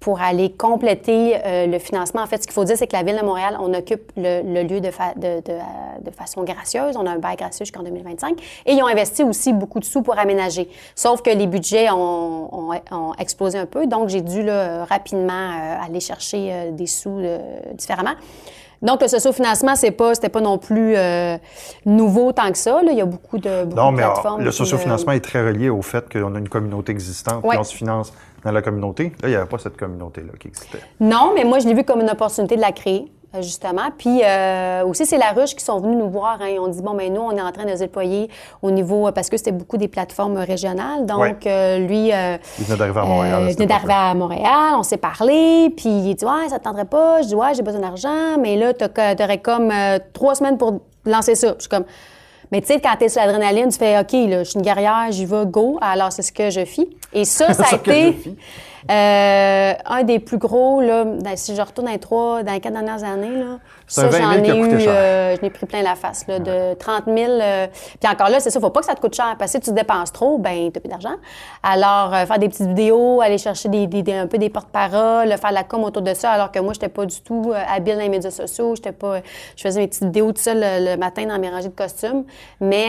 pour 0.00 0.20
aller 0.20 0.52
compléter 0.52 1.37
euh, 1.44 1.66
le 1.66 1.79
financement, 1.79 2.22
en 2.22 2.26
fait, 2.26 2.38
ce 2.38 2.46
qu'il 2.46 2.52
faut 2.52 2.64
dire, 2.64 2.76
c'est 2.76 2.87
que 2.87 2.96
la 2.96 3.02
Ville 3.02 3.18
de 3.18 3.24
Montréal, 3.24 3.57
on 3.61 3.72
occupe 3.74 4.12
le, 4.16 4.62
lieu 4.62 4.81
de, 4.81 4.90
de, 4.90 6.11
façon 6.12 6.44
gracieuse. 6.44 6.96
On 6.96 7.07
a 7.07 7.11
un 7.11 7.18
bail 7.18 7.37
gracieux 7.37 7.64
jusqu'en 7.64 7.83
2025. 7.83 8.40
Et 8.66 8.72
ils 8.72 8.83
ont 8.83 8.87
investi 8.87 9.22
aussi 9.22 9.52
beaucoup 9.52 9.81
de 9.81 9.85
sous 9.85 10.02
pour 10.02 10.18
aménager. 10.18 10.68
Sauf 10.94 11.22
que 11.22 11.31
les 11.31 11.46
budgets 11.46 11.90
ont, 11.90 12.70
explosé 13.18 13.59
un 13.59 13.66
peu. 13.66 13.87
Donc, 13.87 14.09
j'ai 14.09 14.20
dû 14.20 14.48
rapidement 14.88 15.50
aller 15.83 16.00
chercher 16.00 16.70
des 16.72 16.87
sous 16.87 17.20
différemment. 17.75 18.14
Donc, 18.83 19.01
le 19.01 19.09
sociofinancement, 19.09 19.75
c'est 19.75 19.90
pas, 19.90 20.14
c'était 20.14 20.29
pas 20.29 20.40
non 20.40 20.59
plus 20.59 20.95
euh, 20.97 21.38
nouveau 21.87 22.33
tant 22.33 22.51
que 22.53 22.59
ça. 22.59 22.83
Là. 22.83 22.92
Il 22.92 22.99
y 22.99 23.01
a 23.01 23.07
beaucoup 23.07 23.38
de, 23.38 23.64
beaucoup 23.64 23.77
non, 23.77 23.92
de 23.92 23.97
plateformes. 23.97 24.38
mais 24.40 24.45
le 24.45 24.53
sociofinancement 24.53 25.12
est 25.12 25.25
très 25.25 25.45
relié 25.45 25.71
au 25.71 25.83
fait 25.83 26.11
qu'on 26.12 26.35
a 26.35 26.38
une 26.38 26.49
communauté 26.49 26.92
existante, 26.92 27.45
et 27.45 27.57
on 27.57 27.64
se 27.64 27.75
finance 27.75 28.12
dans 28.45 28.53
la 28.53 28.62
communauté. 28.62 29.12
Là, 29.23 29.29
il 29.29 29.31
n'y 29.31 29.37
avait 29.37 29.49
pas 29.49 29.59
cette 29.59 29.77
communauté-là 29.77 30.33
qui 30.38 30.49
existait. 30.49 30.81
Non, 31.01 31.33
mais 31.35 31.45
moi, 31.45 31.59
je 31.59 31.66
l'ai 31.66 31.75
vu 31.75 31.85
comme 31.85 32.01
une 32.01 32.11
opportunité 32.11 32.57
de 32.57 32.61
la 32.61 32.73
créer. 32.73 33.11
Euh, 33.34 33.42
justement. 33.42 33.88
Puis 33.96 34.20
euh, 34.22 34.84
aussi, 34.84 35.06
c'est 35.06 35.18
la 35.18 35.32
ruche 35.32 35.54
qui 35.54 35.64
sont 35.64 35.80
venus 35.80 35.96
nous 35.96 36.08
voir. 36.08 36.38
Hein. 36.40 36.48
Ils 36.48 36.58
ont 36.58 36.68
dit, 36.68 36.82
bon, 36.82 36.94
mais 36.94 37.08
ben, 37.08 37.14
nous, 37.14 37.22
on 37.22 37.36
est 37.36 37.40
en 37.42 37.52
train 37.52 37.64
de 37.64 37.74
se 37.74 37.80
déployer 37.80 38.28
au 38.62 38.70
niveau, 38.70 39.10
parce 39.12 39.28
que 39.28 39.36
c'était 39.36 39.52
beaucoup 39.52 39.76
des 39.76 39.88
plateformes 39.88 40.38
régionales. 40.38 41.06
Donc, 41.06 41.44
lui... 41.44 42.08
il 42.08 42.64
venait 42.64 42.76
d'arriver 42.78 43.00
à 43.00 43.04
Montréal. 43.04 43.46
il 43.48 43.54
venait 43.54 43.66
d'arriver 43.66 43.94
à 43.94 44.14
Montréal, 44.14 44.74
on 44.76 44.82
s'est 44.82 44.96
parlé, 44.96 45.72
puis 45.76 45.88
il 45.88 46.14
dit, 46.14 46.24
ouais, 46.24 46.48
ça 46.48 46.58
te 46.58 46.64
tenterait 46.64 46.84
pas? 46.84 47.22
Je 47.22 47.28
dis, 47.28 47.34
ouais, 47.34 47.54
j'ai 47.54 47.62
besoin 47.62 47.80
d'argent, 47.80 48.38
mais 48.40 48.56
là, 48.56 48.72
tu 48.74 48.84
aurais 48.84 49.38
comme 49.38 49.72
trois 50.12 50.34
semaines 50.34 50.58
pour 50.58 50.80
lancer 51.04 51.34
ça. 51.34 51.54
je 51.56 51.62
suis 51.62 51.68
comme... 51.68 51.84
Mais 52.52 52.60
tu 52.60 52.68
sais, 52.68 52.80
quand 52.80 52.94
tu 52.98 53.04
es 53.04 53.08
sur 53.08 53.20
l'adrénaline, 53.20 53.70
tu 53.70 53.78
fais 53.78 53.98
OK, 53.98 54.12
là, 54.12 54.44
je 54.44 54.50
suis 54.50 54.58
une 54.58 54.64
guerrière, 54.64 55.06
j'y 55.10 55.24
vais, 55.24 55.46
go. 55.46 55.78
Alors, 55.80 56.12
c'est 56.12 56.22
ce 56.22 56.32
que 56.32 56.50
je 56.50 56.64
fis. 56.64 56.88
Et 57.12 57.24
ça, 57.24 57.52
ça 57.52 57.64
a 57.72 57.74
été. 57.74 58.16
Euh, 58.90 59.72
un 59.85 60.03
des 60.05 60.18
plus 60.18 60.38
gros, 60.38 60.81
là, 60.81 61.05
si 61.37 61.55
je 61.55 61.61
retourne 61.61 61.87
dans 61.87 61.92
les 61.92 61.99
trois, 61.99 62.42
dans 62.42 62.53
les 62.53 62.61
quatre 62.61 62.72
dernières 62.72 63.05
années, 63.05 63.37
là, 63.37 63.59
ça, 63.87 64.11
j'en 64.11 64.33
ai 64.33 64.49
eu, 64.49 64.88
euh, 64.88 65.37
je 65.40 65.49
pris 65.49 65.66
plein 65.66 65.83
la 65.83 65.94
face, 65.94 66.27
là, 66.27 66.40
de 66.40 66.75
30 66.75 67.05
000. 67.07 67.18
Euh, 67.18 67.66
puis 68.01 68.11
encore 68.11 68.29
là, 68.29 68.40
c'est 68.40 68.51
ça, 68.51 68.59
faut 68.59 68.70
pas 68.70 68.81
que 68.81 68.87
ça 68.87 68.94
te 68.94 69.01
coûte 69.01 69.14
cher, 69.14 69.37
parce 69.38 69.53
que 69.53 69.59
si 69.59 69.70
tu 69.70 69.72
dépenses 69.72 70.12
trop, 70.12 70.38
ben 70.38 70.70
t'as 70.72 70.81
plus 70.81 70.88
d'argent. 70.88 71.14
Alors, 71.62 72.12
euh, 72.12 72.27
faire 72.27 72.38
des 72.38 72.49
petites 72.49 72.66
vidéos, 72.66 73.20
aller 73.20 73.38
chercher 73.38 73.68
des, 73.68 73.87
des, 73.87 74.12
un 74.12 74.27
peu 74.27 74.38
des 74.38 74.51
porte-paroles, 74.51 75.29
faire 75.29 75.53
la 75.53 75.62
com 75.62 75.85
autour 75.85 76.03
de 76.03 76.14
ça, 76.14 76.33
alors 76.33 76.51
que 76.51 76.59
moi, 76.59 76.72
j'étais 76.72 76.88
pas 76.88 77.07
du 77.07 77.20
tout 77.20 77.53
habile 77.68 77.94
dans 77.94 78.03
les 78.03 78.09
médias 78.09 78.31
sociaux, 78.31 78.75
j'étais 78.75 78.92
pas, 78.92 79.20
je 79.57 79.62
faisais 79.62 79.81
mes 79.81 79.87
petites 79.87 80.05
vidéos 80.05 80.33
tout 80.33 80.42
seul 80.42 80.59
le, 80.61 80.96
matin 80.96 81.27
dans 81.27 81.38
mes 81.38 81.49
rangées 81.49 81.68
de 81.68 81.75
costumes, 81.75 82.25
mais, 82.61 82.88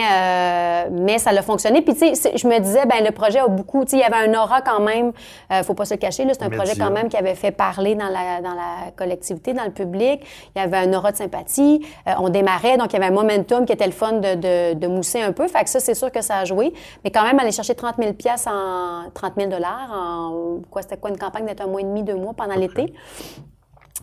mais 0.90 1.18
ça 1.18 1.30
a 1.30 1.42
fonctionné. 1.42 1.82
Puis 1.82 1.94
tu 1.94 2.14
sais, 2.16 2.32
je 2.36 2.46
me 2.48 2.58
disais, 2.58 2.86
ben 2.86 3.04
le 3.04 3.12
projet 3.12 3.38
a 3.38 3.46
beaucoup, 3.46 3.84
tu 3.84 3.90
sais, 3.90 3.96
il 3.98 4.00
y 4.00 4.02
avait 4.02 4.28
un 4.28 4.40
aura 4.40 4.62
quand 4.62 4.80
même, 4.80 5.12
faut 5.62 5.74
pas 5.74 5.84
se 5.88 5.94
cacher, 5.94 6.24
c'est 6.28 6.42
un 6.42 6.50
projet 6.50 6.74
quand 6.76 6.90
même 6.90 7.08
qui 7.08 7.16
avait 7.16 7.34
fait 7.34 7.50
parler 7.50 7.94
dans 7.94 8.08
la, 8.08 8.40
dans 8.40 8.54
la 8.54 8.90
collectivité, 8.96 9.52
dans 9.52 9.64
le 9.64 9.70
public. 9.70 10.22
Il 10.54 10.58
y 10.58 10.62
avait 10.62 10.76
un 10.76 10.92
aura 10.92 11.12
de 11.12 11.16
sympathie. 11.16 11.84
Euh, 12.06 12.12
on 12.18 12.28
démarrait, 12.28 12.76
donc 12.76 12.92
il 12.92 12.94
y 12.94 12.96
avait 12.96 13.12
un 13.12 13.14
momentum 13.14 13.64
qui 13.64 13.72
était 13.72 13.86
le 13.86 13.92
fun 13.92 14.12
de, 14.12 14.74
de, 14.74 14.86
mousser 14.86 15.20
un 15.20 15.32
peu. 15.32 15.48
Fait 15.48 15.64
que 15.64 15.70
ça, 15.70 15.80
c'est 15.80 15.94
sûr 15.94 16.10
que 16.10 16.20
ça 16.20 16.38
a 16.38 16.44
joué. 16.44 16.72
Mais 17.04 17.10
quand 17.10 17.24
même, 17.24 17.38
aller 17.38 17.52
chercher 17.52 17.74
30 17.74 17.96
000 17.98 18.10
en 18.46 19.10
30 19.12 19.32
000 19.36 19.50
en 19.62 20.60
quoi, 20.70 20.82
c'était 20.82 20.96
quoi 20.96 21.10
une 21.10 21.18
campagne 21.18 21.46
d'être 21.46 21.62
un 21.62 21.66
mois 21.66 21.80
et 21.80 21.84
demi, 21.84 22.02
deux 22.02 22.14
mois 22.16 22.34
pendant 22.34 22.54
l'été? 22.54 22.92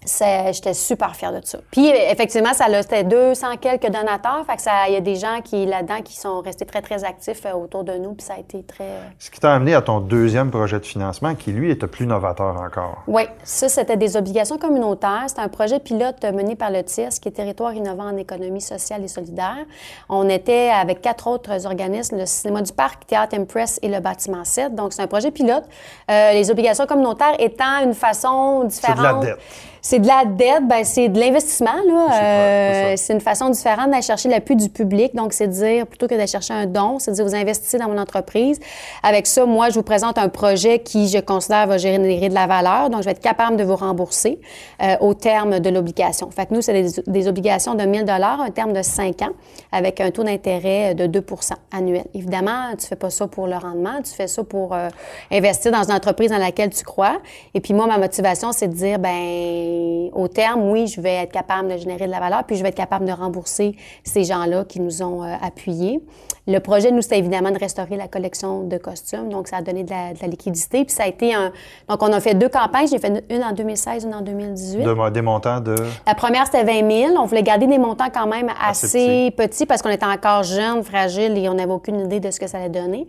J'étais 0.06 0.74
super 0.74 1.16
fière 1.16 1.32
de 1.32 1.42
ça. 1.44 1.60
Puis 1.72 1.88
effectivement, 1.88 2.54
ça 2.54 2.66
c'était 2.82 3.04
200 3.04 3.58
quelques 3.60 3.90
donateurs, 3.90 4.44
fait 4.48 4.56
que 4.56 4.62
ça 4.62 4.88
il 4.88 4.94
y 4.94 4.98
a 4.98 5.02
des 5.02 5.16
gens 5.16 5.42
qui 5.44 5.66
là-dedans 5.66 6.02
qui 6.04 6.16
sont 6.16 6.42
restés 6.42 6.66
très 6.66 6.82
très 6.82 7.04
actifs 7.04 7.46
euh, 7.46 7.54
autour 7.54 7.84
de 7.84 7.94
nous, 7.94 8.14
puis 8.14 8.26
ça 8.26 8.36
a 8.36 8.40
été 8.40 8.64
très 8.64 9.00
Ce 9.20 9.30
qui 9.30 9.40
t'a 9.40 9.54
amené 9.54 9.74
à 9.74 9.82
ton 9.82 10.00
deuxième 10.00 10.52
projet 10.52 10.80
de 10.80 10.86
financement 10.86 11.36
qui 11.36 11.52
lui 11.52 11.72
était 11.72 11.88
plus 11.88 12.06
novateur 12.06 12.60
encore. 12.62 13.04
Oui, 13.08 13.24
ça 13.44 13.70
c'était 13.70 13.98
des 13.98 14.18
obligations 14.18 14.58
communautaires, 14.58 15.26
c'était 15.28 15.42
un 15.42 15.50
projet 15.50 15.80
pilote 15.80 16.24
mené 16.24 16.56
par 16.56 16.72
le 16.72 16.84
TIS 16.84 17.20
qui 17.22 17.30
est 17.30 17.32
territoire 17.32 17.74
innovant 17.74 18.06
en 18.06 18.18
économie 18.18 18.62
sociale 18.62 19.04
et 19.04 19.08
solidaire. 19.08 19.66
On 20.10 20.30
était 20.30 20.70
avec 20.70 21.02
quatre 21.02 21.28
autres 21.28 21.66
organismes, 21.66 22.18
le 22.18 22.26
cinéma 22.26 22.62
du 22.62 22.74
parc, 22.74 23.06
Théâtre 23.08 23.36
Impress 23.38 23.80
et 23.82 23.88
le 23.88 24.00
bâtiment 24.00 24.44
7. 24.44 24.76
Donc 24.76 24.94
c'est 24.94 25.02
un 25.02 25.08
projet 25.08 25.32
pilote. 25.32 25.64
Euh, 26.10 26.34
les 26.34 26.50
obligations 26.52 26.86
communautaires 26.86 27.36
étant 27.40 27.84
une 27.84 27.94
façon 27.94 28.64
différente. 28.64 29.22
De 29.22 29.28
la 29.28 29.36
dette. 29.36 29.40
C'est 29.88 30.00
de 30.00 30.08
la 30.08 30.26
dette, 30.26 30.68
ben 30.68 30.84
c'est 30.84 31.10
de 31.10 31.20
l'investissement. 31.20 31.76
Là. 31.86 32.08
Euh, 32.12 32.94
c'est 32.98 33.14
une 33.14 33.22
façon 33.22 33.50
différente 33.50 33.92
d'aller 33.92 34.02
chercher 34.02 34.30
l'appui 34.30 34.56
du 34.56 34.68
public. 34.68 35.14
Donc, 35.14 35.32
c'est 35.32 35.46
de 35.46 35.52
dire, 35.52 35.86
plutôt 35.86 36.08
que 36.08 36.16
d'aller 36.16 36.26
chercher 36.26 36.56
un 36.56 36.66
don, 36.66 36.98
c'est 36.98 37.12
de 37.12 37.16
dire, 37.18 37.24
vous 37.24 37.36
investissez 37.36 37.78
dans 37.78 37.88
mon 37.88 38.00
entreprise. 38.00 38.60
Avec 39.04 39.28
ça, 39.28 39.46
moi, 39.46 39.70
je 39.70 39.76
vous 39.76 39.84
présente 39.84 40.18
un 40.18 40.28
projet 40.28 40.80
qui, 40.80 41.08
je 41.08 41.20
considère, 41.20 41.68
va 41.68 41.78
générer 41.78 42.30
de 42.30 42.34
la 42.34 42.48
valeur. 42.48 42.90
Donc, 42.90 43.02
je 43.02 43.06
vais 43.06 43.12
être 43.12 43.20
capable 43.20 43.58
de 43.58 43.64
vous 43.64 43.76
rembourser 43.76 44.40
euh, 44.82 44.96
au 45.02 45.14
terme 45.14 45.60
de 45.60 45.70
l'obligation. 45.70 46.32
Fait 46.32 46.48
que 46.48 46.56
nous, 46.56 46.64
c'est 46.64 46.74
des, 46.74 47.04
des, 47.06 47.28
obligations 47.28 47.76
de 47.76 47.84
1000 47.84 48.10
un 48.10 48.50
terme 48.50 48.74
de 48.74 48.82
5 48.82 49.22
ans, 49.22 49.34
avec 49.72 50.02
un 50.02 50.10
taux 50.10 50.24
d'intérêt 50.24 50.96
de 50.96 51.06
2% 51.06 51.52
annuel. 51.72 52.06
Évidemment, 52.16 52.76
tu 52.76 52.88
fais 52.88 52.96
pas 52.96 53.12
ça 53.12 53.28
pour 53.28 53.46
le 53.46 53.58
rendement, 53.58 54.02
tu 54.04 54.14
fais 54.14 54.28
ça 54.28 54.44
pour 54.44 54.74
euh, 54.74 54.90
investir 55.32 55.72
dans 55.72 55.84
une 55.84 55.94
entreprise 55.94 56.32
dans 56.32 56.40
laquelle 56.40 56.72
tu 56.72 56.84
crois. 56.84 57.20
Et 57.54 57.62
puis, 57.62 57.76
moi, 57.76 57.86
ma 57.86 58.00
motivation, 58.00 58.52
c'est 58.52 58.68
de 58.68 58.74
dire, 58.74 58.98
ben 58.98 59.75
au 60.14 60.28
terme, 60.28 60.70
oui, 60.70 60.88
je 60.88 61.02
vais 61.02 61.16
être 61.16 61.32
capable 61.32 61.72
de 61.72 61.78
générer 61.78 62.06
de 62.06 62.12
la 62.12 62.20
valeur, 62.20 62.44
puis 62.46 62.56
je 62.56 62.64
vais 62.64 62.70
être 62.70 62.76
capable 62.76 63.06
de 63.06 63.12
rembourser 63.12 63.76
ces 64.04 64.24
gens-là 64.24 64.66
qui 64.66 64.80
nous 64.80 65.02
ont 65.02 65.24
euh, 65.24 65.36
appuyés. 65.42 66.02
Le 66.48 66.60
projet, 66.60 66.92
nous, 66.92 67.02
c'était 67.02 67.18
évidemment 67.18 67.50
de 67.50 67.58
restaurer 67.58 67.98
la 67.98 68.08
collection 68.08 68.62
de 68.62 68.78
costumes, 68.78 69.30
donc 69.30 69.48
ça 69.48 69.58
a 69.58 69.62
donné 69.64 69.84
de 69.84 69.90
la, 69.90 70.28
liquidité. 70.28 70.86
Puis 70.86 70.94
ça 70.94 71.04
a 71.04 71.08
été 71.08 71.34
un... 71.34 71.52
Donc, 71.90 72.04
on 72.04 72.14
a 72.14 72.20
fait 72.20 72.36
deux 72.36 72.50
campagnes. 72.50 72.88
J'ai 72.88 73.00
fait 73.00 73.24
une 73.32 73.44
en 73.44 73.52
2016, 73.52 74.04
une 74.04 74.14
en 74.14 74.22
2018. 74.22 74.84
De, 74.84 75.10
des 75.10 75.22
montants 75.24 75.60
de... 75.60 75.76
La 76.06 76.14
première, 76.14 76.46
c'était 76.46 76.64
20 76.64 77.08
000. 77.08 77.14
On 77.18 77.26
voulait 77.26 77.42
garder 77.42 77.66
des 77.66 77.80
montants 77.80 78.10
quand 78.14 78.28
même 78.28 78.52
assez, 78.64 79.32
petits. 79.36 79.66
parce 79.66 79.82
qu'on 79.82 79.90
était 79.90 80.06
encore 80.06 80.44
jeunes, 80.44 80.84
fragiles 80.84 81.36
et 81.36 81.50
on 81.50 81.56
n'avait 81.56 81.74
aucune 81.74 82.02
idée 82.02 82.20
de 82.20 82.30
ce 82.30 82.40
que 82.40 82.46
ça 82.46 82.60
allait 82.60 82.70
donner. 82.70 83.08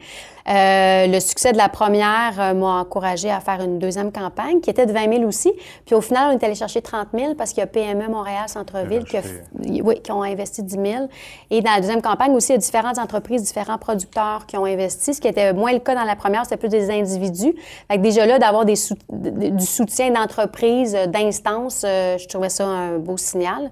Euh, 0.49 1.09
le 1.09 1.19
succès 1.19 1.53
de 1.53 1.59
la 1.59 1.69
première 1.69 2.35
euh, 2.39 2.55
m'a 2.55 2.81
encouragé 2.81 3.31
à 3.31 3.41
faire 3.41 3.61
une 3.61 3.81
deuxième 3.81 4.13
campagne 4.13 4.61
qui 4.61 4.71
était 4.71 4.87
de 4.87 4.93
20 4.93 5.13
000 5.13 5.25
aussi. 5.25 5.53
Puis 5.85 5.95
au 5.97 6.01
final, 6.01 6.31
on 6.31 6.39
est 6.39 6.45
allé 6.45 6.55
chercher 6.55 6.83
30 6.83 7.09
000 7.13 7.35
parce 7.35 7.51
qu'il 7.51 7.61
y 7.61 7.65
a 7.65 7.67
PME 7.67 8.09
Montréal 8.09 8.49
Centre-Ville 8.49 9.05
qui, 9.05 9.17
oui, 9.83 10.01
qui 10.01 10.13
ont 10.13 10.23
investi 10.23 10.63
10 10.63 10.75
000. 10.75 11.09
Et 11.51 11.63
dans 11.63 11.73
la 11.73 11.81
deuxième 11.81 12.01
campagne 12.01 12.33
aussi, 12.33 12.53
il 12.53 12.55
y 12.55 12.57
a 12.57 12.59
différentes 12.59 12.99
entreprises, 12.99 13.26
différents 13.35 13.79
producteurs 13.79 14.47
qui 14.47 14.57
ont 14.57 14.65
investi, 14.65 15.15
ce 15.15 15.21
qui 15.21 15.29
était 15.29 15.53
moins 15.53 15.73
le 15.73 15.81
cas 15.81 15.95
dans 15.95 16.05
la 16.05 16.17
première, 16.17 16.45
c'était 16.45 16.57
plus 16.57 16.69
des 16.69 16.91
individus. 16.91 17.55
Fait 17.91 17.99
déjà 17.99 18.27
là, 18.27 18.39
d'avoir 18.39 18.65
du 18.65 18.77
soutien 19.67 20.11
d'entreprises, 20.11 20.95
euh, 20.95 21.07
d'instances, 21.07 21.83
euh, 21.85 22.19
je 22.19 22.27
trouvais 22.29 22.49
ça 22.49 22.67
un 22.67 22.99
beau 22.99 23.17
signal. 23.17 23.71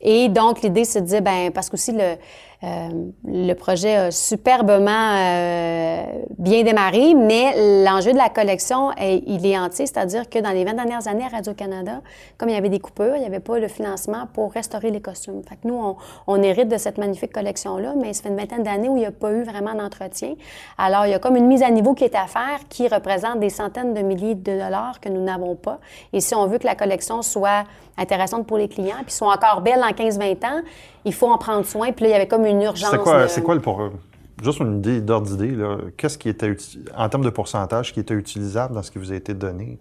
Et 0.00 0.28
donc, 0.28 0.62
l'idée, 0.62 0.84
c'est 0.84 1.02
de 1.02 1.06
dire, 1.06 1.22
ben 1.22 1.50
parce 1.50 1.68
qu'aussi 1.68 1.92
le 1.92 2.00
euh, 2.00 2.16
le 2.62 3.54
projet 3.54 3.94
a 3.96 4.10
superbement 4.10 5.14
euh, 5.16 6.02
bien 6.38 6.62
démarré, 6.62 7.14
mais 7.14 7.84
l'enjeu 7.84 8.12
de 8.12 8.18
la 8.18 8.28
collection, 8.28 8.92
est, 8.92 9.22
il 9.26 9.46
est 9.46 9.58
entier, 9.58 9.86
c'est-à-dire 9.86 10.28
que 10.28 10.38
dans 10.38 10.50
les 10.50 10.64
20 10.64 10.74
dernières 10.74 11.08
années 11.08 11.24
à 11.24 11.28
Radio-Canada, 11.28 12.02
comme 12.36 12.50
il 12.50 12.54
y 12.54 12.58
avait 12.58 12.68
des 12.68 12.78
coupures, 12.78 13.16
il 13.16 13.20
n'y 13.20 13.26
avait 13.26 13.40
pas 13.40 13.58
le 13.58 13.68
financement 13.68 14.26
pour 14.34 14.52
restaurer 14.52 14.90
les 14.90 15.00
costumes. 15.00 15.42
Fait 15.48 15.56
que 15.56 15.66
nous, 15.68 15.74
on, 15.74 15.96
on 16.26 16.42
hérite 16.42 16.68
de 16.68 16.76
cette 16.76 16.98
magnifique 16.98 17.32
collection-là, 17.32 17.94
mais 17.96 18.12
ça 18.12 18.24
fait 18.24 18.28
une 18.28 18.36
vingtaine 18.36 18.62
d'années 18.62 18.90
où 18.90 18.96
il 18.96 19.00
n'y 19.00 19.06
a 19.06 19.12
pas 19.12 19.32
eu 19.32 19.42
vraiment 19.42 19.74
d'entretien. 19.74 20.34
Alors, 20.76 21.06
il 21.06 21.12
y 21.12 21.14
a 21.14 21.18
comme 21.18 21.36
une 21.36 21.46
mise 21.46 21.62
à 21.62 21.70
niveau 21.70 21.94
qui 21.94 22.04
est 22.04 22.14
à 22.14 22.26
faire 22.26 22.60
qui 22.68 22.88
représente 22.88 23.40
des 23.40 23.50
centaines 23.50 23.94
de 23.94 24.02
milliers 24.02 24.34
de 24.34 24.58
dollars 24.58 25.00
que 25.00 25.08
nous 25.08 25.22
n'avons 25.22 25.56
pas. 25.56 25.78
Et 26.12 26.20
si 26.20 26.34
on 26.34 26.46
veut 26.46 26.58
que 26.58 26.66
la 26.66 26.74
collection 26.74 27.22
soit 27.22 27.64
intéressante 27.96 28.46
pour 28.46 28.58
les 28.58 28.68
clients, 28.68 29.02
puis 29.04 29.12
soit 29.12 29.32
encore 29.32 29.60
belle 29.60 29.82
en 29.82 29.90
15-20 29.90 30.46
ans, 30.46 30.62
il 31.04 31.12
faut 31.12 31.28
en 31.28 31.38
prendre 31.38 31.64
soin. 31.66 31.92
Puis 31.92 32.04
là, 32.04 32.08
il 32.08 32.12
y 32.12 32.14
avait 32.14 32.28
comme 32.28 32.44
une 32.46 32.62
urgence. 32.62 32.90
C'est 32.90 32.98
quoi, 32.98 33.28
c'est 33.28 33.42
quoi 33.42 33.54
le 33.54 33.60
pour 33.60 33.90
juste 34.42 34.60
une 34.60 34.78
idée 34.78 35.00
d'ordre 35.00 35.26
d'idée 35.26 35.56
Qu'est-ce 35.96 36.18
qui 36.18 36.28
était 36.28 36.56
en 36.96 37.08
termes 37.08 37.24
de 37.24 37.30
pourcentage 37.30 37.92
qui 37.92 38.00
était 38.00 38.14
utilisable 38.14 38.74
dans 38.74 38.82
ce 38.82 38.90
qui 38.90 38.98
vous 38.98 39.12
a 39.12 39.14
été 39.14 39.34
donné? 39.34 39.78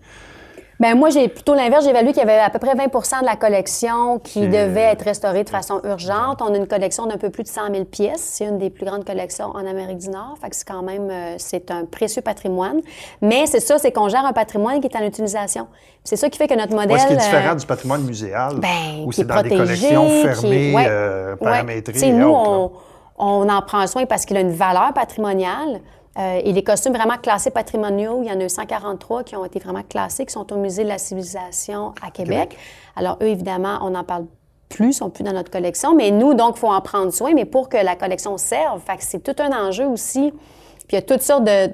Bien, 0.80 0.96
moi, 0.96 1.10
j'ai 1.10 1.28
plutôt 1.28 1.56
l'inverse. 1.56 1.84
J'ai 1.84 1.89
évalué 1.89 2.13
qu'il 2.13 2.20
y 2.20 2.22
avait 2.24 2.39
à 2.39 2.50
peu 2.50 2.58
près 2.58 2.74
20% 2.74 3.20
de 3.20 3.26
la 3.26 3.36
collection 3.36 4.18
qui 4.20 4.48
devait 4.48 4.92
être 4.94 5.04
restaurée 5.04 5.44
de 5.44 5.50
façon 5.50 5.82
urgente. 5.84 6.42
On 6.42 6.54
a 6.54 6.58
une 6.58 6.68
collection 6.68 7.06
d'un 7.06 7.18
peu 7.18 7.30
plus 7.30 7.44
de 7.44 7.50
100 7.50 7.74
000 7.74 7.84
pièces. 7.84 8.22
C'est 8.22 8.46
une 8.46 8.58
des 8.58 8.70
plus 8.70 8.86
grandes 8.86 9.04
collections 9.04 9.48
en 9.48 9.68
Amérique 9.68 9.98
du 9.98 10.10
Nord. 10.10 10.38
Fait 10.42 10.50
que 10.50 10.56
c'est 10.56 10.65
quand 10.68 10.82
même, 10.82 11.10
euh, 11.12 11.36
c'est 11.38 11.70
un 11.70 11.84
précieux 11.84 12.22
patrimoine. 12.22 12.80
Mais 13.22 13.46
c'est 13.46 13.60
ça, 13.60 13.78
c'est 13.78 13.92
qu'on 13.92 14.08
gère 14.08 14.26
un 14.26 14.32
patrimoine 14.32 14.80
qui 14.80 14.88
est 14.88 14.96
en 14.96 15.06
utilisation. 15.06 15.68
C'est 16.06 16.15
ça 16.15 16.30
qui 16.30 16.38
fait 16.38 16.48
que 16.48 16.56
notre 16.56 16.74
modèle... 16.74 16.98
ce 16.98 17.08
qui 17.08 17.13
est 17.13 17.18
différent 17.18 17.52
euh, 17.52 17.56
du 17.56 17.65
patrimoine 17.65 18.04
muséal, 18.04 18.56
ben, 18.60 19.04
où 19.06 19.12
c'est 19.12 19.28
dans 19.28 19.42
des 19.42 19.50
collections 19.50 20.08
fermées, 20.08 20.76
euh, 20.78 21.36
paramétrées 21.36 22.12
Nous, 22.13 22.30
on, 22.34 22.72
on 23.18 23.50
en 23.50 23.62
prend 23.63 23.86
soin 23.86 24.06
parce 24.06 24.26
qu'il 24.26 24.38
a 24.38 24.42
une 24.42 24.54
valeur 24.54 24.94
patrimoniale. 24.94 25.82
Euh, 26.19 26.41
et 26.43 26.51
les 26.51 26.63
costumes 26.63 26.93
vraiment 26.93 27.17
classés 27.17 27.51
patrimoniaux, 27.51 28.21
il 28.23 28.29
y 28.29 28.32
en 28.32 28.39
a 28.39 28.43
eu 28.43 28.49
143 28.49 29.23
qui 29.23 29.36
ont 29.36 29.45
été 29.45 29.60
vraiment 29.60 29.84
classés, 29.84 30.25
qui 30.25 30.34
sont 30.34 30.51
au 30.51 30.58
Musée 30.58 30.84
de 30.84 30.89
la 30.89 30.97
civilisation 30.97 31.93
à 32.01 32.12
Québec. 32.12 32.58
Alors, 32.95 33.17
eux, 33.21 33.27
évidemment, 33.27 33.79
on 33.82 33.91
n'en 33.91 34.03
parle 34.03 34.25
plus, 34.67 34.93
sont 34.93 35.10
plus 35.10 35.23
dans 35.23 35.34
notre 35.34 35.49
collection. 35.49 35.95
Mais 35.95 36.12
nous, 36.12 36.34
donc, 36.34 36.55
il 36.58 36.60
faut 36.60 36.71
en 36.71 36.82
prendre 36.82 37.13
soin, 37.13 37.34
mais 37.34 37.45
pour 37.45 37.69
que 37.69 37.77
la 37.77 37.95
collection 37.95 38.38
serve. 38.38 38.82
Fait 38.82 38.97
que 38.97 39.03
c'est 39.03 39.23
tout 39.23 39.41
un 39.41 39.51
enjeu 39.51 39.86
aussi. 39.86 40.34
Puis 40.89 40.97
il 40.97 41.02
y 41.02 41.04
a 41.04 41.06
toutes 41.06 41.21
sortes 41.21 41.43
de, 41.43 41.69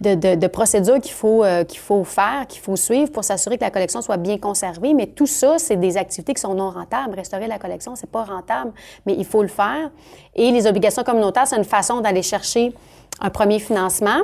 de, 0.00 0.36
de, 0.36 0.46
procédures 0.46 1.00
qu'il 1.00 1.10
faut, 1.10 1.42
euh, 1.42 1.64
qu'il 1.64 1.80
faut 1.80 2.04
faire, 2.04 2.46
qu'il 2.46 2.60
faut 2.62 2.76
suivre 2.76 3.10
pour 3.10 3.24
s'assurer 3.24 3.58
que 3.58 3.64
la 3.64 3.72
collection 3.72 4.00
soit 4.00 4.16
bien 4.16 4.38
conservée. 4.38 4.94
Mais 4.94 5.08
tout 5.08 5.26
ça, 5.26 5.58
c'est 5.58 5.74
des 5.74 5.96
activités 5.96 6.34
qui 6.34 6.40
sont 6.40 6.54
non 6.54 6.70
rentables. 6.70 7.16
Restaurer 7.16 7.48
la 7.48 7.58
collection, 7.58 7.96
c'est 7.96 8.08
pas 8.08 8.22
rentable, 8.22 8.70
mais 9.06 9.14
il 9.18 9.24
faut 9.24 9.42
le 9.42 9.48
faire. 9.48 9.90
Et 10.36 10.52
les 10.52 10.68
obligations 10.68 11.02
communautaires, 11.02 11.48
c'est 11.48 11.56
une 11.56 11.64
façon 11.64 12.00
d'aller 12.00 12.22
chercher 12.22 12.72
un 13.20 13.30
premier 13.30 13.58
financement 13.58 14.20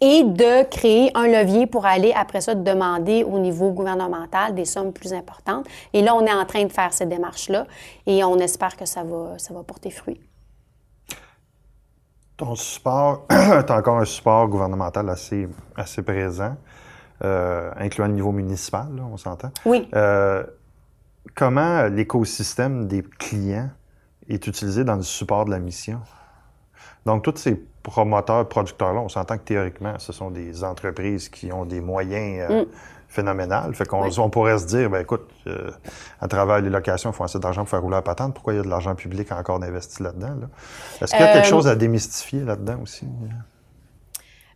et 0.00 0.22
de 0.22 0.62
créer 0.68 1.10
un 1.16 1.26
levier 1.26 1.66
pour 1.66 1.86
aller 1.86 2.12
après 2.14 2.42
ça 2.42 2.54
demander 2.54 3.24
au 3.24 3.40
niveau 3.40 3.72
gouvernemental 3.72 4.54
des 4.54 4.64
sommes 4.64 4.92
plus 4.92 5.12
importantes. 5.12 5.66
Et 5.92 6.02
là, 6.02 6.14
on 6.14 6.24
est 6.24 6.32
en 6.32 6.44
train 6.44 6.64
de 6.64 6.72
faire 6.72 6.92
cette 6.92 7.08
démarche-là 7.08 7.66
et 8.06 8.22
on 8.22 8.38
espère 8.38 8.76
que 8.76 8.86
ça 8.86 9.02
va, 9.02 9.38
ça 9.38 9.52
va 9.52 9.64
porter 9.64 9.90
fruit. 9.90 10.20
Ton 12.36 12.54
support, 12.54 13.26
tu 13.30 13.34
as 13.34 13.76
encore 13.76 13.98
un 13.98 14.04
support 14.04 14.48
gouvernemental 14.48 15.08
assez, 15.08 15.48
assez 15.74 16.02
présent, 16.02 16.56
euh, 17.24 17.70
incluant 17.76 18.06
le 18.06 18.12
niveau 18.12 18.32
municipal, 18.32 18.88
on 19.00 19.16
s'entend. 19.16 19.50
Oui. 19.64 19.88
Euh, 19.94 20.44
comment 21.34 21.86
l'écosystème 21.86 22.86
des 22.86 23.02
clients 23.02 23.70
est 24.28 24.46
utilisé 24.46 24.84
dans 24.84 24.96
le 24.96 25.02
support 25.02 25.46
de 25.46 25.50
la 25.50 25.58
mission? 25.58 26.00
Donc, 27.06 27.22
tous 27.22 27.36
ces 27.36 27.54
promoteurs, 27.82 28.48
producteurs-là, 28.48 29.00
on 29.00 29.08
s'entend 29.08 29.38
que 29.38 29.44
théoriquement, 29.44 29.98
ce 29.98 30.12
sont 30.12 30.30
des 30.30 30.64
entreprises 30.64 31.28
qui 31.28 31.52
ont 31.52 31.64
des 31.64 31.80
moyens 31.80 32.50
euh, 32.50 32.62
mm. 32.62 32.66
Phénoménaux. 33.08 33.72
Fait 33.72 33.86
qu'on 33.86 34.08
on 34.18 34.30
pourrait 34.30 34.58
se 34.58 34.66
dire, 34.66 34.90
ben 34.90 35.00
écoute, 35.00 35.28
euh, 35.46 35.70
à 36.20 36.28
travers 36.28 36.60
les 36.60 36.70
locations, 36.70 37.10
il 37.10 37.12
faut 37.14 37.24
assez 37.24 37.38
d'argent 37.38 37.62
pour 37.62 37.70
faire 37.70 37.82
rouler 37.82 37.96
la 37.96 38.02
patente. 38.02 38.34
Pourquoi 38.34 38.54
il 38.54 38.56
y 38.56 38.60
a 38.60 38.62
de 38.62 38.68
l'argent 38.68 38.94
public 38.94 39.32
encore 39.32 39.62
investi 39.62 40.02
là-dedans? 40.02 40.34
Est-ce 41.00 41.12
qu'il 41.12 41.20
y 41.20 41.28
a 41.28 41.32
quelque 41.32 41.46
euh, 41.46 41.50
chose 41.50 41.68
à 41.68 41.74
démystifier 41.74 42.40
là-dedans 42.40 42.80
aussi? 42.82 43.06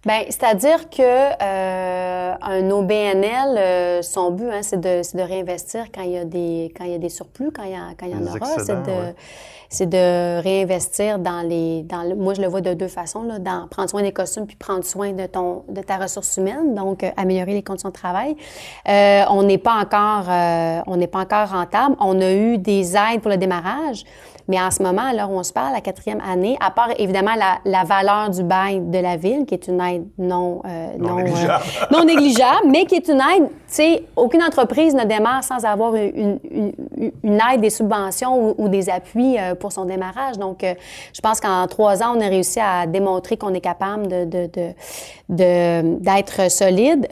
Bien, 0.06 0.22
c'est-à-dire 0.28 0.88
que 0.88 1.02
euh, 1.02 2.34
un 2.40 2.70
OBNL, 2.70 3.58
euh, 3.58 4.02
son 4.02 4.30
but, 4.30 4.48
hein, 4.50 4.60
c'est 4.62 4.80
de, 4.80 5.02
de, 5.16 5.22
réinvestir 5.22 5.92
quand 5.94 6.00
il 6.00 6.12
y 6.12 6.16
a 6.16 6.24
des 6.24 6.72
quand 6.74 6.84
il 6.84 6.92
y 6.92 6.94
a 6.94 6.98
des 6.98 7.10
surplus, 7.10 7.50
quand 7.50 7.64
il 7.64 7.72
y, 7.72 7.74
a, 7.74 7.90
quand 7.98 8.06
il 8.06 8.12
y 8.12 8.14
en 8.14 8.26
aura, 8.26 8.58
c'est 8.58 8.82
de 8.82 9.14
c'est 9.72 9.88
de 9.88 10.42
réinvestir 10.42 11.20
dans 11.20 11.42
les 11.42 11.82
dans 11.82 12.02
le, 12.02 12.16
moi 12.16 12.34
je 12.34 12.42
le 12.42 12.48
vois 12.48 12.60
de 12.60 12.74
deux 12.74 12.88
façons 12.88 13.22
là, 13.22 13.38
dans 13.38 13.68
prendre 13.68 13.88
soin 13.88 14.02
des 14.02 14.10
costumes 14.10 14.46
puis 14.46 14.56
prendre 14.56 14.84
soin 14.84 15.12
de 15.12 15.26
ton 15.26 15.62
de 15.68 15.80
ta 15.80 15.96
ressource 15.96 16.36
humaine, 16.38 16.74
donc 16.74 17.04
euh, 17.04 17.10
améliorer 17.16 17.52
les 17.52 17.62
conditions 17.62 17.90
de 17.90 17.94
travail. 17.94 18.36
Euh, 18.88 19.22
on 19.30 19.44
n'est 19.44 19.58
pas 19.58 19.74
encore 19.74 20.24
euh, 20.28 20.80
on 20.88 20.96
n'est 20.96 21.06
pas 21.06 21.20
encore 21.20 21.50
rentable. 21.50 21.94
On 22.00 22.20
a 22.20 22.32
eu 22.32 22.58
des 22.58 22.96
aides 22.96 23.20
pour 23.20 23.30
le 23.30 23.36
démarrage. 23.36 24.04
Mais 24.50 24.60
en 24.60 24.72
ce 24.72 24.82
moment, 24.82 25.02
alors 25.02 25.30
on 25.30 25.44
se 25.44 25.52
parle, 25.52 25.72
la 25.74 25.80
quatrième 25.80 26.20
année, 26.28 26.58
à 26.60 26.72
part 26.72 26.88
évidemment 26.98 27.34
la, 27.64 27.84
valeur 27.84 28.30
du 28.30 28.42
bail 28.42 28.80
de 28.80 28.98
la 28.98 29.16
ville, 29.16 29.46
qui 29.46 29.54
est 29.54 29.68
une 29.68 29.80
aide 29.80 30.08
non, 30.18 30.60
euh, 30.64 30.88
non, 30.98 31.14
négligeable. 31.14 31.62
Euh, 31.82 31.96
non, 31.96 32.04
négligeable, 32.04 32.66
mais 32.68 32.84
qui 32.84 32.96
est 32.96 33.06
une 33.06 33.20
aide, 33.20 33.46
tu 33.46 33.52
sais, 33.68 34.02
aucune 34.16 34.42
entreprise 34.42 34.92
ne 34.92 35.04
démarre 35.04 35.44
sans 35.44 35.64
avoir 35.64 35.94
une, 35.94 36.40
une, 36.50 36.72
aide, 37.00 37.60
des 37.60 37.70
subventions 37.70 38.54
ou, 38.58 38.68
des 38.68 38.90
appuis 38.90 39.38
euh, 39.38 39.54
pour 39.54 39.72
son 39.72 39.84
démarrage. 39.84 40.38
Donc, 40.38 40.62
je 40.62 41.20
pense 41.20 41.40
qu'en 41.40 41.66
trois 41.66 42.02
ans, 42.02 42.14
on 42.16 42.20
a 42.20 42.28
réussi 42.28 42.60
à 42.60 42.86
démontrer 42.86 43.36
qu'on 43.36 43.54
est 43.54 43.60
capable 43.60 44.08
de, 44.08 44.24
de, 44.24 44.48
de, 45.28 45.98
d'être 45.98 46.50
solide. 46.50 47.06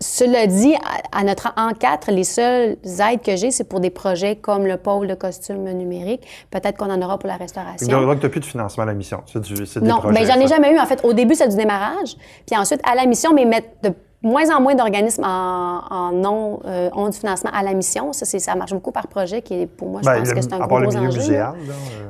cela 0.00 0.46
dit, 0.46 0.74
à, 1.12 1.24
notre 1.24 1.52
en 1.56 1.72
quatre, 1.72 2.10
les 2.10 2.24
seules 2.24 2.76
aides 2.84 3.22
que 3.22 3.36
j'ai, 3.36 3.50
c'est 3.50 3.64
pour 3.64 3.80
des 3.80 3.90
projets 3.90 4.36
comme 4.36 4.66
le 4.66 4.76
pôle 4.76 5.06
de 5.06 5.14
costumes 5.14 5.70
numériques 5.72 6.26
Peut-être 6.50 6.76
qu'on 6.76 6.90
en 6.90 7.00
aura 7.02 7.18
pour 7.18 7.28
la 7.28 7.36
restauration. 7.36 7.86
Donc, 7.88 8.18
tu 8.20 8.26
n'as 8.26 8.30
plus 8.30 8.40
de 8.40 8.44
financement 8.44 8.82
à 8.84 8.86
la 8.86 8.94
mission. 8.94 9.22
C'est 9.26 9.40
du, 9.40 9.54
des 9.54 9.80
non, 9.80 10.00
mais 10.10 10.26
j'en 10.26 10.38
ai 10.40 10.46
jamais 10.46 10.72
eu. 10.72 10.78
En 10.78 10.86
fait, 10.86 11.04
au 11.04 11.12
début, 11.12 11.34
c'est 11.34 11.48
du 11.48 11.56
démarrage. 11.56 12.16
Puis 12.46 12.56
ensuite, 12.56 12.80
à 12.84 12.94
la 12.94 13.06
mission, 13.06 13.32
mais 13.34 13.44
mettre 13.44 13.68
de 13.82 13.92
moins 14.24 14.50
en 14.50 14.60
moins 14.60 14.74
d'organismes 14.74 15.24
en, 15.24 16.10
non 16.12 16.60
euh, 16.64 16.90
ont 16.94 17.08
du 17.08 17.16
financement 17.16 17.50
à 17.54 17.62
la 17.62 17.74
mission. 17.74 18.12
Ça, 18.12 18.26
ça 18.26 18.54
marche 18.54 18.72
beaucoup 18.72 18.90
par 18.90 19.06
projet, 19.06 19.42
qui 19.42 19.54
est, 19.54 19.66
pour 19.66 19.88
moi, 19.88 20.00
je 20.02 20.08
ben, 20.08 20.18
pense 20.18 20.32
que 20.32 20.40
c'est 20.40 20.52
un 20.52 20.66
gros 20.66 20.96
enjeu. 20.96 21.34
Euh. 21.34 21.44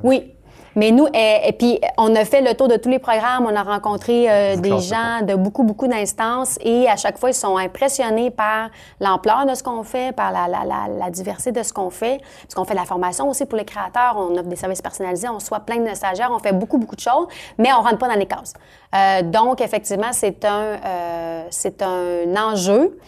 Oui, 0.02 0.32
mais 0.76 0.90
nous, 0.90 1.06
et, 1.14 1.52
puis 1.58 1.80
on 1.98 2.14
a 2.14 2.24
fait 2.24 2.40
le 2.40 2.54
tour 2.54 2.68
de 2.68 2.76
tous 2.76 2.88
les 2.88 2.98
programmes, 2.98 3.46
on 3.46 3.54
a 3.54 3.62
rencontré 3.62 4.30
euh, 4.30 4.56
des 4.56 4.78
gens 4.80 5.22
de 5.22 5.34
beaucoup, 5.34 5.62
beaucoup 5.62 5.86
d'instances 5.86 6.58
et 6.62 6.88
à 6.88 6.96
chaque 6.96 7.18
fois, 7.18 7.30
ils 7.30 7.34
sont 7.34 7.56
impressionnés 7.56 8.30
par 8.30 8.70
l'ampleur 9.00 9.46
de 9.46 9.54
ce 9.54 9.62
qu'on 9.62 9.82
fait, 9.82 10.14
par 10.14 10.32
la, 10.32 10.48
la, 10.48 10.64
la, 10.64 10.88
la, 10.88 11.10
diversité 11.10 11.52
de 11.52 11.62
ce 11.62 11.72
qu'on 11.72 11.90
fait. 11.90 12.20
Parce 12.42 12.54
qu'on 12.54 12.64
fait 12.64 12.74
de 12.74 12.78
la 12.78 12.84
formation 12.84 13.28
aussi 13.28 13.46
pour 13.46 13.58
les 13.58 13.64
créateurs, 13.64 14.16
on 14.16 14.32
offre 14.36 14.48
des 14.48 14.56
services 14.56 14.82
personnalisés, 14.82 15.28
on 15.28 15.40
soit 15.40 15.60
plein 15.60 15.78
de 15.78 15.94
stagiaires, 15.94 16.30
on 16.32 16.38
fait 16.38 16.52
beaucoup, 16.52 16.78
beaucoup 16.78 16.96
de 16.96 17.00
choses, 17.00 17.26
mais 17.58 17.72
on 17.72 17.82
rentre 17.82 17.98
pas 17.98 18.08
dans 18.08 18.18
les 18.18 18.26
cases. 18.26 18.54
Euh, 18.94 19.22
donc, 19.22 19.60
effectivement, 19.60 20.12
c'est 20.12 20.44
un, 20.44 20.78
euh, 20.84 21.46
c'est 21.50 21.82
un 21.82 22.36
enjeu. 22.36 22.98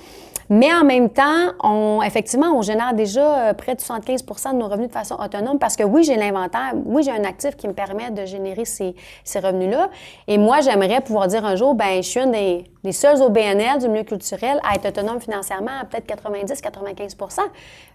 Mais 0.48 0.72
en 0.72 0.84
même 0.84 1.10
temps, 1.10 2.02
effectivement, 2.02 2.52
on 2.54 2.62
génère 2.62 2.94
déjà 2.94 3.48
euh, 3.48 3.52
près 3.52 3.74
de 3.74 3.80
75% 3.80 4.52
de 4.52 4.56
nos 4.58 4.68
revenus 4.68 4.88
de 4.88 4.92
façon 4.92 5.16
autonome 5.16 5.58
parce 5.58 5.76
que 5.76 5.82
oui, 5.82 6.04
j'ai 6.04 6.16
l'inventaire, 6.16 6.72
oui, 6.84 7.02
j'ai 7.02 7.10
un 7.10 7.24
actif 7.24 7.56
qui 7.56 7.66
me 7.66 7.72
permet 7.72 8.10
de 8.10 8.24
générer 8.24 8.64
ces, 8.64 8.94
ces 9.24 9.40
revenus-là. 9.40 9.90
Et 10.28 10.38
moi, 10.38 10.60
j'aimerais 10.60 11.00
pouvoir 11.00 11.26
dire 11.26 11.44
un 11.44 11.56
jour, 11.56 11.74
ben, 11.74 12.02
je 12.02 12.08
suis 12.08 12.20
une 12.20 12.32
des, 12.32 12.64
des 12.84 12.92
seuls 12.92 13.20
OBNL 13.20 13.78
du 13.80 13.88
milieu 13.88 14.04
culturel 14.04 14.60
à 14.68 14.76
être 14.76 14.86
autonome 14.86 15.20
financièrement 15.20 15.80
à 15.82 15.84
peut-être 15.84 16.06
90-95% 16.06 17.40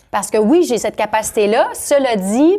Parce 0.09 0.29
que 0.29 0.37
oui, 0.37 0.63
j'ai 0.63 0.77
cette 0.77 0.95
capacité-là. 0.97 1.69
Cela 1.73 2.15
dit, 2.17 2.57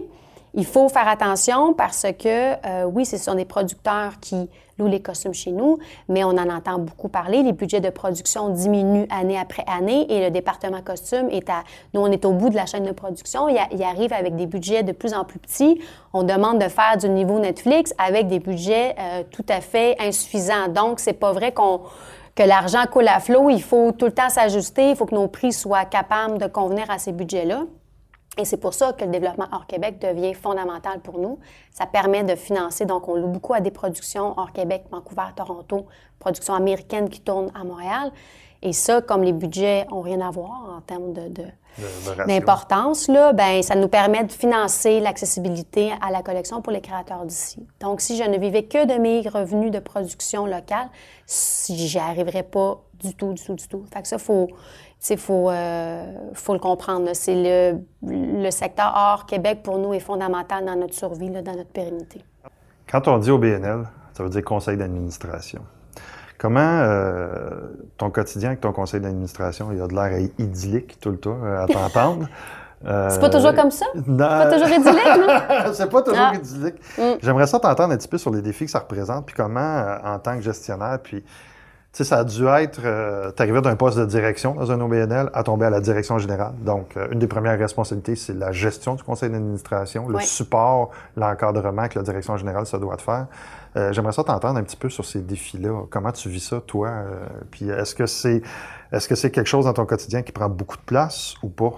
il 0.55 0.67
faut 0.67 0.89
faire 0.89 1.09
attention 1.09 1.75
parce 1.75 2.07
que, 2.19 2.53
euh, 2.67 2.85
oui, 2.85 3.05
ce 3.05 3.17
sont 3.17 3.35
des 3.35 3.45
producteurs 3.45 4.21
qui 4.21 4.49
louent 4.79 4.89
les 4.89 5.01
costumes 5.01 5.35
chez 5.35 5.51
nous, 5.51 5.79
mais 6.09 6.25
on 6.25 6.31
en 6.31 6.49
entend 6.49 6.79
beaucoup 6.79 7.09
parler. 7.09 7.43
Les 7.43 7.53
budgets 7.53 7.81
de 7.81 7.91
production 7.91 8.49
diminuent 8.49 9.07
année 9.11 9.39
après 9.39 9.65
année 9.67 10.07
et 10.11 10.25
le 10.25 10.31
département 10.31 10.83
costume 10.83 11.29
est 11.31 11.49
à... 11.49 11.65
Nous, 11.95 12.01
on 12.01 12.11
est 12.11 12.25
au 12.25 12.33
bout 12.33 12.51
de 12.51 12.57
la 12.57 12.67
chaîne 12.67 12.85
de 12.85 12.93
production. 12.93 13.49
Il, 13.49 13.59
il 13.73 13.83
arrive 13.83 14.13
avec 14.13 14.37
des 14.37 14.47
budgets 14.47 14.83
de 14.83 14.93
plus 14.93 15.15
en 15.15 15.25
plus 15.25 15.39
petits. 15.39 15.81
On 16.13 16.23
demande 16.23 16.61
de 16.61 16.69
faire 16.69 16.97
du 16.97 17.09
niveau 17.09 17.39
Netflix 17.39 17.95
avec 17.99 18.29
des 18.29 18.39
budgets 18.39 18.95
euh, 18.99 19.23
tout 19.31 19.47
à 19.49 19.61
fait 19.61 19.97
insuffisants. 20.01 20.69
Donc, 20.69 21.01
c'est 21.01 21.13
pas 21.13 21.33
vrai 21.33 21.53
qu'on 21.53 21.81
que 22.35 22.43
l'argent 22.43 22.85
coule 22.91 23.09
à 23.09 23.21
flot. 23.21 23.51
Il 23.51 23.63
faut 23.63 23.93
tout 23.93 24.07
le 24.07 24.13
temps 24.13 24.31
s'ajuster. 24.31 24.91
Il 24.91 24.97
faut 24.97 25.07
que 25.07 25.15
nos 25.15 25.29
prix 25.29 25.53
soient 25.53 25.85
capables 25.85 26.39
de 26.39 26.47
convenir 26.47 26.91
à 26.91 26.99
ces 26.99 27.13
budgets-là. 27.13 27.65
Et 28.39 28.47
c'est 28.47 28.57
pour 28.57 28.73
ça 28.73 28.95
que 28.95 29.05
le 29.05 29.11
développement 29.11 29.47
hors 29.53 29.67
Québec 29.67 29.99
devient 30.01 30.33
fondamental 30.33 31.01
pour 31.01 31.19
nous. 31.19 31.39
Ça 31.71 31.85
permet 31.85 32.25
de 32.25 32.35
financer, 32.35 32.87
donc 32.87 33.07
on 33.09 33.15
loue 33.15 33.29
beaucoup 33.29 33.53
à 33.53 33.61
des 33.61 33.71
productions 33.71 34.33
hors 34.39 34.53
Québec, 34.53 34.85
Vancouver, 34.91 35.27
Toronto, 35.37 35.87
productions 36.19 36.55
américaines 36.55 37.11
qui 37.11 37.21
tournent 37.21 37.51
à 37.55 37.63
Montréal. 37.65 38.11
Et 38.63 38.73
ça, 38.73 39.03
comme 39.03 39.23
les 39.23 39.33
budgets 39.33 39.87
ont 39.91 40.01
rien 40.01 40.21
à 40.21 40.31
voir 40.31 40.77
en 40.77 40.81
termes 40.81 41.13
de, 41.13 41.29
d'importance, 42.27 43.09
là, 43.09 43.33
ben 43.33 43.61
ça 43.63 43.75
nous 43.75 43.89
permet 43.89 44.25
de 44.25 44.33
financer 44.33 45.01
l'accessibilité 45.01 45.93
à 46.01 46.11
la 46.13 46.23
collection 46.23 46.63
pour 46.63 46.73
les 46.73 46.81
créateurs 46.81 47.27
d'ici. 47.27 47.67
Donc, 47.81 48.01
si 48.01 48.17
je 48.17 48.23
ne 48.23 48.39
vivais 48.39 48.65
que 48.65 48.87
de 48.87 49.01
mes 49.01 49.29
revenus 49.29 49.73
de 49.73 49.81
production 49.81 50.47
locale, 50.47 50.89
j'y 51.69 51.99
arriverais 51.99 52.45
pas 52.45 52.81
du 52.95 53.15
tout, 53.15 53.33
du 53.33 53.45
tout, 53.45 53.55
du 53.55 53.67
tout. 53.67 53.85
Fait 53.93 54.01
que 54.01 54.07
ça, 54.09 54.19
faut, 54.19 54.49
il 55.11 55.19
faut, 55.19 55.51
euh, 55.51 56.05
faut 56.35 56.53
le 56.53 56.59
comprendre. 56.59 57.09
C'est 57.15 57.35
le, 57.35 57.79
le, 58.07 58.51
secteur 58.51 58.93
hors 58.97 59.27
Québec, 59.27 59.63
pour 59.63 59.79
nous, 59.79 59.93
est 59.95 60.01
fondamental 60.01 60.65
dans 60.65 60.77
notre 60.77 60.95
survie, 60.95 61.31
là, 61.31 61.43
dans 61.43 61.55
notre 61.55 61.71
pérennité. 61.71 62.25
Quand 62.91 63.09
on 63.09 63.19
dit 63.19 63.31
au 63.31 63.39
BNL, 63.39 63.85
ça 64.13 64.23
veut 64.23 64.31
dire 64.31 64.45
conseil 64.45 64.77
d'administration. 64.77 65.63
Comment 66.39 66.61
euh, 66.61 67.51
ton 67.99 68.11
quotidien 68.11 68.51
avec 68.51 68.61
ton 68.61 68.73
conseil 68.73 69.01
d'administration, 69.01 69.71
il 69.73 69.81
a 69.81 69.87
de 69.87 69.95
l'air 69.95 70.29
idyllique 70.39 70.99
tout 71.01 71.11
le 71.11 71.19
temps 71.19 71.39
à 71.43 71.67
t'entendre? 71.67 72.29
c'est 72.83 73.21
pas 73.21 73.31
toujours 73.31 73.55
comme 73.55 73.71
ça? 73.71 73.87
C'est 73.95 74.17
pas 74.17 74.53
toujours 74.53 74.69
idyllique, 74.69 75.17
non? 75.19 75.73
c'est 75.73 75.91
pas 75.91 76.03
toujours 76.03 76.21
ah. 76.21 76.35
idyllique. 76.35 76.75
Mm. 76.99 77.03
J'aimerais 77.23 77.47
ça 77.47 77.61
t'entendre 77.61 77.95
un 77.95 77.97
petit 77.97 78.09
peu 78.09 78.19
sur 78.19 78.33
les 78.33 78.43
défis 78.43 78.65
que 78.65 78.71
ça 78.71 78.81
représente, 78.81 79.27
puis 79.27 79.35
comment, 79.37 79.61
euh, 79.61 79.99
en 80.05 80.19
tant 80.19 80.37
que 80.37 80.43
gestionnaire, 80.43 80.99
puis 81.03 81.25
sais, 81.93 82.05
ça 82.05 82.19
a 82.19 82.25
dû 82.25 82.47
être, 82.47 82.81
euh, 82.85 83.31
t'arriver 83.33 83.61
d'un 83.61 83.77
poste 83.77 83.99
de 83.99 84.07
direction 84.07 84.55
dans 84.55 84.71
un 84.73 84.81
OBNL 84.81 85.31
à 85.35 85.43
tomber 85.43 85.67
à 85.67 85.71
la 85.71 85.81
direction 85.81 86.19
générale. 86.19 86.55
Donc, 86.65 86.97
euh, 86.97 87.09
une 87.11 87.19
des 87.19 87.27
premières 87.27 87.59
responsabilités, 87.59 88.17
c'est 88.17 88.33
la 88.33 88.51
gestion 88.51 88.95
du 88.95 89.03
conseil 89.03 89.31
d'administration, 89.31 90.09
le 90.09 90.19
support, 90.21 90.91
l'encadrement 91.17 91.89
que 91.89 91.99
la 91.99 92.05
direction 92.05 92.37
générale 92.37 92.67
se 92.67 92.77
doit 92.77 92.97
de 92.97 93.03
faire. 93.03 93.27
Euh, 93.77 93.93
j'aimerais 93.93 94.13
ça 94.13 94.25
t'entendre 94.25 94.59
un 94.59 94.63
petit 94.63 94.77
peu 94.77 94.91
sur 94.91 95.05
ces 95.05 95.21
défis-là. 95.21 95.85
Comment 95.91 96.13
tu 96.13 96.29
vis 96.29 96.41
ça, 96.41 96.61
toi? 96.67 96.89
Euh, 96.89 97.27
puis 97.51 97.69
est-ce 97.71 97.95
que 97.95 98.07
c'est 98.07 98.43
est-ce 98.93 99.09
que 99.09 99.15
c'est 99.15 99.31
quelque 99.31 99.47
chose 99.47 99.65
dans 99.65 99.73
ton 99.73 99.87
quotidien 99.87 100.21
qui 100.21 100.33
prend 100.33 100.51
beaucoup 100.51 100.77
de 100.77 100.83
place 100.83 101.35
ou 101.43 101.49
pas? 101.49 101.73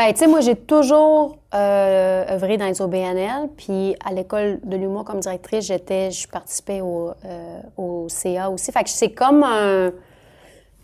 Bien, 0.00 0.14
tu 0.14 0.20
sais, 0.20 0.26
moi, 0.28 0.40
j'ai 0.40 0.56
toujours 0.56 1.36
euh, 1.52 2.24
œuvré 2.34 2.56
dans 2.56 2.64
les 2.64 2.80
OBNL. 2.80 3.50
Puis 3.54 3.94
à 4.02 4.14
l'école 4.14 4.58
de 4.64 4.78
l'humour 4.78 5.04
comme 5.04 5.20
directrice, 5.20 5.66
j'étais, 5.66 6.10
je 6.10 6.26
participais 6.26 6.80
au, 6.80 7.10
euh, 7.26 7.60
au 7.76 8.06
CA 8.08 8.48
aussi. 8.48 8.72
Fait 8.72 8.82
que 8.82 8.88
c'est 8.88 9.12
comme 9.12 9.42
un, 9.42 9.92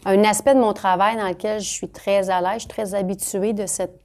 un, 0.05 0.25
aspect 0.25 0.53
de 0.53 0.61
mon 0.61 0.75
travail 0.75 1.17
dans 1.17 1.29
lequel 1.29 1.61
je 1.61 1.67
suis 1.67 1.89
très 1.89 2.29
à 2.29 2.43
l'aise, 2.43 2.57
je 2.57 2.59
suis 2.59 2.69
très 2.69 2.95
habituée 2.95 3.55
de 3.55 3.65
cette 3.65 3.99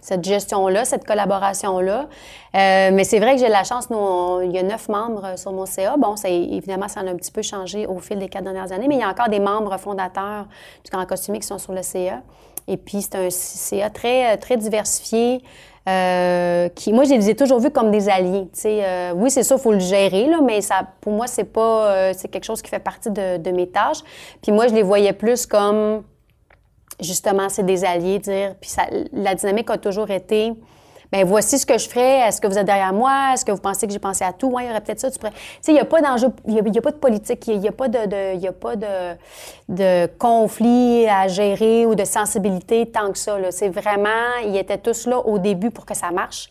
cette 0.00 0.24
gestion-là, 0.24 0.84
cette 0.84 1.06
collaboration-là. 1.06 2.08
Euh, 2.54 2.90
mais 2.92 3.04
c'est 3.04 3.18
vrai 3.18 3.34
que 3.34 3.40
j'ai 3.40 3.48
la 3.48 3.64
chance, 3.64 3.90
nous, 3.90 4.42
il 4.42 4.52
y 4.52 4.58
a 4.58 4.62
neuf 4.62 4.88
membres 4.88 5.38
sur 5.38 5.52
mon 5.52 5.66
CA. 5.66 5.96
Bon, 5.96 6.16
ça, 6.16 6.28
évidemment, 6.28 6.88
ça 6.88 7.00
a 7.00 7.04
un 7.04 7.16
petit 7.16 7.32
peu 7.32 7.42
changé 7.42 7.86
au 7.86 7.98
fil 7.98 8.18
des 8.18 8.28
quatre 8.28 8.44
dernières 8.44 8.72
années, 8.72 8.88
mais 8.88 8.96
il 8.96 9.00
y 9.00 9.04
a 9.04 9.08
encore 9.08 9.28
des 9.28 9.40
membres 9.40 9.76
fondateurs 9.78 10.46
du 10.84 10.90
Grand 10.90 11.06
Costumier 11.06 11.40
qui 11.40 11.46
sont 11.46 11.58
sur 11.58 11.72
le 11.72 11.82
CA. 11.82 12.20
Et 12.68 12.76
puis, 12.76 13.02
c'est 13.02 13.16
un 13.16 13.30
CA 13.30 13.90
très, 13.90 14.36
très 14.36 14.56
diversifié. 14.56 15.42
Euh, 15.88 16.68
qui, 16.68 16.92
moi, 16.92 17.04
je 17.04 17.14
les 17.14 17.30
ai 17.30 17.34
toujours 17.34 17.58
vus 17.58 17.70
comme 17.70 17.90
des 17.90 18.08
alliés. 18.08 18.48
Euh, 18.66 19.12
oui, 19.16 19.30
c'est 19.30 19.42
ça, 19.42 19.56
il 19.56 19.60
faut 19.60 19.72
le 19.72 19.80
gérer, 19.80 20.26
là, 20.26 20.40
mais 20.42 20.60
ça, 20.60 20.82
pour 21.00 21.12
moi, 21.12 21.26
c'est 21.26 21.44
pas, 21.44 21.86
euh, 21.86 22.12
c'est 22.14 22.28
quelque 22.28 22.44
chose 22.44 22.60
qui 22.60 22.68
fait 22.68 22.80
partie 22.80 23.10
de, 23.10 23.50
mes 23.50 23.66
tâches. 23.66 24.00
Puis 24.42 24.52
moi, 24.52 24.68
je 24.68 24.74
les 24.74 24.82
voyais 24.82 25.14
plus 25.14 25.46
comme, 25.46 26.02
justement, 27.00 27.48
c'est 27.48 27.64
des 27.64 27.84
alliés. 27.84 28.20
Puis 28.60 28.70
la 29.12 29.34
dynamique 29.34 29.70
a 29.70 29.78
toujours 29.78 30.10
été 30.10 30.52
ben 31.12 31.24
voici 31.26 31.58
ce 31.58 31.66
que 31.66 31.76
je 31.76 31.88
ferais. 31.88 32.28
Est-ce 32.28 32.40
que 32.40 32.46
vous 32.46 32.56
êtes 32.56 32.66
derrière 32.66 32.92
moi? 32.92 33.32
Est-ce 33.34 33.44
que 33.44 33.50
vous 33.50 33.60
pensez 33.60 33.86
que 33.86 33.92
j'ai 33.92 33.98
pensé 33.98 34.24
à 34.24 34.32
tout? 34.32 34.54
Il 34.60 34.66
y 34.66 34.70
aurait 34.70 34.80
peut-être 34.80 35.00
ça. 35.00 35.10
Tu 35.10 35.18
sais, 35.18 35.72
il 35.72 35.74
n'y 35.74 35.80
a 35.80 35.84
pas 35.84 36.00
d'enjeu, 36.00 36.28
il 36.46 36.54
n'y 36.54 36.78
a, 36.78 36.82
pas 36.82 36.92
de 36.92 36.96
politique, 36.96 37.48
il 37.48 37.58
n'y 37.58 37.68
a, 37.68 37.72
pas 37.72 37.88
de, 37.88 38.36
y 38.36 38.46
a 38.46 38.52
pas 38.52 38.76
de, 38.76 39.16
de 39.68 40.06
conflit 40.18 41.08
à 41.08 41.26
gérer 41.26 41.84
ou 41.84 41.96
de 41.96 42.04
sensibilité 42.04 42.86
tant 42.86 43.10
que 43.10 43.18
ça. 43.18 43.36
C'est 43.50 43.70
vraiment, 43.70 44.08
ils 44.44 44.56
étaient 44.56 44.78
tous 44.78 45.06
là 45.06 45.18
au 45.18 45.38
début 45.38 45.70
pour 45.70 45.84
que 45.84 45.96
ça 45.96 46.12
marche. 46.12 46.48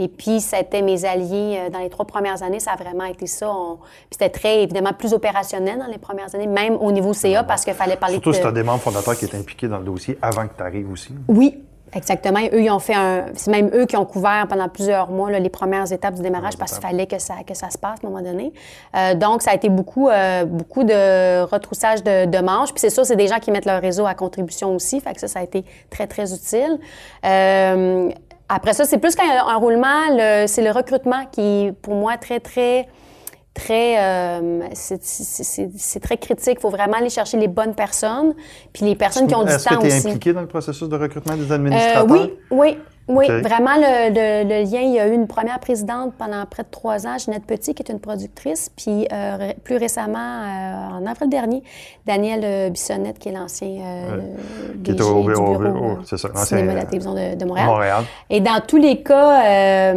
Et 0.00 0.08
puis, 0.08 0.40
c'était 0.40 0.80
mes 0.80 1.04
alliés 1.04 1.58
euh, 1.58 1.70
dans 1.70 1.78
les 1.78 1.90
trois 1.90 2.06
premières 2.06 2.42
années. 2.42 2.58
Ça 2.58 2.72
a 2.72 2.76
vraiment 2.76 3.04
été 3.04 3.26
ça. 3.26 3.52
Puis 4.08 4.18
c'était 4.18 4.30
très, 4.30 4.62
évidemment, 4.62 4.94
plus 4.94 5.12
opérationnel 5.12 5.78
dans 5.78 5.86
les 5.86 5.98
premières 5.98 6.34
années, 6.34 6.46
même 6.46 6.76
au 6.80 6.90
niveau 6.90 7.12
CA, 7.12 7.44
parce 7.44 7.64
qu'il 7.64 7.74
fallait 7.74 7.96
parler 7.96 8.14
Surtout 8.14 8.30
de... 8.30 8.34
Surtout 8.34 8.48
si 8.48 8.52
tu 8.54 8.58
as 8.58 8.62
des 8.62 8.66
membres 8.66 8.80
fondateurs 8.80 9.16
qui 9.16 9.26
étaient 9.26 9.36
impliqués 9.36 9.68
dans 9.68 9.78
le 9.78 9.84
dossier 9.84 10.16
avant 10.22 10.48
que 10.48 10.56
tu 10.56 10.62
arrives 10.62 10.90
aussi. 10.90 11.12
Oui, 11.28 11.62
Exactement. 11.92 12.38
Eux, 12.52 12.62
ils 12.62 12.70
ont 12.70 12.78
fait 12.78 12.94
un. 12.94 13.26
C'est 13.34 13.50
même 13.50 13.70
eux 13.74 13.84
qui 13.84 13.96
ont 13.96 14.04
couvert 14.04 14.46
pendant 14.48 14.68
plusieurs 14.68 15.10
mois 15.10 15.30
les 15.30 15.48
premières 15.48 15.90
étapes 15.92 16.14
du 16.14 16.22
démarrage 16.22 16.56
parce 16.56 16.72
qu'il 16.72 16.82
fallait 16.82 17.06
que 17.06 17.18
ça, 17.18 17.34
que 17.46 17.54
ça 17.54 17.70
se 17.70 17.78
passe 17.78 17.98
à 18.02 18.06
un 18.06 18.10
moment 18.10 18.22
donné. 18.22 18.52
Euh, 18.96 19.14
donc, 19.14 19.42
ça 19.42 19.50
a 19.50 19.54
été 19.54 19.68
beaucoup, 19.68 20.08
euh, 20.08 20.44
beaucoup 20.44 20.84
de 20.84 21.42
retroussage 21.42 22.04
de, 22.04 22.26
de 22.26 22.38
manches. 22.38 22.70
Puis 22.70 22.80
c'est 22.80 22.90
sûr, 22.90 23.04
c'est 23.04 23.16
des 23.16 23.26
gens 23.26 23.40
qui 23.40 23.50
mettent 23.50 23.64
leur 23.64 23.80
réseau 23.80 24.06
à 24.06 24.14
contribution 24.14 24.74
aussi. 24.74 25.00
Fait 25.00 25.14
que 25.14 25.20
ça, 25.20 25.26
ça 25.26 25.40
a 25.40 25.42
été 25.42 25.64
très, 25.90 26.06
très 26.06 26.32
utile. 26.32 26.78
Euh, 27.24 28.10
après 28.52 28.72
ça, 28.72 28.84
c'est 28.84 28.98
plus 28.98 29.14
qu'un 29.14 29.54
roulement, 29.54 30.46
c'est 30.46 30.62
le 30.62 30.72
recrutement 30.72 31.24
qui, 31.30 31.70
pour 31.82 31.94
moi, 31.94 32.16
très, 32.16 32.40
très, 32.40 32.88
très, 33.54 33.98
euh, 33.98 34.60
c'est 34.72 36.00
très 36.00 36.16
critique. 36.16 36.58
Il 36.58 36.60
faut 36.60 36.70
vraiment 36.70 36.98
aller 36.98 37.10
chercher 37.10 37.36
les 37.36 37.48
bonnes 37.48 37.74
personnes, 37.74 38.34
puis 38.72 38.84
les 38.84 38.94
personnes 38.94 39.26
qui 39.26 39.34
ont 39.34 39.44
du 39.44 39.48
temps 39.48 39.78
aussi. 39.78 39.86
Est-ce 39.86 40.02
que 40.02 40.08
es 40.08 40.10
impliqué 40.10 40.32
dans 40.32 40.40
le 40.40 40.46
processus 40.46 40.88
de 40.88 40.96
recrutement 40.96 41.36
des 41.36 41.50
administrateurs? 41.50 42.04
Euh, 42.04 42.06
oui, 42.10 42.34
oui. 42.50 42.78
Oui, 43.08 43.26
vraiment, 43.26 43.74
le, 43.76 44.70
lien, 44.70 44.80
il 44.82 44.94
y 44.94 45.00
a 45.00 45.08
eu 45.08 45.12
une 45.12 45.26
première 45.26 45.58
présidente 45.58 46.14
pendant 46.16 46.46
près 46.46 46.62
de 46.62 46.68
trois 46.70 47.08
ans, 47.08 47.18
Jeanette 47.18 47.44
Petit, 47.44 47.74
qui 47.74 47.82
est 47.82 47.90
une 47.90 47.98
productrice, 47.98 48.70
puis 48.76 49.08
euh, 49.12 49.52
plus 49.64 49.78
récemment, 49.78 50.18
euh, 50.18 50.98
en 51.00 51.06
avril 51.06 51.28
dernier, 51.28 51.64
Daniel 52.06 52.70
Bissonnette, 52.70 53.18
qui 53.18 53.30
est 53.30 53.32
l'ancien 53.32 53.66
qui 54.84 54.92
est 54.92 55.00
au, 55.00 55.22
du 55.22 55.26
bureau 55.26 55.98
c'est 56.04 56.18
ça, 56.18 56.28
cinéma 56.36 56.72
de 56.72 56.76
la 56.78 56.84
télévision 56.84 57.14
de, 57.14 57.44
Montréal. 57.44 58.04
Et 58.28 58.40
dans 58.40 58.60
tous 58.64 58.76
les 58.76 59.02
cas, 59.02 59.92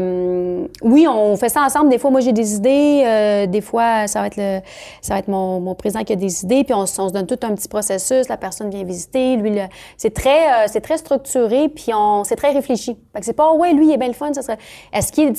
oui, 0.82 1.08
on 1.08 1.36
fait 1.38 1.50
ça 1.50 1.62
ensemble. 1.62 1.90
Des 1.90 1.98
fois, 1.98 2.12
moi, 2.12 2.22
j'ai 2.22 2.34
des 2.34 2.56
idées. 2.56 3.48
des 3.48 3.62
fois, 3.62 4.08
ça 4.08 4.22
va 4.22 4.28
être, 4.28 4.38
le, 4.38 4.60
ça 5.02 5.14
va 5.14 5.20
être 5.20 5.28
mon, 5.28 5.76
président 5.76 6.04
qui 6.04 6.14
a 6.14 6.16
des 6.16 6.44
idées, 6.44 6.64
puis 6.64 6.74
on, 6.74 6.86
se 6.86 7.12
donne 7.12 7.28
tout 7.28 7.40
un 7.44 7.56
petit 7.56 7.68
processus. 7.68 8.28
La 8.30 8.38
personne 8.38 8.70
vient 8.70 8.84
visiter. 8.84 9.36
Lui, 9.36 9.60
c'est 9.98 10.14
très, 10.14 10.68
c'est 10.68 10.82
très 10.82 10.98
structuré, 10.98 11.70
puis 11.70 11.94
on, 11.94 12.24
c'est 12.24 12.36
très 12.36 12.52
réfléchi. 12.52 12.98
Fait 13.14 13.20
que 13.20 13.26
c'est 13.26 13.34
pas, 13.34 13.54
ouais, 13.54 13.74
lui, 13.74 13.88
il 13.88 13.94
est 13.94 13.98
bien 13.98 14.08
le 14.08 14.14
fun, 14.14 14.34
ça 14.34 14.42
serait. 14.42 14.58
Est-ce 14.92 15.12
qu'il. 15.12 15.34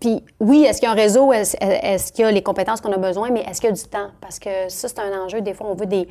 Puis 0.00 0.24
oui, 0.40 0.64
est-ce 0.64 0.80
qu'il 0.80 0.88
y 0.88 0.90
a 0.90 0.92
un 0.92 0.96
réseau, 0.96 1.32
est-ce, 1.32 2.12
qu'il 2.12 2.24
y 2.24 2.28
a 2.28 2.30
les 2.30 2.42
compétences 2.42 2.80
qu'on 2.80 2.92
a 2.92 2.98
besoin, 2.98 3.30
mais 3.30 3.40
est-ce 3.40 3.60
qu'il 3.60 3.70
y 3.70 3.72
a 3.72 3.76
du 3.76 3.82
temps? 3.84 4.08
Parce 4.20 4.38
que 4.38 4.68
ça, 4.68 4.88
c'est 4.88 4.98
un 4.98 5.24
enjeu. 5.24 5.40
Des 5.40 5.54
fois, 5.54 5.68
on 5.70 5.74
veut 5.74 5.86
des, 5.86 6.08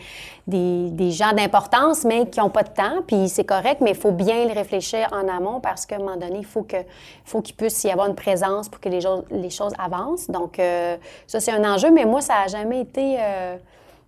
des, 0.47 0.89
des 0.91 1.11
gens 1.11 1.33
d'importance, 1.33 2.03
mais 2.03 2.27
qui 2.27 2.39
n'ont 2.39 2.49
pas 2.49 2.63
de 2.63 2.69
temps, 2.69 3.01
puis 3.05 3.29
c'est 3.29 3.43
correct, 3.43 3.81
mais 3.81 3.91
il 3.91 3.97
faut 3.97 4.11
bien 4.11 4.45
le 4.45 4.53
réfléchir 4.53 5.07
en 5.11 5.27
amont 5.27 5.59
parce 5.59 5.85
qu'à 5.85 5.95
un 5.95 5.99
moment 5.99 6.17
donné, 6.17 6.39
il 6.39 6.45
faut, 6.45 6.63
que, 6.63 6.77
faut 7.25 7.41
qu'il 7.41 7.55
puisse 7.55 7.83
y 7.83 7.91
avoir 7.91 8.07
une 8.07 8.15
présence 8.15 8.58
pour 8.67 8.81
que 8.81 8.89
les, 8.89 8.99
les 9.31 9.49
choses 9.49 9.73
avancent. 9.79 10.29
Donc, 10.29 10.59
euh, 10.59 10.97
ça, 11.27 11.39
c'est 11.39 11.51
un 11.51 11.63
enjeu, 11.63 11.91
mais 11.91 12.05
moi, 12.05 12.19
ça 12.19 12.33
n'a 12.33 12.47
jamais 12.47 12.81
été. 12.81 13.17
Euh, 13.19 13.55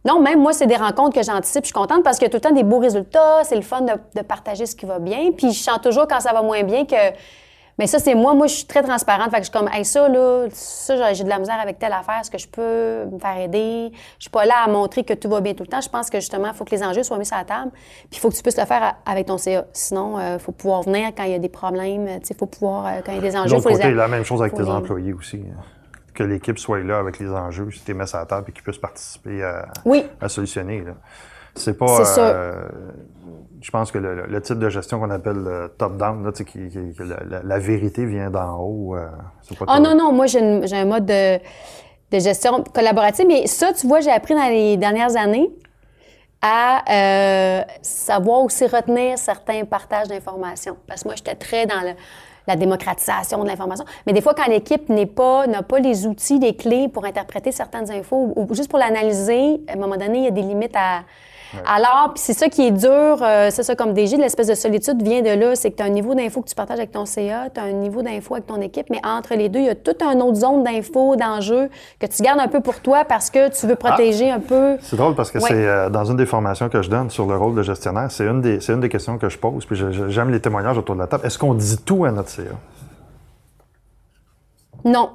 non, 0.03 0.19
même 0.19 0.41
moi, 0.41 0.51
c'est 0.51 0.65
des 0.65 0.75
rencontres 0.75 1.15
que 1.15 1.23
j'anticipe. 1.23 1.63
Je 1.63 1.67
suis 1.67 1.73
contente 1.73 2.03
parce 2.03 2.17
qu'il 2.17 2.25
y 2.25 2.29
a 2.29 2.29
tout 2.31 2.37
le 2.37 2.41
temps 2.41 2.55
des 2.55 2.63
beaux 2.63 2.79
résultats. 2.79 3.43
C'est 3.43 3.55
le 3.55 3.61
fun 3.61 3.81
de, 3.81 4.21
partager 4.21 4.65
ce 4.65 4.75
qui 4.75 4.85
va 4.85 4.99
bien. 4.99 5.31
Puis 5.31 5.53
je 5.53 5.61
sens 5.63 5.79
toujours 5.81 6.07
quand 6.07 6.19
ça 6.19 6.33
va 6.33 6.41
moins 6.41 6.63
bien 6.63 6.85
que. 6.85 6.95
Mais 7.79 7.87
ça, 7.87 7.99
c'est 7.99 8.15
moi. 8.15 8.33
Moi, 8.33 8.47
je 8.47 8.55
suis 8.55 8.65
très 8.65 8.83
transparente. 8.83 9.31
Fait 9.31 9.37
que 9.37 9.45
je 9.45 9.49
suis 9.49 9.51
comme, 9.51 9.69
hey, 9.71 9.85
ça, 9.85 10.07
là, 10.07 10.47
ça, 10.51 11.13
j'ai 11.13 11.23
de 11.23 11.29
la 11.29 11.39
misère 11.39 11.59
avec 11.59 11.79
telle 11.79 11.93
affaire. 11.93 12.19
Est-ce 12.21 12.31
que 12.31 12.37
je 12.37 12.47
peux 12.47 13.05
me 13.11 13.19
faire 13.19 13.37
aider? 13.37 13.91
Je 14.17 14.23
suis 14.23 14.29
pas 14.29 14.45
là 14.45 14.55
à 14.65 14.69
montrer 14.69 15.03
que 15.03 15.13
tout 15.13 15.29
va 15.29 15.41
bien 15.41 15.53
tout 15.53 15.63
le 15.63 15.69
temps. 15.69 15.81
Je 15.81 15.89
pense 15.89 16.09
que 16.09 16.19
justement, 16.19 16.47
il 16.49 16.53
faut 16.53 16.65
que 16.65 16.75
les 16.75 16.83
enjeux 16.83 17.03
soient 17.03 17.17
mis 17.17 17.25
sur 17.25 17.37
la 17.37 17.45
table. 17.45 17.71
Puis 17.71 18.09
il 18.13 18.19
faut 18.19 18.29
que 18.29 18.35
tu 18.35 18.41
puisses 18.41 18.57
le 18.57 18.65
faire 18.65 18.95
avec 19.05 19.27
ton 19.27 19.37
CA. 19.37 19.65
Sinon, 19.73 20.19
il 20.19 20.23
euh, 20.23 20.39
faut 20.39 20.51
pouvoir 20.51 20.83
venir 20.83 21.09
quand 21.15 21.23
il 21.23 21.31
y 21.31 21.35
a 21.35 21.39
des 21.39 21.49
problèmes. 21.49 22.07
Il 22.07 22.35
faut 22.35 22.45
pouvoir, 22.45 22.85
euh, 22.85 22.89
quand 23.05 23.11
il 23.11 23.15
y 23.15 23.19
a 23.19 23.21
des 23.21 23.35
enjeux, 23.37 23.59
faut 23.59 23.69
les... 23.69 23.91
la 23.91 24.07
même 24.07 24.23
chose 24.23 24.41
avec 24.41 24.53
tes 24.53 24.63
employés 24.63 25.13
aussi 25.13 25.43
que 26.13 26.23
l'équipe 26.23 26.59
soit 26.59 26.81
là 26.81 26.99
avec 26.99 27.19
les 27.19 27.29
enjeux, 27.29 27.69
si 27.71 27.83
tu 27.85 27.93
mets 27.93 28.05
ça 28.05 28.19
à 28.19 28.25
table 28.25 28.47
et 28.49 28.51
qu'ils 28.51 28.63
puissent 28.63 28.77
participer 28.77 29.43
à, 29.43 29.67
à 30.19 30.29
solutionner. 30.29 30.83
C'est 31.55 31.77
pas. 31.77 32.17
Euh, 32.17 32.69
je 33.61 33.71
pense 33.71 33.91
que 33.91 33.97
le, 33.97 34.41
type 34.41 34.59
de 34.59 34.69
gestion 34.69 34.99
qu'on 34.99 35.09
appelle 35.09 35.69
top-down, 35.77 36.31
qui, 36.33 36.59
la, 37.43 37.59
vérité 37.59 38.05
vient 38.05 38.29
d'en 38.29 38.57
haut. 38.57 38.95
Euh, 38.95 39.07
ah 39.67 39.79
non, 39.79 39.95
non, 39.95 40.11
moi 40.11 40.25
j'ai 40.25 40.39
un 40.39 40.85
mode 40.85 41.05
de, 41.05 41.39
gestion 42.19 42.63
collaborative, 42.73 43.25
mais 43.27 43.47
ça, 43.47 43.73
tu 43.73 43.87
vois, 43.87 43.99
j'ai 43.99 44.11
appris 44.11 44.33
dans 44.33 44.47
les 44.47 44.77
dernières 44.77 45.15
années 45.15 45.49
à 46.41 46.81
euh, 46.89 47.61
savoir 47.83 48.41
aussi 48.41 48.65
retenir 48.65 49.17
certains 49.17 49.63
partages 49.63 50.07
d'informations. 50.07 50.75
Parce 50.87 51.03
que 51.03 51.09
moi, 51.09 51.15
j'étais 51.15 51.35
très 51.35 51.67
dans 51.67 51.81
le 51.81 51.91
la 52.47 52.55
démocratisation 52.55 53.43
de 53.43 53.47
l'information. 53.47 53.85
Mais 54.05 54.13
des 54.13 54.21
fois, 54.21 54.33
quand 54.33 54.47
l'équipe 54.47 54.89
n'est 54.89 55.05
pas, 55.05 55.47
n'a 55.47 55.63
pas 55.63 55.79
les 55.79 56.07
outils, 56.07 56.39
les 56.39 56.55
clés 56.55 56.87
pour 56.87 57.05
interpréter 57.05 57.51
certaines 57.51 57.91
infos 57.91 58.33
ou 58.35 58.53
juste 58.53 58.69
pour 58.69 58.79
l'analyser, 58.79 59.61
à 59.67 59.73
un 59.73 59.75
moment 59.75 59.97
donné, 59.97 60.19
il 60.19 60.23
y 60.25 60.27
a 60.27 60.31
des 60.31 60.41
limites 60.41 60.75
à, 60.75 61.03
alors, 61.65 62.11
puis 62.13 62.23
c'est 62.23 62.33
ça 62.33 62.49
qui 62.49 62.67
est 62.67 62.71
dur, 62.71 63.19
euh, 63.21 63.49
c'est 63.51 63.63
ça 63.63 63.75
comme 63.75 63.93
DG, 63.93 64.17
l'espèce 64.17 64.47
de 64.47 64.53
solitude 64.53 65.01
vient 65.01 65.21
de 65.21 65.29
là, 65.29 65.55
c'est 65.55 65.71
que 65.71 65.77
tu 65.77 65.83
as 65.83 65.85
un 65.85 65.89
niveau 65.89 66.15
d'info 66.15 66.41
que 66.41 66.49
tu 66.49 66.55
partages 66.55 66.79
avec 66.79 66.91
ton 66.91 67.05
CA, 67.05 67.49
tu 67.53 67.59
as 67.59 67.63
un 67.63 67.71
niveau 67.71 68.01
d'info 68.01 68.35
avec 68.35 68.47
ton 68.47 68.61
équipe, 68.61 68.87
mais 68.89 68.99
entre 69.05 69.35
les 69.35 69.49
deux, 69.49 69.59
il 69.59 69.65
y 69.65 69.69
a 69.69 69.75
toute 69.75 70.01
une 70.01 70.21
autre 70.21 70.37
zone 70.37 70.63
d'info, 70.63 71.15
d'enjeu 71.15 71.69
que 71.99 72.05
tu 72.05 72.23
gardes 72.23 72.39
un 72.39 72.47
peu 72.47 72.61
pour 72.61 72.79
toi 72.79 73.05
parce 73.05 73.29
que 73.29 73.49
tu 73.49 73.67
veux 73.67 73.75
protéger 73.75 74.31
ah. 74.31 74.35
un 74.35 74.39
peu. 74.39 74.77
C'est 74.81 74.95
drôle 74.95 75.15
parce 75.15 75.31
que 75.31 75.39
c'est 75.39 75.53
euh, 75.53 75.89
dans 75.89 76.05
une 76.05 76.17
des 76.17 76.25
formations 76.25 76.69
que 76.69 76.81
je 76.81 76.89
donne 76.89 77.09
sur 77.09 77.25
le 77.25 77.35
rôle 77.35 77.55
de 77.55 77.63
gestionnaire, 77.63 78.11
c'est 78.11 78.25
une 78.25 78.41
des, 78.41 78.69
une 78.69 78.79
des 78.79 78.89
questions 78.89 79.17
que 79.17 79.29
je 79.29 79.37
pose, 79.37 79.65
puis 79.65 79.81
j'aime 80.09 80.31
les 80.31 80.39
témoignages 80.39 80.77
autour 80.77 80.95
de 80.95 81.01
la 81.01 81.07
table. 81.07 81.25
Est-ce 81.25 81.37
qu'on 81.37 81.53
dit 81.53 81.77
tout 81.77 82.05
à 82.05 82.11
notre 82.11 82.29
CA? 82.29 82.43
Non. 84.85 85.09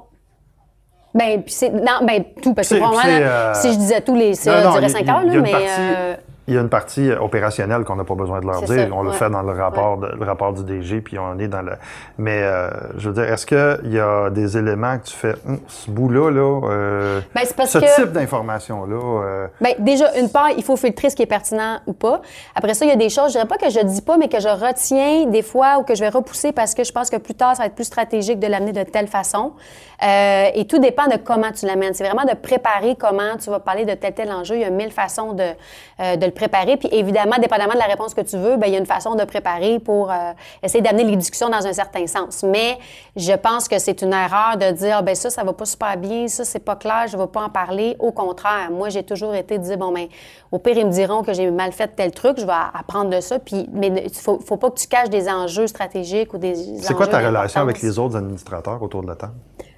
Ben, 1.13 1.41
puis 1.41 1.53
c'est. 1.53 1.69
Non, 1.71 2.05
ben, 2.05 2.23
tout, 2.41 2.53
parce 2.53 2.69
que 2.69 2.75
vraiment, 2.75 2.99
euh, 3.03 3.53
si 3.55 3.73
je 3.73 3.77
disais 3.77 4.01
tous 4.01 4.15
les 4.15 4.35
CA, 4.35 4.63
je 4.63 4.71
dirais 4.71 4.89
5 4.89 5.09
heures, 5.09 5.23
là, 5.23 5.41
mais. 5.41 6.17
Il 6.49 6.53
y 6.53 6.57
a 6.57 6.61
une 6.61 6.69
partie 6.69 7.11
euh, 7.11 7.19
opérationnelle 7.19 7.83
qu'on 7.83 7.97
n'a 7.97 8.05
pas 8.05 8.15
besoin 8.15 8.39
de 8.39 8.45
leur 8.45 8.61
dire. 8.61 8.87
on 8.93 9.03
le 9.03 9.11
fait 9.11 9.29
dans 9.29 9.41
le 9.41 9.51
rapport, 9.51 9.97
le 9.97 10.25
rapport 10.25 10.53
du 10.53 10.63
DG, 10.63 11.01
puis 11.01 11.19
on 11.19 11.37
est 11.39 11.49
dans 11.49 11.61
le. 11.61 11.73
Mais 12.17 12.41
euh, 12.41 12.69
je 12.97 13.09
veux 13.09 13.13
dire, 13.13 13.25
est-ce 13.33 13.45
qu'il 13.45 13.91
y 13.91 13.99
a 13.99 14.29
des 14.29 14.57
éléments 14.57 14.97
que 14.97 15.07
tu 15.07 15.13
fais, 15.13 15.33
hum, 15.45 15.59
ce 15.67 15.91
bout-là, 15.91 16.31
là, 16.31 16.61
euh, 16.69 17.21
ben, 17.35 17.43
ce 17.45 17.79
type 17.79 18.13
d'information-là? 18.13 19.49
Bien, 19.59 19.73
déjà, 19.79 20.17
une 20.17 20.29
part, 20.29 20.51
il 20.55 20.63
faut 20.63 20.77
filtrer 20.77 21.09
ce 21.09 21.17
qui 21.17 21.23
est 21.23 21.27
pertinent 21.27 21.79
ou 21.85 21.91
pas. 21.91 22.21
Après 22.55 22.73
ça, 22.73 22.85
il 22.85 22.89
y 22.89 22.93
a 22.93 22.95
des 22.95 23.09
choses, 23.09 23.27
je 23.27 23.31
dirais 23.33 23.45
pas 23.45 23.57
que 23.57 23.69
je 23.69 23.81
dis 23.81 24.01
pas, 24.01 24.15
mais 24.15 24.29
que 24.29 24.39
je 24.39 24.47
retiens 24.47 25.25
des 25.25 25.41
fois 25.41 25.79
ou 25.79 25.83
que 25.83 25.95
je 25.95 25.99
vais 25.99 26.09
repousser 26.09 26.53
parce 26.53 26.73
que 26.73 26.85
je 26.85 26.93
pense 26.93 27.09
que 27.09 27.17
plus 27.17 27.35
tard, 27.35 27.57
ça 27.57 27.63
va 27.63 27.67
être 27.67 27.75
plus 27.75 27.83
stratégique 27.83 28.39
de 28.39 28.47
l'amener 28.47 28.71
de 28.71 28.83
telle 28.83 29.07
façon. 29.07 29.51
et 30.01 30.65
tout 30.69 30.79
dépend 30.79 31.07
de 31.07 31.17
comment 31.17 31.51
tu 31.51 31.65
l'amènes. 31.65 31.93
C'est 31.93 32.05
vraiment 32.05 32.23
de 32.23 32.35
préparer 32.37 32.95
comment 32.97 33.35
tu 33.37 33.49
vas 33.49 33.59
parler 33.59 33.83
de 33.83 33.95
tel 33.95 34.13
tel 34.13 34.31
enjeu. 34.31 34.55
Il 34.55 34.61
y 34.61 34.65
a 34.65 34.69
mille 34.69 34.91
façons 34.91 35.33
de, 35.33 35.49
de 35.99 36.25
le 36.25 36.31
préparer. 36.37 36.77
Puis 36.77 36.89
évidemment, 36.91 37.37
dépendamment 37.41 37.73
de 37.73 37.79
la 37.79 37.85
réponse 37.85 38.13
que 38.13 38.21
tu 38.21 38.37
veux, 38.37 38.57
bien, 38.57 38.67
il 38.67 38.73
y 38.73 38.75
a 38.75 38.79
une 38.79 38.85
façon 38.85 39.15
de 39.15 39.23
préparer 39.25 39.79
pour 39.79 40.11
euh, 40.11 40.31
essayer 40.63 40.81
d'amener 40.81 41.03
les 41.03 41.15
discussions 41.15 41.49
dans 41.49 41.65
un 41.65 41.73
certain 41.73 42.05
sens. 42.07 42.43
Mais 42.43 42.77
je 43.15 43.33
pense 43.33 43.67
que 43.67 43.79
c'est 43.79 44.01
une 44.01 44.13
erreur 44.13 44.57
de 44.57 44.71
dire, 44.71 45.03
ben 45.03 45.15
ça, 45.15 45.29
ça 45.29 45.43
va 45.43 45.53
pas 45.53 45.65
super 45.65 45.97
bien, 45.97 46.27
ça, 46.27 46.45
c'est 46.45 46.63
pas 46.63 46.75
clair, 46.75 47.05
je 47.07 47.17
vais 47.17 47.27
pas 47.27 47.41
en 47.41 47.49
parler. 47.49 47.95
Au 47.99 48.11
contraire, 48.11 48.69
moi, 48.71 48.89
j'ai 48.89 49.03
toujours 49.03 49.33
été 49.35 49.57
de 49.57 49.63
dire, 49.63 49.77
bon, 49.77 49.91
ben, 49.91 50.07
au 50.51 50.59
pire, 50.59 50.77
ils 50.77 50.85
me 50.85 50.91
diront 50.91 51.23
que 51.23 51.33
j'ai 51.33 51.49
mal 51.51 51.71
fait 51.71 51.89
tel 51.89 52.11
truc, 52.11 52.39
je 52.39 52.45
vais 52.45 52.53
apprendre 52.73 53.09
de 53.09 53.19
ça. 53.19 53.39
Puis, 53.39 53.67
mais 53.73 53.87
il 54.05 54.13
faut, 54.13 54.39
faut 54.39 54.57
pas 54.57 54.69
que 54.69 54.79
tu 54.79 54.87
caches 54.87 55.09
des 55.09 55.27
enjeux 55.27 55.67
stratégiques 55.67 56.33
ou 56.33 56.37
des 56.37 56.55
C'est 56.81 56.93
quoi 56.93 57.07
ta 57.07 57.19
relation 57.19 57.61
avec 57.61 57.81
les 57.81 57.99
autres 57.99 58.15
administrateurs 58.15 58.81
autour 58.81 59.01
de 59.01 59.07
la 59.07 59.15
table? 59.15 59.33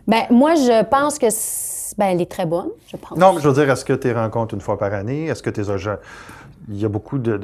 Ben 0.07 0.24
moi, 0.32 0.55
je 0.55 0.84
pense 0.86 1.20
que 1.20 1.28
ben, 1.97 2.07
elle 2.07 2.22
est 2.22 2.32
très 2.32 2.45
bonne, 2.45 2.70
je 2.88 2.97
pense. 2.97 3.18
Non, 3.18 3.34
mais 3.34 3.41
je 3.41 3.47
veux 3.47 3.53
dire, 3.53 3.70
est-ce 3.70 3.86
que 3.86 3.93
tu 3.93 4.12
rencontres 4.12 4.55
une 4.55 4.62
fois 4.62 4.78
par 4.78 4.93
année? 4.93 5.26
Est-ce 5.26 5.43
que 5.43 5.49
tu 5.49 5.62
il 6.68 6.78
y 6.78 6.86
a 6.86 6.89
beaucoup 6.89 7.18
de, 7.18 7.39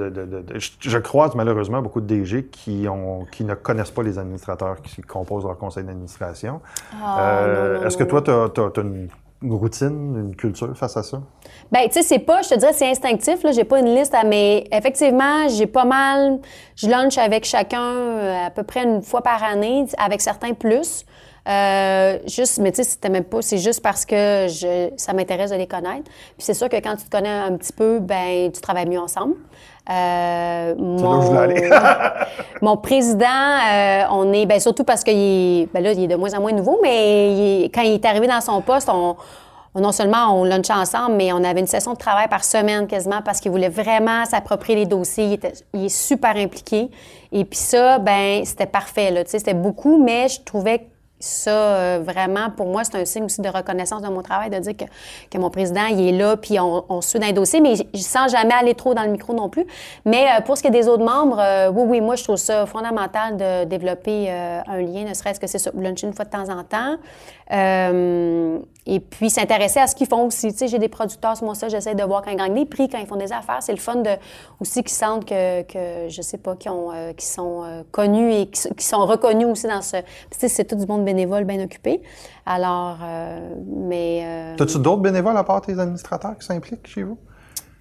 je, 0.59 0.97
croise 0.97 1.35
malheureusement 1.35 1.81
beaucoup 1.81 2.01
de 2.01 2.05
DG 2.05 2.45
qui, 2.45 2.87
ont, 2.89 3.25
qui 3.31 3.43
ne 3.43 3.53
connaissent 3.53 3.91
pas 3.91 4.03
les 4.03 4.19
administrateurs 4.19 4.81
qui 4.81 5.01
composent 5.01 5.45
leur 5.45 5.57
conseil 5.57 5.83
d'administration. 5.83 6.61
Ah, 7.01 7.39
euh, 7.39 7.85
est-ce 7.85 7.97
que 7.97 8.03
toi, 8.03 8.21
tu 8.21 8.31
as, 8.31 8.81
une, 8.81 9.07
routine, 9.53 10.15
une 10.17 10.35
culture 10.35 10.75
face 10.77 10.97
à 10.97 11.03
ça? 11.03 11.21
Bien, 11.71 11.87
tu 11.87 11.93
sais, 11.93 12.03
c'est 12.03 12.19
pas, 12.19 12.41
je 12.41 12.49
te 12.49 12.55
dirais, 12.55 12.73
c'est 12.73 12.89
instinctif. 12.89 13.43
Là, 13.43 13.51
j'ai 13.51 13.63
pas 13.63 13.79
une 13.79 13.93
liste, 13.95 14.15
mais 14.25 14.65
effectivement, 14.71 15.47
j'ai 15.49 15.67
pas 15.67 15.85
mal. 15.85 16.39
Je 16.75 16.87
lunch 16.87 17.17
avec 17.17 17.45
chacun 17.45 17.81
euh, 17.81 18.47
à 18.47 18.49
peu 18.49 18.63
près 18.63 18.83
une 18.83 19.01
fois 19.01 19.21
par 19.21 19.43
année, 19.43 19.85
avec 19.97 20.21
certains 20.21 20.53
plus. 20.53 21.05
Euh, 21.47 22.17
juste, 22.25 22.57
mais 22.59 22.71
tu 22.71 22.77
sais, 22.77 22.83
c'était 22.83 23.09
même 23.09 23.23
pas, 23.23 23.41
c'est 23.41 23.59
juste 23.59 23.81
parce 23.83 24.03
que 24.03 24.47
je, 24.49 24.89
ça 24.97 25.13
m'intéresse 25.13 25.51
de 25.51 25.55
les 25.55 25.67
connaître. 25.67 26.03
Puis 26.03 26.39
c'est 26.39 26.55
sûr 26.55 26.69
que 26.69 26.77
quand 26.77 26.95
tu 26.95 27.05
te 27.05 27.09
connais 27.09 27.29
un 27.29 27.55
petit 27.55 27.73
peu, 27.73 27.99
ben 27.99 28.51
tu 28.51 28.61
travailles 28.61 28.87
mieux 28.87 28.99
ensemble. 28.99 29.35
Euh, 29.89 30.73
mon, 30.77 31.37
aller. 31.37 31.69
mon 32.61 32.75
président, 32.77 33.25
euh, 33.25 34.03
on 34.09 34.33
est, 34.33 34.47
ben 34.47 34.59
surtout 34.59 34.83
parce 34.83 35.03
qu'il 35.03 35.67
ben 35.73 35.83
là, 35.83 35.91
il 35.91 36.03
est 36.03 36.07
de 36.07 36.15
moins 36.15 36.33
en 36.33 36.41
moins 36.41 36.53
nouveau, 36.53 36.79
mais 36.81 37.69
quand 37.73 37.81
il 37.81 37.93
est 37.93 38.05
arrivé 38.05 38.25
dans 38.25 38.41
son 38.41 38.61
poste, 38.61 38.89
on, 38.91 39.15
non 39.75 39.91
seulement 39.91 40.39
on 40.39 40.43
lunchait 40.43 40.73
ensemble, 40.73 41.15
mais 41.17 41.31
on 41.33 41.43
avait 41.43 41.59
une 41.59 41.67
session 41.67 41.93
de 41.93 41.97
travail 41.97 42.27
par 42.29 42.43
semaine 42.43 42.87
quasiment 42.87 43.21
parce 43.23 43.39
qu'il 43.39 43.51
voulait 43.51 43.69
vraiment 43.69 44.25
s'approprier 44.25 44.79
les 44.79 44.85
dossiers. 44.85 45.25
Il, 45.25 45.33
était, 45.33 45.53
il 45.73 45.85
est 45.85 45.89
super 45.89 46.35
impliqué. 46.35 46.89
Et 47.31 47.45
puis 47.45 47.59
ça, 47.59 47.99
ben 47.99 48.43
c'était 48.43 48.65
parfait. 48.65 49.11
Là, 49.11 49.21
c'était 49.25 49.53
beaucoup, 49.53 50.03
mais 50.03 50.29
je 50.29 50.41
trouvais 50.41 50.87
ça, 51.19 51.51
euh, 51.51 51.99
vraiment, 52.03 52.49
pour 52.49 52.67
moi, 52.67 52.83
c'est 52.83 52.95
un 52.95 53.05
signe 53.05 53.23
aussi 53.23 53.41
de 53.41 53.47
reconnaissance 53.47 54.01
de 54.01 54.07
mon 54.09 54.21
travail, 54.21 54.49
de 54.49 54.59
dire 54.59 54.75
que, 54.75 54.85
que 55.31 55.37
mon 55.37 55.49
président, 55.49 55.85
il 55.85 56.09
est 56.09 56.11
là, 56.11 56.35
puis 56.35 56.59
on, 56.59 57.01
suit 57.01 57.19
dans 57.19 57.27
les 57.27 57.33
dossiers, 57.33 57.61
mais 57.61 57.75
je 57.75 57.99
sens 57.99 58.31
jamais 58.31 58.53
aller 58.53 58.75
trop 58.75 58.93
dans 58.93 59.03
le 59.03 59.09
micro 59.09 59.33
non 59.33 59.49
plus. 59.49 59.65
Mais 60.03 60.25
euh, 60.25 60.41
pour 60.41 60.57
ce 60.57 60.61
qui 60.61 60.67
est 60.67 60.71
des 60.71 60.87
autres 60.87 61.03
membres, 61.03 61.39
euh, 61.39 61.71
oui, 61.71 61.83
oui, 61.87 62.01
moi, 62.01 62.15
je 62.15 62.23
trouve 62.23 62.35
ça 62.35 62.65
fondamental 62.65 63.37
de 63.37 63.63
développer 63.65 64.29
un 64.29 64.81
lien, 64.81 65.03
ne 65.03 65.13
serait-ce 65.13 65.39
que 65.39 65.47
c'est 65.47 65.59
ça, 65.59 65.71
luncher 65.75 66.07
une 66.07 66.13
fois 66.13 66.25
de 66.25 66.29
temps 66.29 66.49
en 66.49 66.63
temps. 66.63 66.97
Et 67.51 68.99
puis, 68.99 69.29
s'intéresser 69.29 69.79
à 69.79 69.87
ce 69.87 69.95
qu'ils 69.95 70.07
font 70.07 70.25
aussi. 70.27 70.51
Tu 70.51 70.59
sais, 70.59 70.67
j'ai 70.67 70.79
des 70.79 70.89
producteurs 70.89 71.35
sur 71.37 71.45
mon 71.45 71.53
site, 71.53 71.69
j'essaie 71.69 71.95
de 71.95 72.03
voir 72.03 72.21
quand 72.21 72.31
ils 72.31 72.37
gagnent 72.37 72.55
des 72.55 72.65
prix, 72.65 72.87
quand 72.87 72.99
ils 72.99 73.07
font 73.07 73.15
des 73.15 73.31
affaires. 73.31 73.61
C'est 73.61 73.71
le 73.71 73.79
fun 73.79 73.95
de, 73.95 74.11
aussi 74.59 74.83
qu'ils 74.83 74.95
sentent 74.95 75.25
que, 75.25 75.63
que, 75.63 76.09
je 76.09 76.21
sais 76.21 76.37
pas, 76.37 76.55
qu'ils 76.55 76.71
qui 77.17 77.25
sont 77.25 77.83
connus 77.91 78.31
et 78.31 78.47
qui, 78.47 78.85
sont 78.85 79.05
reconnus 79.05 79.47
aussi 79.47 79.67
dans 79.67 79.81
ce... 79.81 79.97
Tu 79.97 80.39
sais, 80.39 80.47
c'est 80.47 80.65
tout 80.65 80.75
du 80.75 80.85
monde 80.85 81.03
bénévoles 81.05 81.45
bien 81.45 81.63
occupés. 81.63 82.01
Alors, 82.45 82.97
euh, 83.03 83.55
mais... 83.65 84.21
Euh, 84.23 84.63
As-tu 84.63 84.77
d'autres 84.79 85.01
bénévoles 85.01 85.37
à 85.37 85.43
part 85.43 85.61
tes 85.61 85.79
administrateurs 85.79 86.37
qui 86.37 86.45
s'impliquent 86.45 86.87
chez 86.87 87.03
vous? 87.03 87.17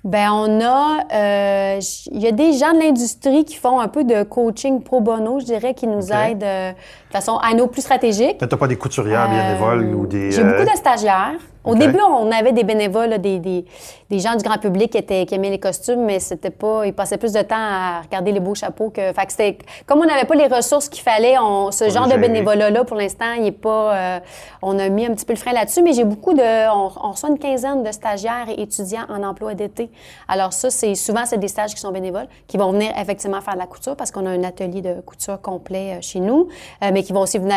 Ben 0.04 0.30
on 0.30 0.60
a, 0.60 0.98
euh, 1.14 1.80
il 2.12 2.20
y 2.20 2.26
a 2.26 2.32
des 2.32 2.52
gens 2.52 2.74
de 2.74 2.78
l'industrie 2.78 3.46
qui 3.46 3.56
font 3.56 3.80
un 3.80 3.88
peu 3.88 4.04
de 4.04 4.22
coaching 4.22 4.82
pro 4.82 5.00
bono, 5.00 5.40
je 5.40 5.46
dirais, 5.46 5.72
qui 5.72 5.86
nous 5.86 6.12
aident 6.12 6.40
de 6.40 6.74
façon 7.10 7.38
à 7.38 7.54
nos 7.54 7.68
plus 7.68 7.80
stratégique. 7.80 8.36
Mais 8.40 8.46
t'as 8.46 8.58
pas 8.58 8.68
des 8.68 8.76
couturières 8.76 9.30
bénévoles 9.30 9.94
ou 9.94 10.06
des. 10.06 10.30
J'ai 10.30 10.44
beaucoup 10.44 10.70
de 10.70 10.76
stagiaires. 10.76 11.38
Au 11.64 11.74
début, 11.74 11.98
on 12.00 12.30
avait 12.30 12.52
des 12.52 12.62
bénévoles, 12.62 13.18
des, 13.18 13.38
des, 13.38 13.64
des, 14.10 14.18
gens 14.18 14.36
du 14.36 14.44
grand 14.44 14.58
public 14.58 14.92
qui, 14.92 14.98
étaient, 14.98 15.24
qui 15.24 15.34
aimaient 15.34 15.50
les 15.50 15.58
costumes, 15.58 16.04
mais 16.04 16.20
c'était 16.20 16.50
pas. 16.50 16.84
Ils 16.84 16.92
passaient 16.92 17.16
plus 17.16 17.32
de 17.32 17.40
temps 17.40 17.56
à 17.56 18.02
regarder 18.02 18.32
les 18.32 18.40
beaux 18.40 18.54
chapeaux 18.54 18.90
que. 18.90 19.12
Fait 19.12 19.26
que 19.26 19.32
c'était. 19.32 19.58
Comme 19.86 20.00
on 20.00 20.04
n'avait 20.04 20.26
pas 20.26 20.34
les 20.34 20.46
ressources 20.46 20.90
qu'il 20.90 21.02
fallait, 21.02 21.38
on, 21.38 21.70
ce 21.70 21.88
genre 21.88 22.06
de 22.06 22.16
bénévolat-là, 22.16 22.84
pour 22.84 22.98
l'instant, 22.98 23.32
il 23.38 23.46
est 23.46 23.52
pas. 23.52 23.96
Euh, 23.96 24.20
on 24.60 24.78
a 24.78 24.90
mis 24.90 25.06
un 25.06 25.14
petit 25.14 25.24
peu 25.24 25.32
le 25.32 25.38
frein 25.38 25.52
là-dessus, 25.52 25.82
mais 25.82 25.94
j'ai 25.94 26.04
beaucoup 26.04 26.34
de. 26.34 26.68
On, 26.70 26.90
on, 27.02 27.12
reçoit 27.12 27.30
une 27.30 27.38
quinzaine 27.38 27.82
de 27.82 27.92
stagiaires 27.92 28.46
et 28.48 28.60
étudiants 28.60 29.06
en 29.08 29.22
emploi 29.22 29.54
d'été. 29.54 29.90
Alors, 30.28 30.52
ça, 30.52 30.70
c'est 30.70 30.94
souvent, 30.94 31.24
c'est 31.24 31.38
des 31.38 31.48
stages 31.48 31.74
qui 31.74 31.80
sont 31.80 31.92
bénévoles, 31.92 32.28
qui 32.46 32.58
vont 32.58 32.72
venir 32.72 32.92
effectivement 32.98 33.40
faire 33.40 33.54
de 33.54 33.60
la 33.60 33.66
couture 33.66 33.96
parce 33.96 34.10
qu'on 34.10 34.26
a 34.26 34.30
un 34.30 34.44
atelier 34.44 34.82
de 34.82 35.00
couture 35.00 35.40
complet 35.40 35.94
euh, 35.94 35.98
chez 36.02 36.20
nous, 36.20 36.48
euh, 36.82 36.90
mais 36.92 37.02
qui 37.02 37.14
vont 37.14 37.22
aussi 37.22 37.38
venir 37.38 37.56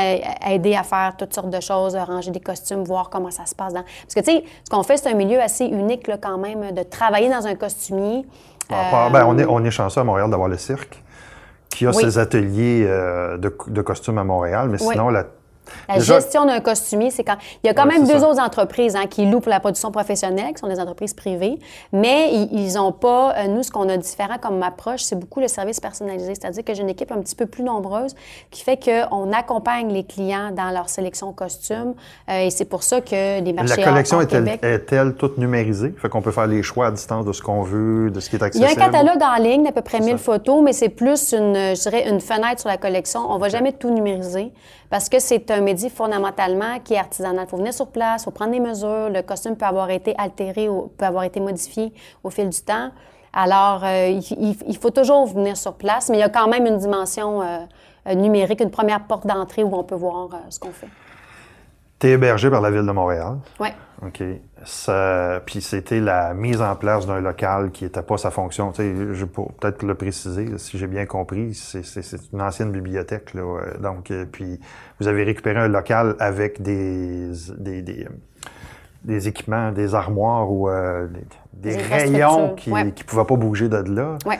aider 0.49 0.76
à 0.76 0.84
faire 0.84 1.16
toutes 1.18 1.34
sortes 1.34 1.49
de 1.49 1.60
choses, 1.60 1.95
ranger 1.95 2.32
des 2.32 2.39
costumes, 2.39 2.84
voir 2.84 3.10
comment 3.10 3.32
ça 3.32 3.45
se 3.45 3.53
passe 3.53 3.74
dans 3.74 3.84
parce 4.02 4.14
que, 4.14 4.20
tu 4.20 4.38
sais, 4.38 4.43
ce 4.64 4.70
qu'on 4.70 4.84
fait, 4.84 4.98
c'est 4.98 5.10
un 5.10 5.16
milieu 5.16 5.41
assez 5.41 5.66
unique, 5.66 6.08
là, 6.08 6.18
quand 6.22 6.38
même, 6.38 6.72
de 6.72 6.84
travailler 6.84 7.30
dans 7.30 7.45
un 7.48 7.56
costumier. 7.56 8.26
Ah, 8.70 9.10
ben, 9.12 9.26
on, 9.28 9.38
est, 9.38 9.45
on 9.45 9.64
est 9.64 9.72
chanceux 9.72 10.02
à 10.02 10.04
Montréal 10.04 10.30
d'avoir 10.30 10.50
le 10.50 10.58
cirque 10.58 11.02
qui 11.70 11.86
a 11.86 11.93
ses 11.93 12.18
ateliers 12.18 12.86
euh, 12.88 13.38
de, 13.38 13.56
de, 13.68 13.82
costumes 13.82 14.18
à 14.18 14.24
Montréal, 14.24 14.68
mais 14.70 14.78
sinon, 14.78 15.10
la 15.10 15.26
la 15.88 15.99
gestion 15.99 16.45
d'un 16.45 16.59
costumier, 16.59 17.11
c'est 17.11 17.24
quand. 17.24 17.38
Il 17.63 17.68
y 17.68 17.70
a 17.70 17.74
quand 17.74 17.86
même 17.86 18.05
deux 18.07 18.24
autres 18.24 18.39
entreprises 18.39 18.95
hein, 18.95 19.05
qui 19.09 19.26
louent 19.26 19.39
pour 19.39 19.49
la 19.49 19.59
production 19.59 19.91
professionnelle, 19.91 20.53
qui 20.53 20.59
sont 20.59 20.68
des 20.68 20.80
entreprises 20.80 21.13
privées, 21.13 21.59
mais 21.91 22.34
ils 22.34 22.74
n'ont 22.74 22.91
pas. 22.91 23.36
Euh, 23.38 23.47
nous, 23.47 23.63
ce 23.63 23.72
qu'on 23.72 23.89
a 23.89 23.97
différent 23.97 24.38
comme 24.41 24.61
approche, 24.63 25.03
c'est 25.03 25.18
beaucoup 25.18 25.39
le 25.39 25.47
service 25.47 25.80
personnalisé. 25.80 26.36
C'est-à-dire 26.36 26.63
que 26.63 26.74
j'ai 26.74 26.82
une 26.82 26.89
équipe 26.89 27.11
un 27.11 27.22
petit 27.22 27.36
peu 27.36 27.45
plus 27.45 27.63
nombreuse 27.63 28.15
qui 28.51 28.63
fait 28.63 28.78
qu'on 28.78 29.32
accompagne 29.34 29.91
les 29.91 30.03
clients 30.03 30.51
dans 30.51 30.72
leur 30.72 30.89
sélection 30.89 31.34
costume. 31.34 31.93
Euh, 32.30 32.45
et 32.45 32.49
c'est 32.49 32.65
pour 32.65 32.84
ça 32.84 33.01
que 33.01 33.41
les 33.41 33.53
marchés. 33.53 33.82
La 33.82 33.88
collection 33.88 34.22
est-elle 34.22 35.15
toute 35.15 35.38
numérisée? 35.38 35.93
Fait 35.97 36.09
qu'on 36.09 36.22
peut 36.22 36.32
faire 36.32 36.47
les 36.47 36.63
choix 36.63 36.88
à 36.88 36.91
distance 36.91 37.26
de 37.26 37.34
ce 37.34 37.41
qu'on 37.41 37.61
veut, 37.61 38.11
de 38.11 38.20
ce 38.20 38.30
qui 38.30 38.36
est 38.36 38.43
accessible? 38.43 38.70
Il 38.72 38.78
y 38.78 38.82
a 38.82 38.86
un 38.86 38.91
catalogue 38.91 39.22
en 39.22 39.41
ligne 39.41 39.63
d'à 39.63 39.72
peu 39.72 39.82
près 39.82 39.99
1000 39.99 40.18
photos, 40.18 40.61
mais 40.63 40.74
c'est 40.74 40.89
plus 40.89 41.34
une, 41.34 41.55
je 41.55 41.82
dirais, 41.82 42.09
une 42.09 42.22
fenêtre 42.22 42.59
sur 42.59 42.70
la 42.70 42.78
collection. 42.78 43.22
On 43.30 43.38
va 43.38 43.49
jamais 43.49 43.74
tout 43.74 43.89
numériser 43.89 44.51
parce 44.90 45.10
que 45.10 45.20
c'est 45.20 45.52
un 45.52 45.62
métier 45.62 45.90
fondamentalement 45.90 46.80
qui 46.84 46.94
est 46.94 47.00
artisanal. 47.00 47.46
Il 47.48 47.50
faut 47.50 47.58
venir 47.58 47.74
sur 47.74 47.88
place, 47.88 48.22
il 48.22 48.26
faut 48.26 48.32
prendre 48.32 48.52
des 48.52 48.60
mesures. 48.60 49.10
Le 49.10 49.22
costume 49.22 49.56
peut 49.56 49.66
avoir 49.66 49.90
été 49.90 50.16
altéré 50.18 50.70
ou 50.70 50.92
peut 50.98 51.06
avoir 51.06 51.24
été 51.24 51.40
modifié 51.40 51.94
au 52.24 52.30
fil 52.30 52.50
du 52.50 52.62
temps. 52.62 52.92
Alors, 53.34 53.84
euh, 53.84 54.20
il, 54.68 54.78
faut 54.78 54.90
toujours 54.90 55.28
venir 55.28 55.58
sur 55.58 55.74
place, 55.74 56.10
mais 56.10 56.18
il 56.18 56.22
y 56.22 56.24
a 56.24 56.30
quand 56.30 56.48
même 56.48 56.66
une 56.66 56.78
dimension 56.78 57.42
euh, 57.42 58.16
numérique, 58.16 58.62
une 58.62 58.72
première 58.72 59.04
porte 59.04 59.28
d'entrée 59.28 59.64
où 59.64 59.76
on 59.76 59.84
peut 59.84 59.96
voir 59.96 60.30
euh, 60.34 60.38
ce 60.50 60.60
qu'on 60.60 60.72
fait. 60.72 60.88
Tu 62.00 62.08
es 62.08 62.12
hébergé 62.12 62.50
par 62.50 62.62
la 62.62 62.72
Ville 62.72 62.86
de 62.86 62.92
Montréal. 62.92 63.38
Oui. 63.60 63.70
OK. 64.06 64.24
puis 65.45 65.62
c'était 65.62 66.00
la 66.00 66.34
mise 66.36 66.62
en 66.62 66.76
place 66.76 67.08
d'un 67.08 67.20
local 67.20 67.72
qui 67.72 67.84
n'était 67.84 68.04
pas 68.04 68.18
sa 68.18 68.30
fonction. 68.30 68.72
Tu 68.72 68.84
sais, 68.84 69.14
je 69.14 69.26
peux 69.26 69.43
peut-être 69.60 69.84
le 69.84 69.95
préciser, 69.95 70.58
si 70.58 70.78
j'ai 70.78 70.88
bien 70.88 71.06
compris, 71.06 71.54
c'est 71.54 71.82
une 72.32 72.41
ancienne 72.41 72.72
bibliothèque. 72.72 73.34
Là, 73.34 73.60
donc, 73.82 74.12
euh, 74.12 74.26
puis 74.32 74.60
vous 75.00 75.08
avez 75.08 75.24
récupéré 75.24 75.60
un 75.60 75.68
local 75.68 76.16
avec 76.20 76.62
des, 76.62 77.32
des, 77.58 77.82
des, 77.82 78.08
des 79.04 79.28
équipements, 79.28 79.72
des 79.72 79.95
armoires 79.95 80.52
ou 80.52 80.70
euh, 80.70 81.08
des, 81.54 81.76
rayons 81.78 82.54
qui 82.56 82.72
ne 82.72 82.91
pouvaient 82.91 83.26
pas 83.26 83.36
bouger 83.36 83.68
de 83.68 83.78
là. 83.78 84.18
Ouais. 84.26 84.39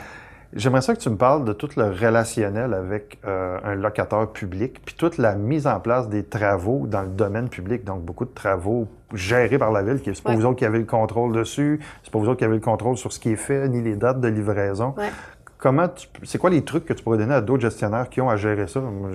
J'aimerais 0.54 0.80
ça 0.80 0.94
que 0.94 1.00
tu 1.00 1.10
me 1.10 1.16
parles 1.16 1.44
de 1.44 1.52
tout 1.52 1.68
le 1.76 1.90
relationnel 1.90 2.72
avec 2.72 3.18
euh, 3.26 3.58
un 3.64 3.74
locateur 3.74 4.32
public, 4.32 4.80
puis 4.84 4.94
toute 4.94 5.18
la 5.18 5.34
mise 5.34 5.66
en 5.66 5.78
place 5.78 6.08
des 6.08 6.24
travaux 6.24 6.86
dans 6.86 7.02
le 7.02 7.08
domaine 7.08 7.50
public, 7.50 7.84
donc 7.84 8.02
beaucoup 8.02 8.24
de 8.24 8.32
travaux 8.32 8.88
gérés 9.14 9.58
par 9.58 9.72
la 9.72 9.82
ville, 9.82 10.00
qui 10.00 10.14
c'est 10.14 10.22
pas 10.22 10.34
vous 10.34 10.44
autres 10.44 10.56
qui 10.56 10.64
avez 10.64 10.78
le 10.78 10.84
contrôle 10.84 11.32
dessus, 11.32 11.80
c'est 12.02 12.12
pas 12.12 12.18
vous 12.18 12.28
autres 12.28 12.38
qui 12.38 12.44
avez 12.44 12.56
le 12.56 12.60
contrôle 12.60 12.96
sur 12.96 13.12
ce 13.12 13.20
qui 13.20 13.30
est 13.30 13.36
fait, 13.36 13.68
ni 13.68 13.82
les 13.82 13.96
dates 13.96 14.20
de 14.20 14.28
livraison. 14.28 14.94
Comment 15.58 15.88
c'est 16.22 16.38
quoi 16.38 16.50
les 16.50 16.62
trucs 16.62 16.84
que 16.84 16.92
tu 16.92 17.02
pourrais 17.02 17.18
donner 17.18 17.34
à 17.34 17.40
d'autres 17.40 17.62
gestionnaires 17.62 18.08
qui 18.08 18.20
ont 18.20 18.30
à 18.30 18.36
gérer 18.36 18.68
ça? 18.68 18.80
Moi, 18.80 19.10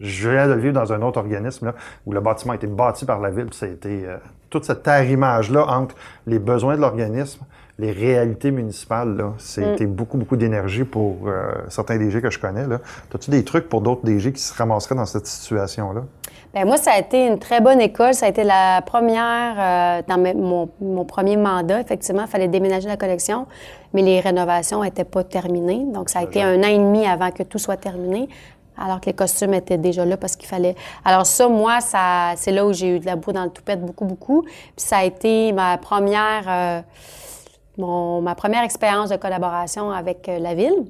je, 0.00 0.30
viens 0.30 0.48
de 0.48 0.54
vivre 0.54 0.72
dans 0.72 0.92
un 0.92 1.02
autre 1.02 1.18
organisme 1.18 1.66
là, 1.66 1.74
où 2.06 2.12
le 2.12 2.20
bâtiment 2.20 2.52
a 2.52 2.56
été 2.56 2.66
bâti 2.66 3.04
par 3.04 3.20
la 3.20 3.30
ville, 3.30 3.46
puis 3.46 3.56
ça 3.56 3.66
a 3.66 3.68
été 3.68 4.06
euh, 4.06 4.16
toute 4.48 4.64
cette 4.64 4.86
arrimage-là 4.88 5.66
entre 5.66 5.94
les 6.26 6.38
besoins 6.38 6.76
de 6.76 6.80
l'organisme, 6.80 7.44
les 7.78 7.92
réalités 7.92 8.50
municipales, 8.50 9.32
c'était 9.38 9.86
mm. 9.86 9.92
beaucoup, 9.92 10.16
beaucoup 10.16 10.36
d'énergie 10.36 10.84
pour 10.84 11.28
euh, 11.28 11.52
certains 11.68 11.98
DG 11.98 12.22
que 12.22 12.30
je 12.30 12.38
connais. 12.38 12.64
As-tu 13.14 13.30
des 13.30 13.44
trucs 13.44 13.68
pour 13.68 13.82
d'autres 13.82 14.04
DG 14.04 14.32
qui 14.32 14.42
se 14.42 14.54
ramasseraient 14.54 14.96
dans 14.96 15.06
cette 15.06 15.26
situation-là? 15.26 16.04
Bien, 16.58 16.64
moi, 16.64 16.76
ça 16.76 16.90
a 16.94 16.98
été 16.98 17.24
une 17.24 17.38
très 17.38 17.60
bonne 17.60 17.80
école. 17.80 18.14
Ça 18.14 18.26
a 18.26 18.28
été 18.28 18.42
la 18.42 18.82
première, 18.82 19.54
euh, 19.58 20.02
dans 20.08 20.18
mon, 20.34 20.68
mon, 20.80 21.04
premier 21.04 21.36
mandat, 21.36 21.80
effectivement, 21.80 22.22
il 22.22 22.28
fallait 22.28 22.48
déménager 22.48 22.88
la 22.88 22.96
collection, 22.96 23.46
mais 23.92 24.02
les 24.02 24.18
rénovations 24.18 24.82
n'étaient 24.82 25.04
pas 25.04 25.22
terminées. 25.22 25.84
Donc, 25.92 26.10
ça 26.10 26.18
a 26.18 26.22
été 26.24 26.42
un 26.42 26.58
an 26.58 26.66
et 26.66 26.78
demi 26.78 27.06
avant 27.06 27.30
que 27.30 27.44
tout 27.44 27.58
soit 27.60 27.76
terminé 27.76 28.28
alors 28.76 29.00
que 29.00 29.06
les 29.06 29.12
costumes 29.12 29.54
étaient 29.54 29.78
déjà 29.78 30.04
là 30.04 30.16
parce 30.16 30.34
qu'il 30.34 30.48
fallait. 30.48 30.74
Alors 31.04 31.26
ça, 31.26 31.48
moi, 31.48 31.80
ça, 31.80 32.32
c'est 32.36 32.52
là 32.52 32.66
où 32.66 32.72
j'ai 32.72 32.96
eu 32.96 32.98
de 32.98 33.06
la 33.06 33.14
boue 33.14 33.32
dans 33.32 33.42
le 33.44 33.50
toupette 33.50 33.80
beaucoup, 33.80 34.04
beaucoup. 34.04 34.42
Puis 34.42 34.72
ça 34.76 34.98
a 34.98 35.04
été 35.04 35.52
ma 35.52 35.78
première... 35.78 36.44
Euh, 36.48 36.80
mon, 37.76 38.20
ma 38.20 38.34
première 38.34 38.64
expérience 38.64 39.10
de 39.10 39.16
collaboration 39.16 39.92
avec 39.92 40.28
euh, 40.28 40.40
la 40.40 40.54
ville. 40.54 40.84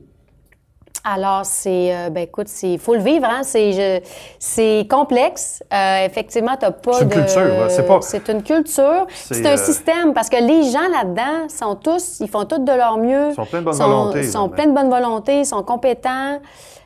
Alors, 1.15 1.45
c'est, 1.45 1.95
euh, 1.95 2.11
ben 2.11 2.25
écoute, 2.25 2.49
il 2.63 2.79
faut 2.79 2.95
le 2.95 3.01
vivre, 3.01 3.25
hein? 3.25 3.41
C'est, 3.43 4.03
c'est 4.39 4.87
complexe. 4.91 5.63
Euh, 5.73 6.05
effectivement, 6.05 6.57
tu 6.57 6.67
n'as 6.67 6.73
pas 6.73 6.93
c'est 6.93 7.05
une 7.05 7.11
Culture, 7.11 7.71
c'est 7.71 7.87
pas. 7.87 7.99
C'est 8.03 8.29
une 8.29 8.43
culture. 8.43 9.07
C'est, 9.15 9.47
un 9.47 9.57
système 9.57 10.13
parce 10.13 10.29
que 10.29 10.37
les 10.37 10.71
gens 10.71 10.89
là-dedans 10.93 11.49
sont 11.49 11.77
tous, 11.77 12.21
ils 12.21 12.29
font 12.29 12.45
tout 12.45 12.59
de 12.59 12.73
leur 12.73 12.99
mieux. 12.99 13.31
Ils 13.31 13.35
sont 13.35 13.47
pleins 13.47 13.61
de 13.61 13.65
bonne 13.65 13.77
volonté. 13.77 14.19
Ils 14.21 14.31
sont 14.31 14.49
pleins 14.49 14.67
de 14.67 14.75
bonne 14.75 14.91
volonté, 14.91 15.41
ils 15.41 15.47
sont 15.47 15.63
compétents. 15.63 16.41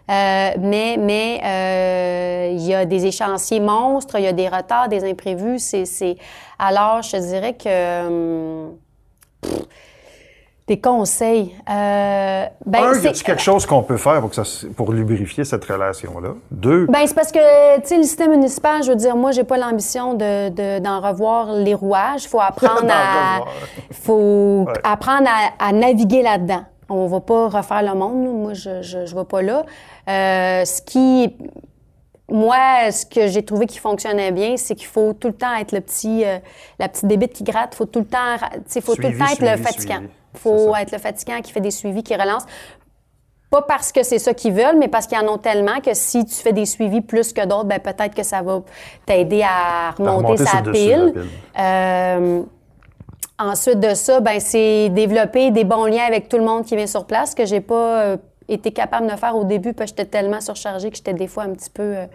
mais 0.09 0.97
mais 0.99 2.53
il 2.55 2.65
y 2.65 2.75
a 2.75 2.85
des 2.85 3.07
échéanciers 3.07 3.61
monstres, 3.61 4.17
il 4.19 4.25
y 4.25 4.29
a 4.29 4.33
des 4.33 4.49
retards, 4.49 4.89
des 4.89 5.05
imprévus. 5.05 5.59
C'est, 5.59 5.85
c'est... 5.85 6.17
Alors, 6.59 7.03
je 7.03 7.13
te 7.13 7.17
dirais 7.17 7.55
que. 7.55 8.07
Hum, 8.07 8.77
des 10.73 10.81
conseils. 10.81 11.55
Euh, 11.69 12.47
ben, 12.65 12.79
Un, 12.79 12.99
y 12.99 13.07
a 13.07 13.13
quelque 13.13 13.43
chose 13.43 13.67
qu'on 13.67 13.83
peut 13.83 13.99
faire 13.99 14.21
pour, 14.21 14.31
que 14.31 14.37
ça, 14.37 14.67
pour 14.75 14.93
lubrifier 14.93 15.45
cette 15.45 15.65
relation-là? 15.65 16.31
Deux. 16.51 16.87
Ben, 16.87 17.07
c'est 17.07 17.15
parce 17.15 17.31
que, 17.31 17.81
tu 17.81 17.89
sais, 17.89 17.97
le 17.99 18.05
système 18.05 18.31
municipal, 18.31 18.83
je 18.83 18.89
veux 18.89 18.97
dire, 18.97 19.15
moi, 19.15 19.33
j'ai 19.33 19.45
pas 19.45 19.59
l'ambition 19.59 20.15
de, 20.15 20.49
de, 20.49 20.79
d'en 20.79 21.01
revoir 21.01 21.53
les 21.53 21.75
rouages. 21.75 22.25
Il 22.25 22.29
faut 22.29 22.41
apprendre 22.41 22.87
à, 22.91 23.41
faut 23.91 24.67
apprendre 24.83 25.29
à, 25.59 25.73
naviguer 25.73 26.23
là-dedans. 26.23 26.65
On 26.89 27.07
va 27.07 27.21
pas 27.21 27.49
refaire 27.49 27.83
le 27.83 27.95
monde, 27.95 28.23
nous. 28.25 28.33
Moi, 28.33 28.55
je, 28.55 28.81
je, 28.81 29.05
je 29.05 29.15
vais 29.15 29.25
pas 29.25 29.43
là. 29.43 29.65
Euh, 30.09 30.65
ce 30.65 30.81
qui 30.81 31.35
moi, 32.33 32.91
ce 32.91 33.05
que 33.05 33.27
j'ai 33.29 33.45
trouvé 33.45 33.67
qui 33.67 33.79
fonctionnait 33.79 34.33
bien, 34.33 34.57
c'est 34.57 34.75
qu'il 34.75 34.87
faut 34.87 35.13
tout 35.13 35.29
le 35.29 35.35
temps 35.35 35.55
être 35.55 35.73
le 35.73 35.81
petit, 35.81 36.25
euh, 36.25 36.39
la 36.79 36.89
petite 36.89 37.07
débite 37.07 37.35
qui 37.35 37.45
gratte. 37.45 37.75
faut 37.75 37.85
tout 37.85 38.01
le 38.01 38.07
temps, 38.07 38.37
faut 38.81 38.97
tout 38.97 39.03
le 39.03 39.19
temps 39.19 39.27
être 39.27 39.41
le 39.41 39.63
fatigant. 39.63 40.03
Il 40.35 40.41
faut 40.41 40.75
être 40.75 40.93
le 40.93 40.99
fatigant 40.99 41.41
qui 41.43 41.53
fait 41.53 41.61
des 41.61 41.71
suivis, 41.71 42.03
qui 42.03 42.15
relance. 42.15 42.45
Pas 43.51 43.61
parce 43.61 43.93
que 43.93 44.03
c'est 44.03 44.19
ça 44.19 44.33
qu'ils 44.33 44.55
veulent, 44.55 44.79
mais 44.79 44.89
parce 44.89 45.07
qu'ils 45.07 45.19
en 45.19 45.29
ont 45.29 45.37
tellement 45.37 45.81
que 45.81 45.93
si 45.93 46.25
tu 46.25 46.35
fais 46.37 46.55
des 46.55 46.65
suivis 46.65 47.03
plus 47.03 47.35
que 47.35 47.45
d'autres, 47.45 47.67
ben 47.67 47.79
peut-être 47.79 48.15
que 48.15 48.23
ça 48.23 48.41
va 48.41 48.63
t'aider 49.05 49.43
à 49.43 49.91
remonter, 49.91 50.39
sa 50.39 50.63
pile. 50.63 51.13
Euh, 51.59 52.43
ensuite 53.39 53.79
de 53.79 53.93
ça, 53.93 54.21
ben 54.21 54.41
c'est 54.41 54.89
développer 54.89 55.51
des 55.51 55.65
bons 55.65 55.85
liens 55.85 56.07
avec 56.07 56.31
tout 56.31 56.39
le 56.39 56.45
monde 56.45 56.65
qui 56.65 56.77
vient 56.77 56.87
sur 56.87 57.05
place 57.05 57.35
que 57.35 57.45
j'ai 57.45 57.61
pas 57.61 58.01
euh, 58.01 58.17
été 58.49 58.73
capable 58.73 59.11
de 59.11 59.17
faire. 59.17 59.37
Au 59.37 59.45
début 59.45 59.73
parce 59.73 59.93
que 59.93 59.99
j'étais 59.99 60.11
tellement 60.11 60.41
surchargée 60.41 60.91
que 60.91 60.97
j'étais 60.97 61.15
des 61.15 61.27
fois 61.27 61.45
un 61.45 61.53
petit 61.53 61.71
peu 61.71 61.83
euh, 61.83 62.07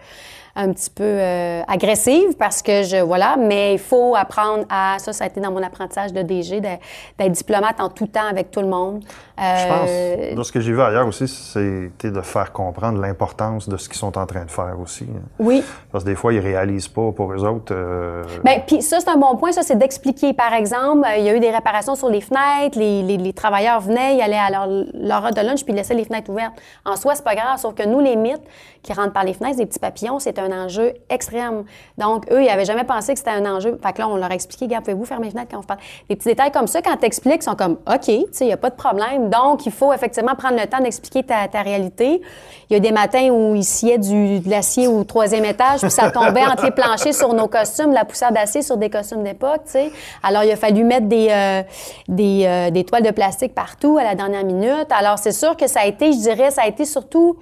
un 0.58 0.72
petit 0.72 0.90
peu 0.90 1.04
euh, 1.04 1.62
agressive 1.68 2.36
parce 2.36 2.62
que 2.62 2.82
je 2.82 2.96
voilà, 2.96 3.36
mais 3.38 3.74
il 3.74 3.78
faut 3.78 4.16
apprendre 4.16 4.64
à 4.68 4.96
ça 4.98 5.12
ça 5.12 5.24
a 5.24 5.26
été 5.28 5.40
dans 5.40 5.52
mon 5.52 5.62
apprentissage 5.62 6.12
de 6.12 6.20
DG 6.22 6.60
d'être 6.60 7.32
diplomate 7.32 7.80
en 7.80 7.88
tout 7.88 8.08
temps 8.08 8.26
avec 8.28 8.50
tout 8.50 8.60
le 8.60 8.66
monde. 8.66 9.04
je 9.38 9.68
pense 9.68 9.88
euh, 9.88 10.34
dans 10.34 10.42
ce 10.42 10.50
que 10.50 10.60
j'ai 10.60 10.72
vu 10.72 10.82
ailleurs 10.82 11.06
aussi, 11.06 11.28
c'était 11.28 12.10
de 12.10 12.20
faire 12.22 12.52
comprendre 12.52 13.00
l'importance 13.00 13.68
de 13.68 13.76
ce 13.76 13.88
qu'ils 13.88 13.98
sont 13.98 14.18
en 14.18 14.26
train 14.26 14.44
de 14.44 14.50
faire 14.50 14.76
aussi. 14.82 15.04
Hein. 15.04 15.22
Oui. 15.38 15.62
Parce 15.92 16.02
que 16.02 16.10
des 16.10 16.16
fois 16.16 16.32
ils 16.32 16.40
réalisent 16.40 16.88
pas 16.88 17.12
pour 17.12 17.32
eux 17.32 17.44
autres. 17.44 17.72
Euh... 17.72 18.24
Bien, 18.42 18.58
puis 18.66 18.82
ça 18.82 18.98
c'est 18.98 19.10
un 19.10 19.16
bon 19.16 19.36
point, 19.36 19.52
ça 19.52 19.62
c'est 19.62 19.78
d'expliquer 19.78 20.32
par 20.32 20.52
exemple, 20.54 21.06
il 21.18 21.24
y 21.24 21.28
a 21.28 21.36
eu 21.36 21.40
des 21.40 21.50
réparations 21.50 21.94
sur 21.94 22.08
les 22.08 22.20
fenêtres, 22.20 22.76
les, 22.76 23.02
les, 23.02 23.32
travailleurs 23.32 23.80
venaient, 23.80 24.16
ils 24.16 24.22
allaient 24.22 24.36
à 24.36 24.50
leur, 24.50 24.66
leur 24.92 25.24
heure 25.24 25.32
de 25.32 25.40
lunch 25.40 25.62
puis 25.62 25.72
ils 25.72 25.76
laissaient 25.76 25.94
les 25.94 26.04
fenêtres 26.04 26.30
ouvertes. 26.30 26.54
En 26.84 26.96
soi, 26.96 27.14
c'est 27.14 27.24
pas 27.24 27.36
grave, 27.36 27.58
sauf 27.58 27.74
que 27.74 27.86
nous 27.86 28.00
les 28.00 28.16
mythes 28.16 28.42
qui 28.82 28.92
rentrent 28.92 29.12
par 29.12 29.24
les 29.24 29.34
fenêtres, 29.34 29.56
des 29.56 29.66
petits 29.66 29.78
papillons, 29.78 30.18
c'est 30.18 30.38
un 30.38 30.52
enjeu 30.52 30.94
extrême. 31.10 31.64
Donc, 31.96 32.30
eux, 32.30 32.42
ils 32.42 32.46
n'avaient 32.46 32.64
jamais 32.64 32.84
pensé 32.84 33.12
que 33.12 33.18
c'était 33.18 33.30
un 33.30 33.46
enjeu. 33.46 33.78
Fait 33.82 33.92
que 33.92 33.98
là, 33.98 34.08
on 34.08 34.16
leur 34.16 34.30
a 34.30 34.34
expliqué, 34.34 34.66
gars, 34.66 34.80
pouvez-vous 34.80 35.04
fermer 35.04 35.26
les 35.26 35.32
fenêtres 35.32 35.50
quand 35.50 35.60
on 35.60 35.62
parle? 35.62 35.80
Des 36.08 36.16
petits 36.16 36.28
détails 36.28 36.52
comme 36.52 36.66
ça, 36.66 36.80
quand 36.82 36.96
tu 36.96 37.06
expliques, 37.06 37.42
sont 37.42 37.54
comme, 37.54 37.78
OK, 37.86 38.04
tu 38.04 38.24
sais, 38.32 38.44
il 38.44 38.48
n'y 38.48 38.52
a 38.52 38.56
pas 38.56 38.70
de 38.70 38.76
problème. 38.76 39.30
Donc, 39.30 39.66
il 39.66 39.72
faut 39.72 39.92
effectivement 39.92 40.34
prendre 40.34 40.56
le 40.60 40.66
temps 40.66 40.80
d'expliquer 40.80 41.22
ta, 41.22 41.48
ta, 41.48 41.62
réalité. 41.62 42.22
Il 42.70 42.74
y 42.74 42.76
a 42.76 42.80
des 42.80 42.92
matins 42.92 43.28
où 43.30 43.54
il 43.54 43.64
sciait 43.64 43.98
du, 43.98 44.40
de 44.40 44.48
l'acier 44.48 44.86
au 44.86 45.04
troisième 45.04 45.44
étage, 45.44 45.80
puis 45.80 45.90
ça 45.90 46.10
tombait 46.10 46.44
entre 46.44 46.64
les 46.64 46.70
planchers 46.70 47.14
sur 47.14 47.34
nos 47.34 47.48
costumes, 47.48 47.92
la 47.92 48.04
poussière 48.04 48.32
d'acier 48.32 48.62
sur 48.62 48.76
des 48.76 48.90
costumes 48.90 49.24
d'époque, 49.24 49.62
tu 49.64 49.72
sais. 49.72 49.92
Alors, 50.22 50.44
il 50.44 50.50
a 50.50 50.56
fallu 50.56 50.84
mettre 50.84 51.06
des, 51.06 51.28
euh, 51.30 51.62
des, 52.08 52.44
euh, 52.46 52.70
des 52.70 52.84
toiles 52.84 53.02
de 53.02 53.10
plastique 53.10 53.54
partout 53.54 53.98
à 53.98 54.04
la 54.04 54.14
dernière 54.14 54.44
minute. 54.44 54.86
Alors, 54.90 55.18
c'est 55.18 55.32
sûr 55.32 55.56
que 55.56 55.66
ça 55.66 55.80
a 55.80 55.86
été, 55.86 56.12
je 56.12 56.18
dirais, 56.18 56.50
ça 56.50 56.62
a 56.62 56.66
été 56.66 56.84
surtout 56.84 57.36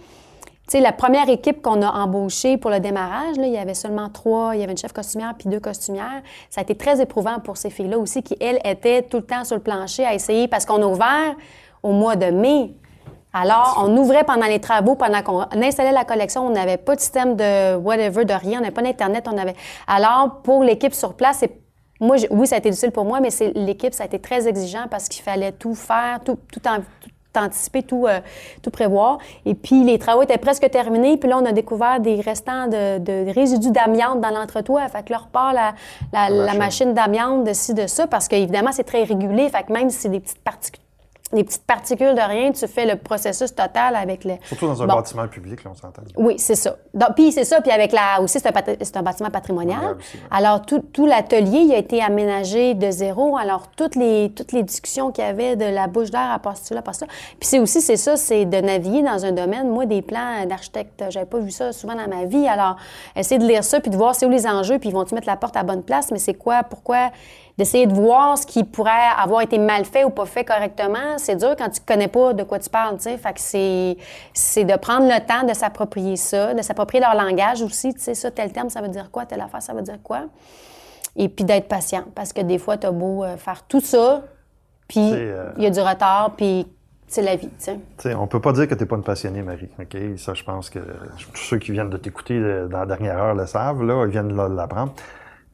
sais, 0.68 0.80
la 0.80 0.92
première 0.92 1.28
équipe 1.28 1.62
qu'on 1.62 1.82
a 1.82 1.90
embauchée 1.90 2.56
pour 2.56 2.70
le 2.70 2.80
démarrage, 2.80 3.36
là, 3.36 3.46
il 3.46 3.52
y 3.52 3.58
avait 3.58 3.74
seulement 3.74 4.08
trois, 4.08 4.54
il 4.54 4.60
y 4.60 4.62
avait 4.62 4.72
une 4.72 4.78
chef 4.78 4.92
costumière 4.92 5.34
puis 5.38 5.48
deux 5.48 5.60
costumières. 5.60 6.22
Ça 6.50 6.60
a 6.60 6.62
été 6.62 6.74
très 6.74 7.00
éprouvant 7.00 7.38
pour 7.38 7.56
ces 7.56 7.70
filles-là 7.70 7.98
aussi, 7.98 8.22
qui, 8.22 8.36
elles, 8.40 8.60
étaient 8.64 9.02
tout 9.02 9.18
le 9.18 9.24
temps 9.24 9.44
sur 9.44 9.56
le 9.56 9.62
plancher 9.62 10.04
à 10.04 10.14
essayer, 10.14 10.48
parce 10.48 10.64
qu'on 10.64 10.82
a 10.82 10.86
ouvert 10.86 11.34
au 11.82 11.92
mois 11.92 12.16
de 12.16 12.26
mai. 12.26 12.72
Alors, 13.32 13.82
on 13.84 13.96
ouvrait 13.96 14.24
pendant 14.24 14.46
les 14.46 14.60
travaux, 14.60 14.94
pendant 14.94 15.22
qu'on 15.22 15.42
installait 15.62 15.92
la 15.92 16.04
collection, 16.04 16.46
on 16.46 16.50
n'avait 16.50 16.78
pas 16.78 16.96
de 16.96 17.00
système 17.00 17.36
de 17.36 17.76
whatever, 17.76 18.24
de 18.24 18.32
rien, 18.32 18.58
on 18.58 18.62
n'avait 18.62 18.74
pas 18.74 18.82
d'Internet, 18.82 19.28
on 19.30 19.36
avait... 19.36 19.54
Alors, 19.86 20.40
pour 20.42 20.64
l'équipe 20.64 20.94
sur 20.94 21.14
place, 21.14 21.38
c'est 21.40 21.60
moi, 22.00 22.16
oui, 22.30 22.46
ça 22.46 22.56
a 22.56 22.58
été 22.58 22.70
difficile 22.70 22.92
pour 22.92 23.04
moi, 23.04 23.20
mais 23.20 23.30
c'est 23.30 23.52
l'équipe, 23.54 23.94
ça 23.94 24.02
a 24.02 24.06
été 24.06 24.18
très 24.18 24.46
exigeant 24.46 24.86
parce 24.90 25.08
qu'il 25.08 25.22
fallait 25.22 25.52
tout 25.52 25.74
faire, 25.74 26.20
tout, 26.24 26.38
tout, 26.52 26.60
en, 26.68 26.78
anticiper, 27.38 27.82
tout, 27.82 28.06
euh, 28.06 28.20
tout 28.62 28.70
prévoir. 28.70 29.18
Et 29.44 29.54
puis, 29.54 29.84
les 29.84 29.98
travaux 29.98 30.22
étaient 30.22 30.38
presque 30.38 30.68
terminés. 30.70 31.16
Puis 31.16 31.28
là, 31.28 31.38
on 31.38 31.44
a 31.44 31.52
découvert 31.52 32.00
des 32.00 32.20
restants 32.20 32.66
de, 32.68 33.32
résidus 33.32 33.70
d'amiante 33.70 34.20
dans 34.20 34.30
l'entretoit. 34.30 34.88
Fait 34.88 35.04
que 35.04 35.12
là, 35.12 35.18
repart 35.18 35.54
la, 35.54 36.30
la, 36.30 36.54
machine 36.54 36.94
d'amiante 36.94 37.44
de 37.44 37.52
ci, 37.52 37.74
de 37.74 37.86
ça, 37.86 38.06
parce 38.06 38.28
qu'évidemment, 38.28 38.72
c'est 38.72 38.84
très 38.84 39.04
régulé. 39.04 39.48
Fait 39.48 39.64
que 39.64 39.72
même 39.72 39.90
si 39.90 39.98
c'est 39.98 40.08
des 40.08 40.20
petites 40.20 40.42
particules 40.42 40.85
des 41.32 41.44
petites 41.44 41.64
particules 41.64 42.14
de 42.14 42.20
rien, 42.20 42.52
tu 42.52 42.66
fais 42.68 42.86
le 42.86 42.96
processus 42.96 43.54
total 43.54 43.96
avec 43.96 44.24
le. 44.24 44.34
Surtout 44.44 44.66
dans 44.66 44.82
un 44.82 44.86
bâtiment 44.86 45.26
public, 45.26 45.64
là, 45.64 45.70
on 45.72 45.74
s'entend. 45.74 46.02
Oui, 46.16 46.38
c'est 46.38 46.54
ça. 46.54 46.76
puis 47.16 47.32
c'est 47.32 47.44
ça, 47.44 47.60
puis 47.60 47.72
avec 47.72 47.92
la. 47.92 48.20
Aussi, 48.20 48.38
c'est 48.38 48.46
un, 48.46 49.00
un, 49.00 49.02
bâtiment 49.02 49.30
patrimonial. 49.30 49.96
Alors, 50.30 50.62
tout, 50.62 50.80
tout 50.92 51.06
l'atelier, 51.06 51.60
il 51.60 51.72
a 51.72 51.78
été 51.78 52.02
aménagé 52.02 52.74
de 52.74 52.90
zéro. 52.90 53.36
Alors, 53.36 53.68
toutes 53.76 53.96
les, 53.96 54.32
toutes 54.34 54.52
les 54.52 54.62
discussions 54.62 55.10
qu'il 55.10 55.24
y 55.24 55.26
avait 55.26 55.56
de 55.56 55.64
la 55.64 55.88
bouche 55.88 56.10
d'air 56.10 56.30
à 56.32 56.38
part 56.38 56.54
là, 56.70 56.78
à 56.78 56.82
part 56.82 56.94
ça. 56.94 57.06
Puis 57.06 57.48
c'est 57.48 57.58
aussi, 57.58 57.80
c'est 57.80 57.96
ça, 57.96 58.16
c'est 58.16 58.44
de 58.44 58.58
naviguer 58.58 59.02
dans 59.02 59.24
un 59.24 59.32
domaine. 59.32 59.68
Moi, 59.68 59.86
des 59.86 60.02
plans 60.02 60.46
d'architecte, 60.46 61.04
j'avais 61.10 61.26
pas 61.26 61.38
vu 61.38 61.50
ça 61.50 61.72
souvent 61.72 61.94
dans 61.94 62.08
ma 62.08 62.24
vie. 62.24 62.46
Alors, 62.46 62.76
essayer 63.16 63.38
de 63.40 63.46
lire 63.46 63.64
ça, 63.64 63.80
puis 63.80 63.90
de 63.90 63.96
voir 63.96 64.14
c'est 64.14 64.26
où 64.26 64.30
les 64.30 64.46
enjeux, 64.46 64.78
puis 64.78 64.90
ils 64.90 64.94
vont-tu 64.94 65.14
mettre 65.14 65.26
la 65.26 65.36
porte 65.36 65.56
à 65.56 65.64
bonne 65.64 65.82
place, 65.82 66.10
mais 66.12 66.18
c'est 66.18 66.34
quoi, 66.34 66.62
pourquoi 66.62 67.10
d'essayer 67.58 67.86
de 67.86 67.94
voir 67.94 68.36
ce 68.36 68.46
qui 68.46 68.64
pourrait 68.64 68.90
avoir 69.18 69.40
été 69.40 69.58
mal 69.58 69.84
fait 69.84 70.04
ou 70.04 70.10
pas 70.10 70.26
fait 70.26 70.44
correctement, 70.44 71.16
c'est 71.16 71.36
dur 71.36 71.54
quand 71.56 71.70
tu 71.70 71.80
connais 71.80 72.08
pas 72.08 72.34
de 72.34 72.42
quoi 72.42 72.58
tu 72.58 72.68
parles, 72.68 72.96
tu 72.96 73.04
sais. 73.04 73.16
Fait 73.16 73.32
que 73.32 73.40
c'est, 73.40 73.96
c'est 74.34 74.64
de 74.64 74.76
prendre 74.76 75.06
le 75.06 75.26
temps 75.26 75.46
de 75.46 75.54
s'approprier 75.54 76.16
ça, 76.16 76.52
de 76.54 76.62
s'approprier 76.62 77.02
leur 77.02 77.14
langage 77.14 77.62
aussi, 77.62 77.94
tu 77.94 78.00
sais, 78.00 78.14
ça, 78.14 78.30
tel 78.30 78.52
terme, 78.52 78.68
ça 78.68 78.82
veut 78.82 78.88
dire 78.88 79.10
quoi, 79.10 79.24
telle 79.24 79.40
affaire, 79.40 79.62
ça 79.62 79.72
veut 79.72 79.82
dire 79.82 79.98
quoi. 80.02 80.24
Et 81.16 81.28
puis 81.30 81.44
d'être 81.44 81.68
patient, 81.68 82.04
parce 82.14 82.32
que 82.32 82.42
des 82.42 82.58
fois, 82.58 82.76
tu 82.76 82.86
as 82.86 82.92
beau 82.92 83.24
euh, 83.24 83.38
faire 83.38 83.62
tout 83.66 83.80
ça, 83.80 84.22
puis 84.86 85.12
euh, 85.12 85.50
il 85.56 85.64
y 85.64 85.66
a 85.66 85.70
du 85.70 85.80
retard, 85.80 86.34
puis 86.36 86.66
c'est 87.08 87.22
la 87.22 87.36
vie, 87.36 87.48
tu 87.58 87.72
sais. 87.98 88.14
On 88.14 88.26
peut 88.26 88.40
pas 88.40 88.52
dire 88.52 88.68
que 88.68 88.74
tu 88.74 88.80
n'es 88.80 88.86
pas 88.86 88.96
une 88.96 89.02
passionnée, 89.02 89.40
Marie. 89.40 89.68
OK? 89.78 89.96
Ça, 90.18 90.34
je 90.34 90.42
pense 90.42 90.68
que 90.68 90.80
tous 91.32 91.40
ceux 91.40 91.58
qui 91.58 91.72
viennent 91.72 91.88
de 91.88 91.96
t'écouter 91.96 92.34
euh, 92.34 92.66
dans 92.66 92.80
la 92.80 92.86
dernière 92.86 93.16
heure 93.16 93.34
le 93.34 93.46
savent, 93.46 93.82
là, 93.82 94.04
ils 94.04 94.10
viennent 94.10 94.28
de 94.28 94.54
l'apprendre. 94.54 94.92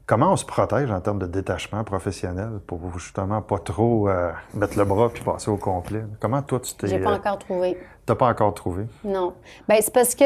Comment 0.07 0.33
on 0.33 0.37
se 0.37 0.45
protège 0.45 0.91
en 0.91 1.01
termes 1.01 1.21
de 1.21 1.27
détachement 1.27 1.85
professionnel 1.85 2.61
pour 2.67 2.81
justement 2.99 3.41
pas 3.41 3.59
trop 3.59 4.09
euh, 4.09 4.33
mettre 4.53 4.77
le 4.77 4.85
bras 4.85 5.09
puis 5.11 5.23
passer 5.23 5.51
au 5.51 5.57
complet? 5.57 6.03
Comment 6.19 6.43
toi, 6.43 6.59
tu 6.61 6.75
t'es. 6.75 6.89
J'ai 6.89 6.99
pas 6.99 7.13
encore 7.13 7.39
trouvé. 7.39 7.79
T'as 8.05 8.17
pas 8.17 8.29
encore 8.29 8.53
trouvé? 8.53 8.87
Non. 9.05 9.35
Bien, 9.69 9.79
c'est 9.81 9.95
parce 9.95 10.15
que 10.17 10.25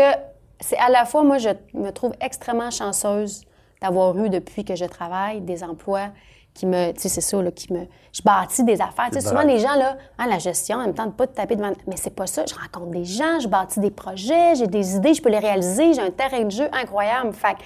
c'est 0.61 0.79
à 0.79 0.89
la 0.89 1.05
fois, 1.05 1.23
moi, 1.23 1.37
je 1.39 1.51
me 1.75 1.91
trouve 1.91 2.15
extrêmement 2.21 2.71
chanceuse 2.71 3.45
d'avoir 3.83 4.17
eu, 4.17 4.31
depuis 4.31 4.65
que 4.65 4.75
je 4.75 4.87
travaille, 4.87 5.43
des 5.43 5.63
emplois 5.63 6.09
qui 6.55 6.65
me. 6.65 6.93
Tu 6.93 7.03
sais, 7.03 7.09
c'est 7.11 7.21
ça, 7.21 7.43
là, 7.43 7.51
qui 7.51 7.71
me. 7.71 7.87
Je 8.15 8.23
bâtis 8.23 8.65
des 8.65 8.81
affaires. 8.81 9.11
Tu 9.13 9.21
sais, 9.21 9.29
souvent, 9.29 9.43
les 9.43 9.59
gens, 9.59 9.77
là, 9.77 9.99
hein, 10.19 10.27
la 10.27 10.39
gestion, 10.39 10.79
en 10.79 10.87
même 10.87 10.95
temps, 10.95 11.05
de 11.05 11.13
pas 11.13 11.27
de 11.27 11.33
taper 11.33 11.55
devant. 11.55 11.73
Mais 11.87 11.97
c'est 11.97 12.15
pas 12.15 12.27
ça. 12.27 12.45
Je 12.47 12.55
rencontre 12.55 12.93
des 12.93 13.05
gens, 13.05 13.41
je 13.41 13.49
bâtis 13.49 13.81
des 13.81 13.91
projets, 13.91 14.55
j'ai 14.55 14.67
des 14.67 14.97
idées, 14.97 15.13
je 15.13 15.21
peux 15.21 15.29
les 15.29 15.39
réaliser, 15.39 15.93
j'ai 15.93 16.01
un 16.01 16.11
terrain 16.11 16.45
de 16.45 16.51
jeu 16.51 16.69
incroyable. 16.73 17.35
Fait 17.35 17.57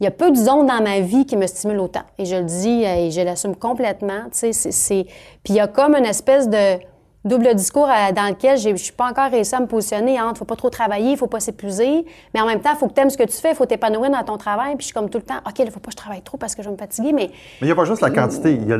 il 0.00 0.04
y 0.04 0.06
a 0.06 0.10
peu 0.10 0.30
de 0.30 0.36
zones 0.36 0.66
dans 0.66 0.82
ma 0.82 1.00
vie 1.00 1.24
qui 1.24 1.36
me 1.36 1.46
stimulent 1.46 1.80
autant. 1.80 2.02
Et 2.18 2.26
je 2.26 2.36
le 2.36 2.44
dis 2.44 2.84
et 2.84 3.10
je 3.10 3.20
l'assume 3.22 3.56
complètement. 3.56 4.24
Tu 4.30 4.52
sais, 4.52 4.70
c'est, 4.70 5.04
Puis 5.42 5.54
il 5.54 5.56
y 5.56 5.60
a 5.60 5.68
comme 5.68 5.94
une 5.94 6.04
espèce 6.04 6.48
de 6.48 6.78
double 7.26 7.54
discours 7.54 7.88
euh, 7.88 8.12
dans 8.12 8.28
lequel 8.28 8.56
je 8.58 8.74
suis 8.76 8.92
pas 8.92 9.10
encore 9.10 9.30
réussi 9.30 9.54
à 9.54 9.60
me 9.60 9.66
positionner 9.66 10.20
entre 10.20 10.38
faut 10.38 10.44
pas 10.44 10.56
trop 10.56 10.70
travailler, 10.70 11.12
il 11.12 11.16
faut 11.16 11.26
pas 11.26 11.40
s'épuiser, 11.40 12.04
mais 12.34 12.40
en 12.40 12.46
même 12.46 12.60
temps, 12.60 12.70
il 12.72 12.78
faut 12.78 12.88
que 12.88 12.94
tu 12.94 13.00
aimes 13.00 13.10
ce 13.10 13.18
que 13.18 13.24
tu 13.24 13.36
fais, 13.36 13.50
il 13.50 13.54
faut 13.54 13.66
t'épanouir 13.66 14.10
dans 14.10 14.22
ton 14.22 14.36
travail. 14.36 14.76
Puis 14.76 14.80
je 14.80 14.84
suis 14.86 14.94
comme 14.94 15.10
tout 15.10 15.18
le 15.18 15.24
temps, 15.24 15.38
OK, 15.46 15.58
il 15.58 15.70
faut 15.70 15.80
pas 15.80 15.86
que 15.86 15.92
je 15.92 15.96
travaille 15.96 16.22
trop 16.22 16.36
parce 16.36 16.54
que 16.54 16.62
je 16.62 16.68
vais 16.68 16.72
me 16.72 16.78
fatiguer, 16.78 17.12
mais... 17.12 17.30
Mais 17.60 17.62
il 17.62 17.66
n'y 17.66 17.72
a 17.72 17.74
pas 17.74 17.84
juste 17.84 18.02
la 18.02 18.10
quantité, 18.10 18.52
il 18.52 18.66
y 18.66 18.72
a, 18.72 18.78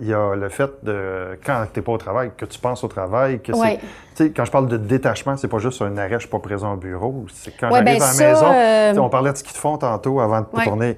il 0.00 0.08
y 0.08 0.14
a, 0.14 0.34
le 0.34 0.48
fait 0.48 0.70
de, 0.82 1.38
quand 1.44 1.66
tu 1.72 1.78
n'es 1.78 1.84
pas 1.84 1.92
au 1.92 1.98
travail, 1.98 2.30
que 2.36 2.44
tu 2.44 2.58
penses 2.58 2.82
au 2.84 2.88
travail, 2.88 3.40
que 3.40 3.52
c'est... 3.52 3.78
Tu 4.16 4.26
sais, 4.26 4.30
quand 4.30 4.44
je 4.44 4.52
parle 4.52 4.68
de 4.68 4.76
détachement, 4.76 5.36
c'est 5.36 5.48
pas 5.48 5.58
juste 5.58 5.82
un 5.82 5.96
arrêt, 5.96 6.14
je 6.14 6.20
suis 6.20 6.28
pas 6.28 6.38
présent 6.38 6.74
au 6.74 6.76
bureau, 6.76 7.26
c'est 7.32 7.50
quand 7.56 7.68
j'arrive 7.70 7.84
ben 7.84 8.00
à 8.00 8.12
la 8.12 8.28
maison, 8.28 8.52
euh, 8.52 9.02
on 9.02 9.08
parlait 9.08 9.32
de 9.32 9.36
ce 9.36 9.42
qu'ils 9.42 9.54
te 9.54 9.58
font 9.58 9.76
tantôt 9.76 10.20
avant 10.20 10.40
de 10.40 10.46
tourner. 10.62 10.96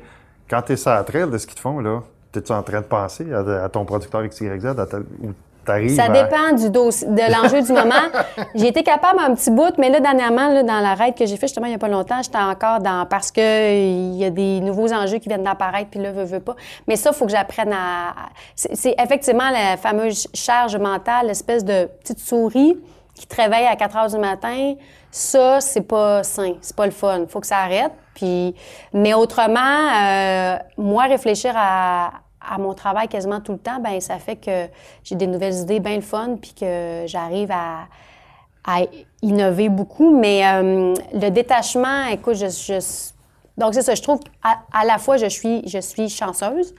Quand 0.50 0.60
tu 0.62 0.72
es 0.72 0.76
ça 0.76 0.96
à 0.96 1.02
trail 1.02 1.30
de 1.30 1.38
ce 1.38 1.46
qu'ils 1.46 1.56
te 1.56 1.60
font, 1.60 1.80
là, 1.80 2.02
es-tu 2.36 2.52
en 2.52 2.62
train 2.62 2.80
de 2.80 2.86
penser 2.86 3.26
à, 3.32 3.68
ton 3.68 3.84
producteur 3.84 4.22
XYZ, 4.26 4.66
à 4.66 4.86
ou 5.22 5.32
ça 5.66 6.08
dépend 6.08 6.52
du 6.52 6.70
de 6.70 7.32
l'enjeu 7.32 7.62
du 7.62 7.72
moment. 7.72 7.94
J'ai 8.54 8.68
été 8.68 8.82
capable 8.82 9.20
un 9.20 9.34
petit 9.34 9.50
bout, 9.50 9.76
mais 9.78 9.90
là, 9.90 10.00
dernièrement, 10.00 10.48
là, 10.48 10.62
dans 10.62 10.80
la 10.80 10.94
raid 10.94 11.14
que 11.14 11.26
j'ai 11.26 11.36
fait 11.36 11.46
justement 11.46 11.66
il 11.66 11.70
n'y 11.70 11.76
a 11.76 11.78
pas 11.78 11.88
longtemps, 11.88 12.22
j'étais 12.22 12.38
encore 12.38 12.80
dans. 12.80 13.06
Parce 13.06 13.30
qu'il 13.30 14.14
y 14.14 14.24
a 14.24 14.30
des 14.30 14.60
nouveaux 14.60 14.92
enjeux 14.92 15.18
qui 15.18 15.28
viennent 15.28 15.42
d'apparaître, 15.44 15.90
puis 15.90 16.00
là, 16.00 16.12
veux, 16.12 16.24
veux 16.24 16.40
pas. 16.40 16.54
Mais 16.86 16.96
ça, 16.96 17.10
il 17.12 17.16
faut 17.16 17.26
que 17.26 17.32
j'apprenne 17.32 17.72
à. 17.72 18.14
C'est 18.54 18.94
effectivement 18.98 19.50
la 19.50 19.76
fameuse 19.76 20.28
charge 20.32 20.76
mentale, 20.76 21.26
l'espèce 21.26 21.64
de 21.64 21.88
petite 22.02 22.20
souris 22.20 22.76
qui 23.14 23.26
te 23.26 23.34
réveille 23.34 23.66
à 23.66 23.76
4 23.76 23.96
heures 23.96 24.10
du 24.10 24.18
matin. 24.18 24.74
Ça, 25.10 25.60
c'est 25.60 25.82
pas 25.82 26.22
sain, 26.22 26.54
c'est 26.60 26.76
pas 26.76 26.84
le 26.84 26.92
fun. 26.92 27.24
Faut 27.28 27.40
que 27.40 27.46
ça 27.46 27.58
arrête. 27.58 27.92
Puis, 28.14 28.54
mais 28.92 29.14
autrement, 29.14 29.58
euh, 29.58 30.56
moi, 30.76 31.04
réfléchir 31.04 31.52
à, 31.56 32.10
à 32.48 32.58
mon 32.58 32.74
travail 32.74 33.08
quasiment 33.08 33.40
tout 33.40 33.52
le 33.52 33.58
temps, 33.58 33.80
ben 33.80 34.00
ça 34.00 34.18
fait 34.18 34.36
que 34.36 34.66
j'ai 35.04 35.14
des 35.14 35.26
nouvelles 35.26 35.54
idées 35.54 35.80
bien 35.80 35.96
le 35.96 36.02
fun, 36.02 36.36
puis 36.40 36.54
que 36.54 37.04
j'arrive 37.06 37.50
à, 37.50 37.86
innover 39.22 39.68
beaucoup. 39.68 40.18
Mais 40.18 40.44
euh, 40.44 40.92
le 41.12 41.28
détachement, 41.28 42.06
écoute, 42.06 42.34
je, 42.34 42.80
donc 43.56 43.74
c'est 43.74 43.82
ça. 43.82 43.94
Je 43.94 44.02
trouve 44.02 44.20
qu'à 44.20 44.60
à 44.72 44.84
la 44.84 44.98
fois 44.98 45.16
je 45.16 45.26
suis 45.26 45.66
je 45.68 45.78
suis 45.78 46.08
chanceuse 46.08 46.74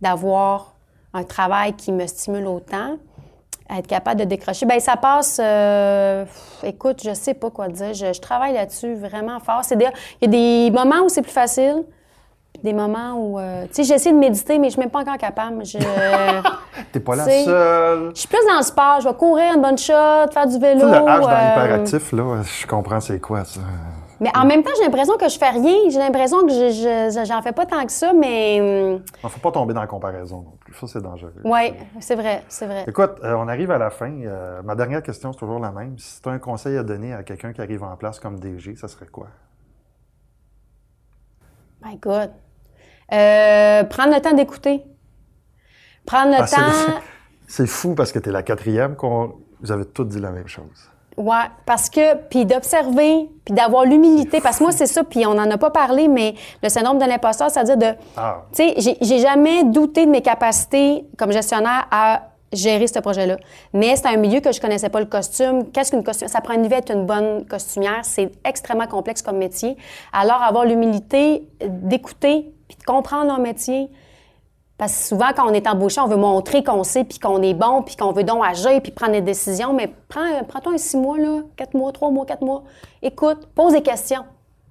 d'avoir 0.00 0.74
un 1.14 1.24
travail 1.24 1.74
qui 1.74 1.92
me 1.92 2.06
stimule 2.06 2.46
autant. 2.46 2.96
être 3.70 3.86
capable 3.86 4.20
de 4.20 4.24
décrocher. 4.24 4.66
Bien, 4.66 4.80
ça 4.80 4.96
passe. 4.96 5.40
Euh, 5.42 6.24
écoute, 6.62 7.00
je 7.04 7.14
sais 7.14 7.34
pas 7.34 7.50
quoi 7.50 7.68
dire. 7.68 7.94
Je, 7.94 8.20
travaille 8.20 8.54
là-dessus 8.54 8.94
vraiment 8.94 9.40
fort. 9.40 9.62
Il 9.70 9.80
y 10.22 10.24
a 10.24 10.28
des 10.28 10.70
moments 10.70 11.02
où 11.04 11.08
c'est 11.08 11.22
plus 11.22 11.32
facile, 11.32 11.84
des 12.62 12.72
moments 12.72 13.14
où. 13.14 13.38
Euh, 13.38 13.64
tu 13.66 13.74
sais, 13.74 13.84
j'essaie 13.84 14.12
de 14.12 14.18
méditer, 14.18 14.58
mais 14.58 14.64
je 14.64 14.66
ne 14.66 14.70
suis 14.72 14.80
même 14.80 14.90
pas 14.90 15.00
encore 15.00 15.18
capable. 15.18 15.64
Je. 15.64 15.78
T'es 16.92 17.00
pas 17.00 17.16
la 17.16 17.24
seule. 17.24 18.10
Je 18.14 18.20
suis 18.20 18.28
plus 18.28 18.44
dans 18.48 18.58
le 18.58 18.62
sport. 18.62 19.00
Je 19.00 19.08
vais 19.08 19.14
courir 19.14 19.54
une 19.54 19.62
bonne 19.62 19.78
shot, 19.78 20.30
faire 20.32 20.46
du 20.46 20.58
vélo. 20.58 20.86
le 20.86 20.92
H 20.92 21.20
dans 21.20 21.28
l'hyperactif, 21.28 22.12
là, 22.12 22.42
je 22.42 22.66
comprends 22.66 23.00
c'est 23.00 23.20
quoi 23.20 23.44
ça. 23.44 23.60
Mais 24.20 24.30
en 24.36 24.44
même 24.44 24.62
temps, 24.62 24.70
j'ai 24.76 24.84
l'impression 24.84 25.16
que 25.16 25.28
je 25.28 25.36
fais 25.36 25.50
rien. 25.50 25.90
J'ai 25.90 25.98
l'impression 25.98 26.46
que 26.46 26.52
je, 26.52 27.24
j'en 27.26 27.42
fais 27.42 27.50
pas 27.50 27.66
tant 27.66 27.84
que 27.84 27.90
ça, 27.90 28.12
mais. 28.12 28.56
Il 28.58 29.02
ne 29.24 29.28
faut 29.28 29.40
pas 29.40 29.50
tomber 29.50 29.74
dans 29.74 29.80
la 29.80 29.88
comparaison 29.88 30.42
non 30.42 30.56
plus. 30.60 30.72
Ça, 30.74 30.86
c'est 30.86 31.02
dangereux. 31.02 31.32
Oui, 31.44 31.74
c'est 31.98 32.14
vrai, 32.14 32.44
c'est 32.48 32.66
vrai. 32.66 32.84
Écoute, 32.86 33.14
euh, 33.24 33.34
on 33.34 33.48
arrive 33.48 33.72
à 33.72 33.78
la 33.78 33.90
fin. 33.90 34.12
Euh, 34.12 34.62
ma 34.62 34.76
dernière 34.76 35.02
question, 35.02 35.32
c'est 35.32 35.38
toujours 35.40 35.58
la 35.58 35.72
même. 35.72 35.98
Si 35.98 36.22
tu 36.22 36.28
as 36.28 36.32
un 36.32 36.38
conseil 36.38 36.76
à 36.76 36.84
donner 36.84 37.12
à 37.12 37.24
quelqu'un 37.24 37.52
qui 37.52 37.60
arrive 37.60 37.82
en 37.82 37.96
place 37.96 38.20
comme 38.20 38.38
DG, 38.38 38.76
ça 38.76 38.86
serait 38.86 39.06
quoi? 39.06 39.26
My 41.84 41.96
God. 41.96 42.30
Euh, 43.12 43.84
prendre 43.84 44.14
le 44.14 44.20
temps 44.20 44.32
d'écouter. 44.32 44.82
Prendre 46.06 46.30
le 46.30 46.42
ah, 46.42 46.46
temps. 46.46 47.00
C'est 47.46 47.66
fou 47.66 47.94
parce 47.94 48.12
que 48.12 48.18
tu 48.18 48.28
es 48.30 48.32
la 48.32 48.42
quatrième 48.42 48.96
qu'on. 48.96 49.34
Vous 49.60 49.70
avez 49.70 49.84
toutes 49.84 50.08
dit 50.08 50.20
la 50.20 50.30
même 50.30 50.48
chose. 50.48 50.90
Oui, 51.16 51.36
parce 51.66 51.90
que, 51.90 52.16
puis 52.30 52.46
d'observer, 52.46 53.28
puis 53.44 53.54
d'avoir 53.54 53.84
l'humilité, 53.84 54.40
parce 54.40 54.58
que 54.58 54.62
moi, 54.62 54.72
c'est 54.72 54.86
ça, 54.86 55.04
puis 55.04 55.26
on 55.26 55.34
n'en 55.34 55.50
a 55.50 55.58
pas 55.58 55.70
parlé, 55.70 56.08
mais 56.08 56.34
le 56.62 56.68
syndrome 56.70 56.98
de 56.98 57.04
l'imposteur, 57.04 57.50
c'est-à-dire 57.50 57.76
de. 57.76 57.94
Ah. 58.16 58.44
Tu 58.54 58.70
sais, 58.80 58.96
j'ai 59.00 59.18
jamais 59.18 59.64
douté 59.64 60.06
de 60.06 60.10
mes 60.10 60.22
capacités 60.22 61.04
comme 61.18 61.32
gestionnaire 61.32 61.86
à 61.90 62.22
gérer 62.52 62.86
ce 62.86 62.98
projet-là. 62.98 63.36
Mais 63.72 63.96
c'est 63.96 64.06
un 64.06 64.16
milieu 64.16 64.40
que 64.40 64.52
je 64.52 64.60
connaissais 64.60 64.88
pas 64.88 65.00
le 65.00 65.06
costume. 65.06 65.70
Qu'est-ce 65.70 65.90
qu'une 65.90 66.04
costume? 66.04 66.28
Ça 66.28 66.40
prend 66.40 66.54
une 66.54 66.66
vie 66.66 66.74
être 66.74 66.92
une 66.92 67.06
bonne 67.06 67.46
costumière. 67.46 68.00
C'est 68.02 68.30
extrêmement 68.44 68.86
complexe 68.86 69.22
comme 69.22 69.38
métier. 69.38 69.76
Alors, 70.12 70.42
avoir 70.42 70.64
l'humilité 70.64 71.48
d'écouter 71.66 72.51
puis 72.72 72.78
de 72.78 72.84
comprendre 72.84 73.26
leur 73.26 73.38
métier, 73.38 73.90
parce 74.78 74.92
que 74.92 74.98
souvent, 75.08 75.28
quand 75.36 75.48
on 75.48 75.52
est 75.52 75.68
embauché, 75.68 76.00
on 76.00 76.08
veut 76.08 76.16
montrer 76.16 76.64
qu'on 76.64 76.82
sait, 76.82 77.04
puis 77.04 77.18
qu'on 77.18 77.40
est 77.42 77.54
bon, 77.54 77.82
puis 77.82 77.94
qu'on 77.94 78.12
veut 78.12 78.24
donc 78.24 78.44
agir, 78.44 78.80
puis 78.82 78.90
prendre 78.90 79.12
des 79.12 79.20
décisions. 79.20 79.72
Mais 79.74 79.92
prends, 80.08 80.42
prends-toi 80.48 80.72
un 80.72 80.78
six 80.78 80.96
mois, 80.96 81.18
là, 81.18 81.42
quatre 81.56 81.74
mois, 81.74 81.92
trois 81.92 82.10
mois, 82.10 82.26
quatre 82.26 82.42
mois. 82.42 82.64
Écoute, 83.00 83.46
pose 83.54 83.74
des 83.74 83.82
questions, 83.82 84.24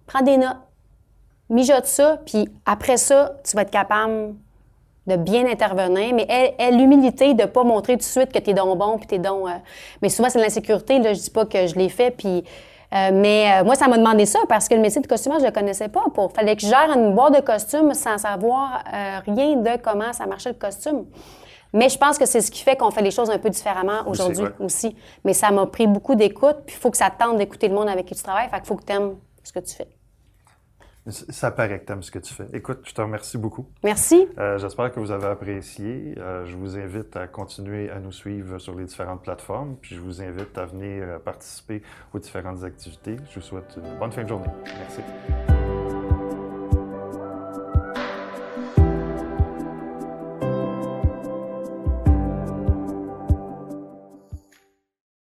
prends 0.08 0.22
des 0.22 0.38
notes, 0.38 0.58
mijote 1.50 1.86
ça, 1.86 2.18
puis 2.26 2.50
après 2.66 2.98
ça, 2.98 3.36
tu 3.46 3.56
vas 3.56 3.62
être 3.62 3.72
capable 3.72 4.36
de 5.08 5.16
bien 5.16 5.50
intervenir, 5.50 6.14
mais 6.14 6.26
aie, 6.30 6.72
l'humilité 6.72 7.34
de 7.34 7.44
ne 7.44 7.48
pas 7.48 7.64
montrer 7.64 7.94
tout 7.94 8.00
de 8.00 8.04
suite 8.04 8.34
que 8.34 8.40
tu 8.40 8.50
es 8.50 8.54
donc 8.54 8.78
bon, 8.78 8.98
puis 8.98 9.08
tu 9.08 9.16
es 9.16 9.20
donc... 9.20 9.48
Euh, 9.48 9.54
mais 10.02 10.10
souvent, 10.10 10.30
c'est 10.30 10.42
l'insécurité, 10.42 11.00
là, 11.00 11.14
je 11.14 11.22
dis 11.22 11.30
pas 11.30 11.46
que 11.46 11.68
je 11.68 11.76
l'ai 11.76 11.90
fait, 11.90 12.12
puis 12.12 12.44
mais 12.92 13.62
euh, 13.62 13.64
moi, 13.64 13.76
ça 13.76 13.88
m'a 13.88 13.98
demandé 13.98 14.26
ça 14.26 14.40
parce 14.50 14.68
que 14.68 14.76
le 14.76 14.82
métier 14.82 15.02
de 15.02 15.08
costumeur, 15.08 15.40
je 15.40 15.46
ne 15.46 15.50
le 15.50 15.54
connaissais 15.54 15.88
pas. 15.88 16.04
Il 16.06 16.36
fallait 16.36 16.56
que 16.56 16.62
je 16.62 16.68
gère 16.68 16.92
une 16.94 17.16
boîte 17.16 17.36
de 17.36 17.42
costumes 17.42 17.94
sans 17.94 18.18
savoir 18.18 18.84
euh, 18.94 19.20
rien 19.26 19.56
de 19.56 19.82
comment 19.82 20.12
ça 20.12 20.26
marchait 20.26 20.50
le 20.50 20.56
costume. 20.56 21.06
Mais 21.74 21.88
je 21.88 21.98
pense 21.98 22.18
que 22.18 22.26
c'est 22.26 22.42
ce 22.42 22.52
qui 22.52 22.64
fait 22.64 22.76
qu'on 22.76 22.92
fait 22.92 23.02
les 23.02 23.12
choses 23.12 23.30
un 23.30 23.38
peu 23.38 23.50
différemment 23.50 24.02
aujourd'hui 24.08 24.46
aussi. 24.60 24.94
Mais 25.24 25.34
ça 25.34 25.52
m'a 25.52 25.66
pris 25.68 25.88
beaucoup 25.88 26.16
d'écoute. 26.16 26.58
Puis 26.66 26.76
il 26.76 26.80
faut 26.82 26.92
que 26.92 26.98
ça 26.98 27.10
tente 27.10 27.38
d'écouter 27.38 27.70
le 27.70 27.76
monde 27.76 27.88
avec 27.88 28.08
qui 28.08 28.16
tu 28.16 28.24
travailles. 28.24 28.50
Fait 28.50 28.58
qu'il 28.58 28.66
faut 28.66 28.76
que 28.76 28.84
tu 28.84 28.92
aimes 28.92 29.16
ce 29.42 29.54
que 29.54 29.60
tu 29.60 29.74
fais. 29.74 29.88
Ça 31.08 31.50
paraît 31.50 31.80
que 31.80 31.86
tu 31.86 31.92
aimes 31.94 32.04
ce 32.04 32.12
que 32.12 32.20
tu 32.20 32.34
fais. 32.34 32.46
Écoute, 32.54 32.82
je 32.84 32.94
te 32.94 33.02
remercie 33.02 33.38
beaucoup. 33.38 33.66
Merci. 33.84 34.28
Euh, 34.38 34.60
j'espère 34.60 34.92
que 34.92 35.00
vous 35.00 35.12
avez 35.12 35.28
apprécié. 35.28 36.14
Euh, 36.18 36.46
je 36.46 36.56
vous 36.56 36.78
invite 36.78 37.16
à 37.18 37.28
continuer 37.28 37.90
à 37.90 38.00
nous 38.00 38.12
suivre 38.12 38.60
sur 38.60 38.76
les 38.76 38.86
différentes 38.86 39.24
plateformes. 39.24 39.78
Puis 39.82 39.96
je 39.96 40.02
vous 40.02 40.22
invite 40.22 40.56
à 40.58 40.66
venir 40.66 41.04
euh, 41.04 41.20
participer 41.20 41.82
aux 42.14 42.20
différentes 42.20 42.64
activités. 42.64 43.16
Je 43.32 43.40
vous 43.40 43.46
souhaite 43.46 43.78
une 43.78 43.98
bonne 43.98 44.12
fin 44.12 44.24
de 44.24 44.30
journée. 44.30 44.48
Merci. 44.64 45.02